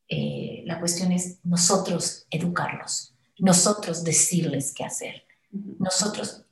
eh, 0.07 0.63
la 0.65 0.79
cuestión 0.79 1.11
es 1.11 1.41
nosotros 1.43 2.29
educarlos, 2.31 3.17
nosotros 3.41 4.05
decirles 4.05 4.73
qué 4.73 4.85
hacer, 4.85 5.25
nosotros, 5.51 6.45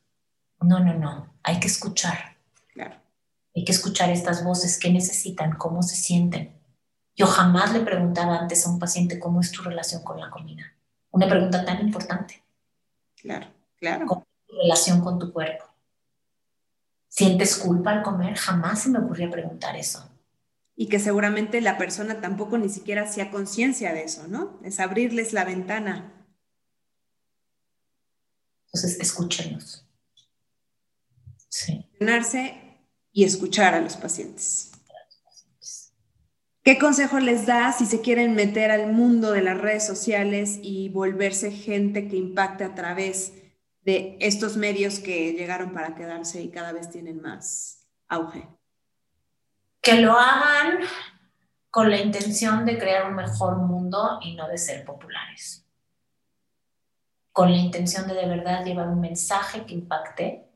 no, 0.60 0.80
no, 0.80 0.94
no, 0.94 1.38
hay 1.44 1.60
que 1.60 1.68
escuchar, 1.68 2.36
claro. 2.74 2.96
hay 3.54 3.64
que 3.64 3.70
escuchar 3.70 4.10
estas 4.10 4.42
voces, 4.42 4.76
qué 4.76 4.90
necesitan, 4.90 5.52
cómo 5.52 5.84
se 5.84 5.94
sienten. 5.94 6.55
Yo 7.16 7.26
jamás 7.26 7.72
le 7.72 7.80
preguntaba 7.80 8.38
antes 8.38 8.66
a 8.66 8.70
un 8.70 8.78
paciente 8.78 9.18
cómo 9.18 9.40
es 9.40 9.50
tu 9.50 9.62
relación 9.62 10.04
con 10.04 10.20
la 10.20 10.30
comida, 10.30 10.74
una 11.10 11.26
pregunta 11.26 11.64
tan 11.64 11.80
importante. 11.80 12.44
Claro, 13.16 13.46
claro. 13.78 14.06
¿Cómo 14.06 14.20
es 14.20 14.46
tu 14.46 14.56
relación 14.56 15.00
con 15.00 15.18
tu 15.18 15.32
cuerpo? 15.32 15.64
¿Sientes 17.08 17.56
culpa 17.56 17.92
al 17.92 18.02
comer? 18.02 18.36
Jamás 18.36 18.82
se 18.82 18.90
me 18.90 18.98
ocurría 18.98 19.30
preguntar 19.30 19.74
eso. 19.76 20.06
Y 20.76 20.88
que 20.88 20.98
seguramente 20.98 21.62
la 21.62 21.78
persona 21.78 22.20
tampoco 22.20 22.58
ni 22.58 22.68
siquiera 22.68 23.04
hacía 23.04 23.30
conciencia 23.30 23.94
de 23.94 24.04
eso, 24.04 24.28
¿no? 24.28 24.60
Es 24.62 24.78
abrirles 24.78 25.32
la 25.32 25.44
ventana. 25.44 26.12
Entonces, 28.66 29.00
escúchenos. 29.00 29.86
Sí. 31.48 31.88
Y 33.12 33.24
escuchar 33.24 33.72
a 33.74 33.80
los 33.80 33.96
pacientes. 33.96 34.72
¿Qué 36.66 36.80
consejo 36.80 37.20
les 37.20 37.46
da 37.46 37.70
si 37.70 37.86
se 37.86 38.00
quieren 38.00 38.34
meter 38.34 38.72
al 38.72 38.92
mundo 38.92 39.30
de 39.30 39.40
las 39.40 39.56
redes 39.56 39.86
sociales 39.86 40.58
y 40.62 40.88
volverse 40.88 41.52
gente 41.52 42.08
que 42.08 42.16
impacte 42.16 42.64
a 42.64 42.74
través 42.74 43.34
de 43.82 44.16
estos 44.18 44.56
medios 44.56 44.98
que 44.98 45.32
llegaron 45.34 45.72
para 45.72 45.94
quedarse 45.94 46.42
y 46.42 46.50
cada 46.50 46.72
vez 46.72 46.90
tienen 46.90 47.22
más 47.22 47.86
auge? 48.08 48.48
Que 49.80 50.00
lo 50.00 50.18
hagan 50.18 50.80
con 51.70 51.88
la 51.88 52.00
intención 52.00 52.66
de 52.66 52.76
crear 52.78 53.08
un 53.08 53.14
mejor 53.14 53.58
mundo 53.58 54.18
y 54.20 54.34
no 54.34 54.48
de 54.48 54.58
ser 54.58 54.84
populares. 54.84 55.64
Con 57.30 57.52
la 57.52 57.58
intención 57.58 58.08
de 58.08 58.14
de 58.14 58.26
verdad 58.26 58.64
llevar 58.64 58.88
un 58.88 59.00
mensaje 59.00 59.64
que 59.66 59.74
impacte 59.74 60.48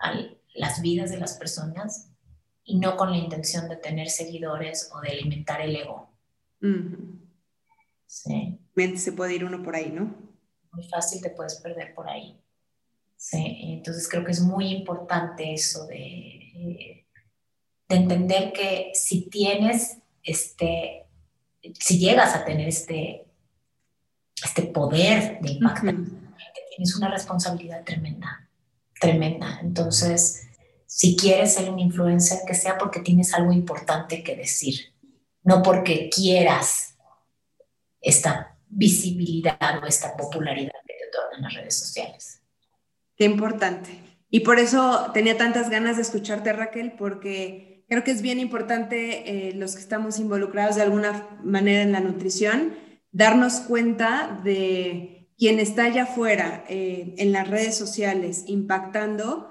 a 0.00 0.12
las 0.54 0.82
vidas 0.82 1.12
de 1.12 1.18
las 1.18 1.34
personas 1.34 2.15
y 2.66 2.78
no 2.78 2.96
con 2.96 3.10
la 3.10 3.16
intención 3.16 3.68
de 3.68 3.76
tener 3.76 4.10
seguidores 4.10 4.90
o 4.92 5.00
de 5.00 5.10
alimentar 5.10 5.62
el 5.62 5.76
ego. 5.76 6.10
Sí. 8.06 8.58
Se 8.96 9.12
puede 9.12 9.34
ir 9.34 9.44
uno 9.44 9.62
por 9.62 9.74
ahí, 9.74 9.90
¿no? 9.90 10.14
Muy 10.72 10.86
fácil 10.88 11.22
te 11.22 11.30
puedes 11.30 11.54
perder 11.56 11.94
por 11.94 12.10
ahí. 12.10 12.38
¿sí? 13.16 13.56
Entonces 13.62 14.06
creo 14.08 14.24
que 14.24 14.32
es 14.32 14.40
muy 14.40 14.68
importante 14.68 15.54
eso 15.54 15.86
de, 15.86 17.06
de 17.88 17.96
entender 17.96 18.52
que 18.52 18.90
si 18.92 19.30
tienes 19.30 19.98
este, 20.26 21.06
si 21.78 21.98
llegas 21.98 22.34
a 22.34 22.44
tener 22.44 22.68
este, 22.68 23.26
este 24.44 24.62
poder 24.62 25.40
de 25.40 25.52
impacto, 25.52 25.92
tienes 26.74 26.96
una 26.96 27.08
responsabilidad 27.08 27.84
tremenda, 27.84 28.48
tremenda. 29.00 29.60
Entonces, 29.62 30.48
si 30.86 31.16
quieres 31.16 31.54
ser 31.54 31.70
un 31.70 31.78
influencer, 31.78 32.40
que 32.46 32.54
sea 32.54 32.78
porque 32.78 33.00
tienes 33.00 33.34
algo 33.34 33.52
importante 33.52 34.22
que 34.22 34.36
decir, 34.36 34.94
no 35.42 35.62
porque 35.62 36.08
quieras 36.08 36.96
esta 38.00 38.56
visibilidad 38.68 39.82
o 39.82 39.86
esta 39.86 40.16
popularidad 40.16 40.72
que 40.86 40.94
te 40.94 41.08
otorgan 41.08 41.42
las 41.42 41.54
redes 41.54 41.78
sociales. 41.78 42.42
Qué 43.16 43.24
importante. 43.24 43.90
Y 44.30 44.40
por 44.40 44.58
eso 44.58 45.10
tenía 45.14 45.36
tantas 45.36 45.70
ganas 45.70 45.96
de 45.96 46.02
escucharte, 46.02 46.52
Raquel, 46.52 46.92
porque 46.92 47.84
creo 47.88 48.04
que 48.04 48.10
es 48.10 48.22
bien 48.22 48.40
importante 48.40 49.48
eh, 49.48 49.54
los 49.54 49.74
que 49.74 49.80
estamos 49.80 50.18
involucrados 50.18 50.76
de 50.76 50.82
alguna 50.82 51.38
manera 51.42 51.82
en 51.82 51.92
la 51.92 52.00
nutrición, 52.00 52.74
darnos 53.12 53.60
cuenta 53.60 54.40
de 54.44 55.30
quien 55.38 55.60
está 55.60 55.84
allá 55.84 56.04
afuera 56.04 56.64
eh, 56.68 57.14
en 57.18 57.32
las 57.32 57.48
redes 57.48 57.76
sociales 57.76 58.44
impactando, 58.46 59.50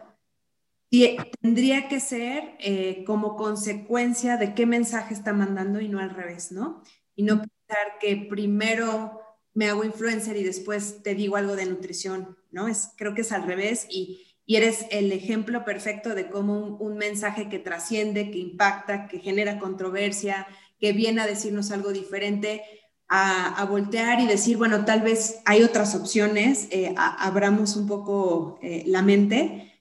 tendría 1.42 1.88
que 1.88 2.00
ser 2.00 2.56
eh, 2.60 3.04
como 3.06 3.36
consecuencia 3.36 4.38
de 4.38 4.54
qué 4.54 4.66
mensaje 4.66 5.14
está 5.14 5.34
mandando 5.34 5.82
y 5.82 5.90
no 5.90 6.00
al 6.00 6.12
revés, 6.12 6.52
¿no? 6.52 6.84
Y 7.16 7.24
no 7.24 7.38
pensar 7.38 8.00
que 8.00 8.28
primero 8.30 9.22
me 9.54 9.70
hago 9.70 9.84
influencer 9.84 10.38
y 10.38 10.44
después 10.44 11.02
te 11.02 11.16
digo 11.16 11.38
algo 11.38 11.56
de 11.56 11.66
nutrición, 11.66 12.38
¿no? 12.52 12.68
Es, 12.68 12.90
creo 12.98 13.14
que 13.16 13.22
es 13.22 13.32
al 13.32 13.44
revés 13.44 13.88
y, 13.90 14.22
eres 14.48 14.86
el 14.92 15.12
ejemplo 15.12 15.66
perfecto 15.66 16.14
de 16.14 16.30
cómo 16.30 16.78
un, 16.78 16.98
mensaje 16.98 17.50
que 17.50 17.58
trasciende, 17.58 18.30
que 18.30 18.38
impacta, 18.38 19.08
que 19.08 19.18
genera 19.18 19.58
controversia, 19.58 20.46
que 20.80 20.94
viene 20.94 21.22
a 21.22 21.26
decirnos 21.26 21.72
algo 21.72 21.92
diferente, 21.92 22.62
a, 23.08 23.66
voltear 23.68 24.22
y 24.22 24.28
decir, 24.28 24.58
bueno, 24.58 24.86
tal 24.86 25.02
vez 25.02 25.42
hay 25.46 25.64
otras 25.64 25.96
opciones, 25.96 26.68
eh, 26.70 26.94
abramos 26.96 27.76
un 27.76 27.88
poco 27.88 28.60
eh, 28.62 28.84
la 28.86 29.02
mente 29.02 29.75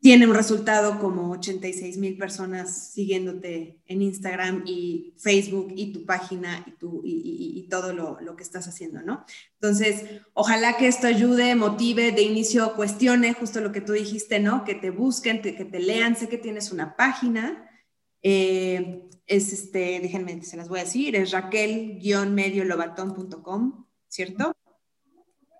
tiene 0.00 0.26
un 0.26 0.34
resultado 0.34 0.98
como 0.98 1.30
86 1.32 1.98
mil 1.98 2.18
personas 2.18 2.92
siguiéndote 2.92 3.80
en 3.86 4.02
Instagram 4.02 4.62
y 4.66 5.14
Facebook 5.18 5.72
y 5.74 5.92
tu 5.92 6.04
página 6.04 6.64
y, 6.66 6.72
tu, 6.72 7.00
y, 7.04 7.66
todo 7.68 7.92
lo, 7.92 8.18
lo, 8.20 8.36
que 8.36 8.42
estás 8.42 8.68
haciendo, 8.68 9.02
¿no? 9.02 9.24
Entonces, 9.54 10.04
ojalá 10.34 10.76
que 10.76 10.86
esto 10.86 11.06
ayude, 11.06 11.54
motive, 11.56 12.12
de 12.12 12.22
inicio 12.22 12.74
cuestione 12.74 13.32
justo 13.32 13.60
lo 13.60 13.72
que 13.72 13.80
tú 13.80 13.92
dijiste, 13.92 14.38
¿no? 14.38 14.64
Que 14.64 14.74
te 14.74 14.90
busquen, 14.90 15.42
que 15.42 15.52
te 15.52 15.80
lean, 15.80 16.14
sé 16.14 16.28
que 16.28 16.38
tienes 16.38 16.70
una 16.70 16.96
página, 16.96 17.68
eh, 18.22 19.08
es 19.26 19.52
este, 19.52 19.98
déjenme, 20.00 20.42
se 20.42 20.56
las 20.56 20.68
voy 20.68 20.80
a 20.80 20.84
decir, 20.84 21.16
es 21.16 21.32
raquel-mediolobatón.com, 21.32 23.86
¿cierto? 24.08 24.52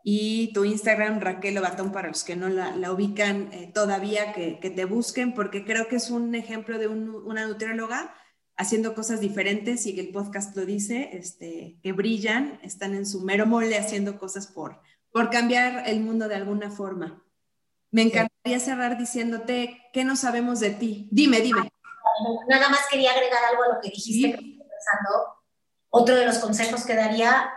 Y 0.09 0.53
tu 0.53 0.65
Instagram, 0.65 1.19
Raquel 1.19 1.59
Obatón, 1.59 1.91
para 1.91 2.07
los 2.07 2.23
que 2.23 2.37
no 2.37 2.49
la, 2.49 2.93
ubican 2.93 3.53
eh, 3.53 3.73
todavía, 3.75 4.33
que, 4.33 4.55
te 4.55 4.85
busquen, 4.85 5.35
porque 5.35 5.65
creo 5.65 5.89
que 5.89 5.97
es 5.97 6.11
un 6.11 6.37
ejemplo 6.37 6.79
de 6.79 6.87
una 6.87 7.45
nutrióloga 7.45 8.15
haciendo 8.57 8.95
cosas 8.95 9.19
diferentes 9.19 9.85
y 9.85 9.97
que 9.97 10.03
el 10.03 10.13
podcast 10.13 10.57
lo 10.57 10.65
dice, 10.65 11.11
este, 11.15 11.81
que 11.83 11.91
brillan, 11.91 12.61
están 12.63 12.95
en 12.95 13.05
su 13.05 13.23
mero 13.23 13.47
mole 13.47 13.77
haciendo 13.77 14.17
cosas 14.17 14.47
por, 14.47 14.81
por 15.11 15.29
cambiar 15.29 15.89
el 15.89 15.99
mundo 15.99 16.29
de 16.29 16.37
alguna 16.37 16.71
forma. 16.71 17.25
Me 17.91 18.03
encantaría 18.03 18.61
cerrar 18.61 18.99
diciéndote, 18.99 19.91
¿qué 19.93 20.05
no 20.05 20.15
sabemos 20.15 20.61
de 20.61 20.71
ti? 20.71 21.09
Dime, 21.11 21.41
dime. 21.41 21.69
Nada 22.49 22.69
más 22.69 22.83
quería 22.89 23.11
agregar 23.11 23.41
algo 23.51 23.65
a 23.65 23.75
lo 23.75 23.81
que 23.81 23.89
dijiste, 23.89 24.39
Otro 25.91 26.15
de 26.15 26.27
los 26.27 26.39
consejos 26.39 26.87
que 26.87 26.95
daría 26.95 27.51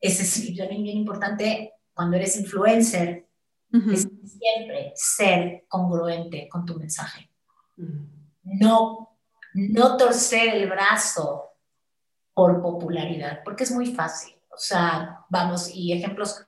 ese 0.00 0.22
es 0.22 0.54
bien 0.54 0.86
importante 0.88 1.72
cuando 1.96 2.18
eres 2.18 2.36
influencer, 2.36 3.26
es 3.72 4.06
siempre 4.24 4.92
ser 4.94 5.64
congruente 5.66 6.46
con 6.48 6.64
tu 6.66 6.78
mensaje. 6.78 7.30
No, 8.42 9.18
no 9.54 9.96
torcer 9.96 10.54
el 10.54 10.68
brazo 10.68 11.52
por 12.34 12.60
popularidad, 12.60 13.40
porque 13.42 13.64
es 13.64 13.70
muy 13.70 13.86
fácil. 13.94 14.34
O 14.50 14.58
sea, 14.58 15.24
vamos, 15.30 15.70
y 15.74 15.92
ejemplos 15.94 16.46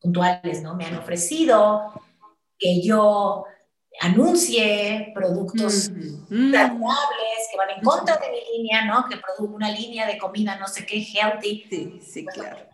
puntuales, 0.00 0.62
¿no? 0.62 0.76
Me 0.76 0.86
han 0.86 0.96
ofrecido 0.96 1.92
que 2.58 2.80
yo 2.80 3.44
anuncie 4.00 5.10
productos 5.14 5.90
uh 5.90 6.28
que 6.30 7.56
van 7.56 7.70
en 7.70 7.82
contra 7.82 8.16
de 8.18 8.30
mi 8.30 8.58
línea, 8.58 8.84
¿no? 8.84 9.06
Que 9.08 9.16
produzco 9.16 9.56
una 9.56 9.70
línea 9.70 10.06
de 10.06 10.18
comida, 10.18 10.56
no 10.56 10.68
sé 10.68 10.86
qué, 10.86 11.00
healthy. 11.00 11.66
Sí, 11.68 12.00
sí, 12.00 12.26
claro. 12.26 12.68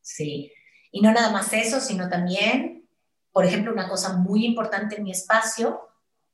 Sí. 0.00 0.52
Y 0.96 1.02
no 1.02 1.12
nada 1.12 1.30
más 1.30 1.52
eso, 1.52 1.78
sino 1.78 2.08
también, 2.08 2.88
por 3.30 3.44
ejemplo, 3.44 3.70
una 3.70 3.86
cosa 3.86 4.16
muy 4.16 4.46
importante 4.46 4.96
en 4.96 5.04
mi 5.04 5.10
espacio 5.10 5.78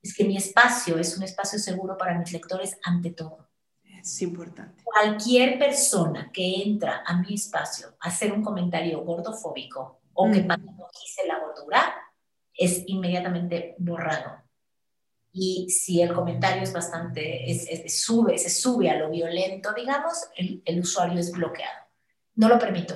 es 0.01 0.15
que 0.15 0.25
mi 0.25 0.37
espacio 0.37 1.01
es 1.01 1.17
un 1.17 1.25
espacio 1.25 1.59
seguro 1.59 1.99
para 1.99 2.17
mis 2.17 2.31
lectores 2.31 2.79
ante 2.85 3.11
todo. 3.11 3.49
Es 3.83 4.23
importante. 4.23 4.85
Cualquier 4.85 5.59
persona 5.59 6.31
que 6.33 6.63
entra 6.63 7.03
a 7.05 7.17
mi 7.17 7.35
espacio 7.35 7.97
a 7.99 8.07
hacer 8.07 8.33
un 8.33 8.45
comentario 8.45 9.01
gordofóbico 9.01 10.03
o 10.13 10.31
que 10.31 10.43
patologice 10.43 11.27
la 11.27 11.41
gordura, 11.41 11.93
es 12.55 12.85
inmediatamente 12.87 13.75
borrado. 13.79 14.45
Y 15.33 15.71
si 15.71 16.03
el 16.03 16.13
comentario 16.13 16.63
es 16.63 16.73
bastante, 16.73 17.51
es, 17.51 18.01
sube, 18.01 18.39
se 18.39 18.49
sube 18.49 18.89
a 18.91 18.97
lo 18.97 19.11
violento, 19.11 19.73
digamos, 19.75 20.29
el, 20.37 20.63
el, 20.65 20.79
usuario 20.79 21.19
es 21.19 21.33
bloqueado. 21.33 21.81
No 22.37 22.49
lo 22.49 22.61
permito, 22.61 22.95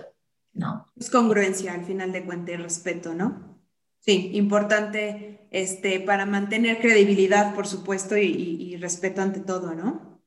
¿no? 0.57 0.91
Es 0.97 1.11
congruencia 1.11 1.73
al 1.75 1.85
final 1.85 2.13
de 2.13 2.25
cuentas 2.25 2.55
y 2.55 2.59
respeto, 2.59 3.15
¿no? 3.15 3.61
Sí, 4.01 4.31
importante 4.35 5.47
este, 5.51 6.01
para 6.01 6.27
mantener 6.27 6.81
credibilidad, 6.81 7.55
por 7.55 7.67
supuesto, 7.67 8.17
y, 8.17 8.27
y, 8.27 8.77
respeto 8.77 9.23
ante 9.23 9.41
todo, 9.41 9.75
¿no? 9.75 10.23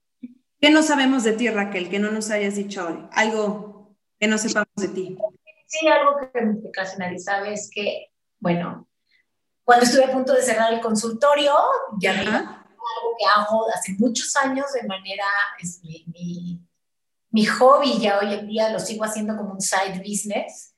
¿Qué 0.60 0.70
no 0.70 0.84
sabemos 0.84 1.24
de 1.24 1.34
ti, 1.34 1.50
Raquel, 1.50 1.90
que 1.90 2.00
no 2.00 2.12
nos 2.12 2.30
hayas 2.32 2.56
dicho 2.56 2.86
hoy? 2.86 3.08
Algo 3.12 3.96
que 4.20 4.28
no 4.28 4.38
sepamos 4.38 4.68
de 4.76 4.90
ti. 4.90 5.18
Sí, 5.66 5.88
algo 5.88 6.18
que 6.20 6.72
casi 6.72 6.98
nadie 6.98 7.20
sabe 7.20 7.54
es 7.54 7.70
que, 7.74 8.08
bueno, 8.40 8.90
cuando 9.64 9.86
estuve 9.86 10.06
a 10.06 10.12
punto 10.12 10.34
de 10.34 10.42
cerrar 10.42 10.74
el 10.74 10.82
consultorio, 10.82 11.54
ya 12.00 12.14
me 12.14 12.22
algo 12.22 13.16
que 13.18 13.26
hago 13.26 13.68
hace 13.74 13.94
muchos 14.00 14.36
años 14.36 14.66
de 14.74 14.88
manera, 14.88 15.26
es 15.60 15.80
mi, 15.84 16.06
mi, 16.08 16.60
hobby, 17.46 18.00
ya 18.00 18.20
hoy 18.20 18.34
en 18.34 18.48
día 18.48 18.70
lo 18.70 18.80
sigo 18.80 19.04
haciendo 19.04 19.36
como 19.38 19.54
un 19.54 19.62
side 19.62 20.00
business. 20.00 20.76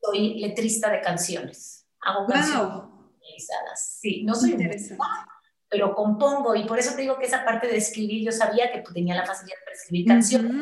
Soy 0.00 0.38
letrista 0.40 0.90
de 0.90 1.00
canciones. 1.00 1.86
Hago 2.00 2.26
canciones 2.26 2.98
Sí, 3.76 4.22
no 4.24 4.34
soy 4.34 4.52
interesante. 4.52 5.02
pero 5.68 5.94
compongo 5.94 6.54
y 6.54 6.64
por 6.64 6.78
eso 6.78 6.94
te 6.94 7.02
digo 7.02 7.18
que 7.18 7.26
esa 7.26 7.44
parte 7.44 7.66
de 7.66 7.76
escribir, 7.76 8.24
yo 8.24 8.32
sabía 8.32 8.72
que 8.72 8.82
tenía 8.92 9.14
la 9.14 9.26
facilidad 9.26 9.56
para 9.64 9.76
escribir 9.76 10.06
canciones, 10.06 10.52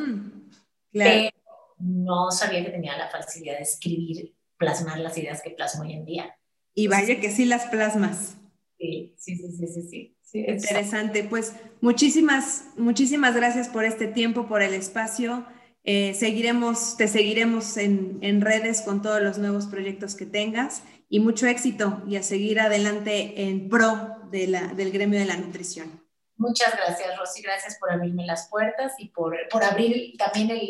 pero 0.93 1.31
no 1.79 2.31
sabía 2.31 2.64
que 2.64 2.70
tenía 2.70 2.97
la 2.97 3.09
facilidad 3.09 3.57
de 3.57 3.62
escribir, 3.62 4.35
plasmar 4.57 4.99
las 4.99 5.16
ideas 5.16 5.43
que 5.43 5.51
plasmo 5.51 5.83
hoy 5.83 5.93
en 5.93 6.05
día. 6.05 6.37
Y 6.74 6.89
vaya 6.89 7.20
que 7.20 7.31
sí 7.31 7.45
las 7.45 7.66
plasmas. 7.66 8.37
Sí, 8.79 9.14
sí, 9.16 9.37
sí, 9.37 9.83
sí, 9.89 10.16
sí. 10.27 10.45
Interesante. 10.47 11.24
Pues 11.24 11.55
muchísimas, 11.81 12.64
muchísimas 12.77 13.35
gracias 13.35 13.68
por 13.68 13.85
este 13.85 14.07
tiempo, 14.07 14.47
por 14.47 14.61
el 14.62 14.74
espacio. 14.74 15.47
Eh, 15.85 16.14
seguiremos, 16.14 16.97
te 16.97 17.09
seguiremos 17.09 17.77
en, 17.77 18.18
en, 18.20 18.41
redes 18.41 18.83
con 18.83 19.03
todos 19.03 19.22
los 19.22 19.39
nuevos 19.39 19.66
proyectos 19.66 20.16
que 20.16 20.27
tengas 20.27 20.83
y 21.09 21.20
mucho 21.20 21.47
éxito 21.47 22.03
y 22.09 22.16
a 22.16 22.22
seguir 22.22 22.61
adelante 22.61 23.49
en 23.49 23.68
pro 23.68 24.16
de 24.31 24.49
la, 24.49 24.66
del 24.74 24.91
gremio 24.91 25.18
de 25.18 25.27
la 25.27 25.37
nutrición. 25.37 26.03
Muchas 26.37 26.74
gracias, 26.77 27.16
Rosy. 27.16 27.41
Gracias 27.41 27.79
por 27.79 27.93
abrirme 27.93 28.27
las 28.27 28.49
puertas 28.51 28.93
y 28.99 29.09
por, 29.09 29.37
por 29.49 29.64
abrir 29.64 30.16
también 30.18 30.51
el, 30.51 30.68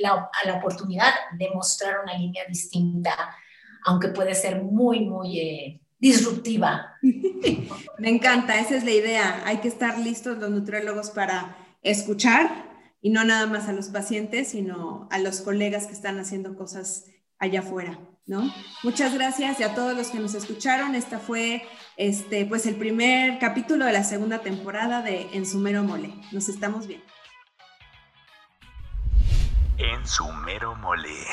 la, 0.00 0.28
la 0.44 0.54
oportunidad 0.56 1.14
de 1.38 1.48
mostrar 1.54 2.00
una 2.02 2.18
línea 2.18 2.44
distinta 2.46 3.36
aunque 3.84 4.08
puede 4.08 4.34
ser 4.34 4.62
muy, 4.62 5.00
muy 5.00 5.40
eh, 5.40 5.80
disruptiva. 5.98 6.94
Me 7.98 8.08
encanta, 8.08 8.58
esa 8.58 8.76
es 8.76 8.84
la 8.84 8.92
idea. 8.92 9.42
Hay 9.44 9.58
que 9.58 9.68
estar 9.68 9.98
listos 9.98 10.38
los 10.38 10.50
nutriólogos 10.50 11.10
para 11.10 11.56
escuchar 11.82 12.68
y 13.00 13.10
no 13.10 13.24
nada 13.24 13.46
más 13.46 13.68
a 13.68 13.72
los 13.72 13.88
pacientes, 13.88 14.48
sino 14.48 15.08
a 15.10 15.18
los 15.18 15.40
colegas 15.40 15.86
que 15.86 15.92
están 15.92 16.18
haciendo 16.18 16.56
cosas 16.56 17.06
allá 17.38 17.60
afuera. 17.60 17.98
¿No? 18.26 18.52
Muchas 18.82 19.14
gracias 19.14 19.58
y 19.58 19.62
a 19.62 19.74
todos 19.74 19.96
los 19.96 20.08
que 20.08 20.18
nos 20.18 20.34
escucharon. 20.34 20.94
Esta 20.94 21.18
fue 21.18 21.62
este, 21.96 22.44
pues 22.44 22.66
el 22.66 22.74
primer 22.74 23.38
capítulo 23.38 23.86
de 23.86 23.94
la 23.94 24.04
segunda 24.04 24.40
temporada 24.40 25.00
de 25.00 25.30
En 25.32 25.46
Sumero 25.46 25.82
Mole. 25.82 26.12
Nos 26.30 26.50
estamos 26.50 26.86
viendo. 26.86 27.06
En 29.78 30.06
Sumero 30.06 30.74
Mole. 30.74 31.24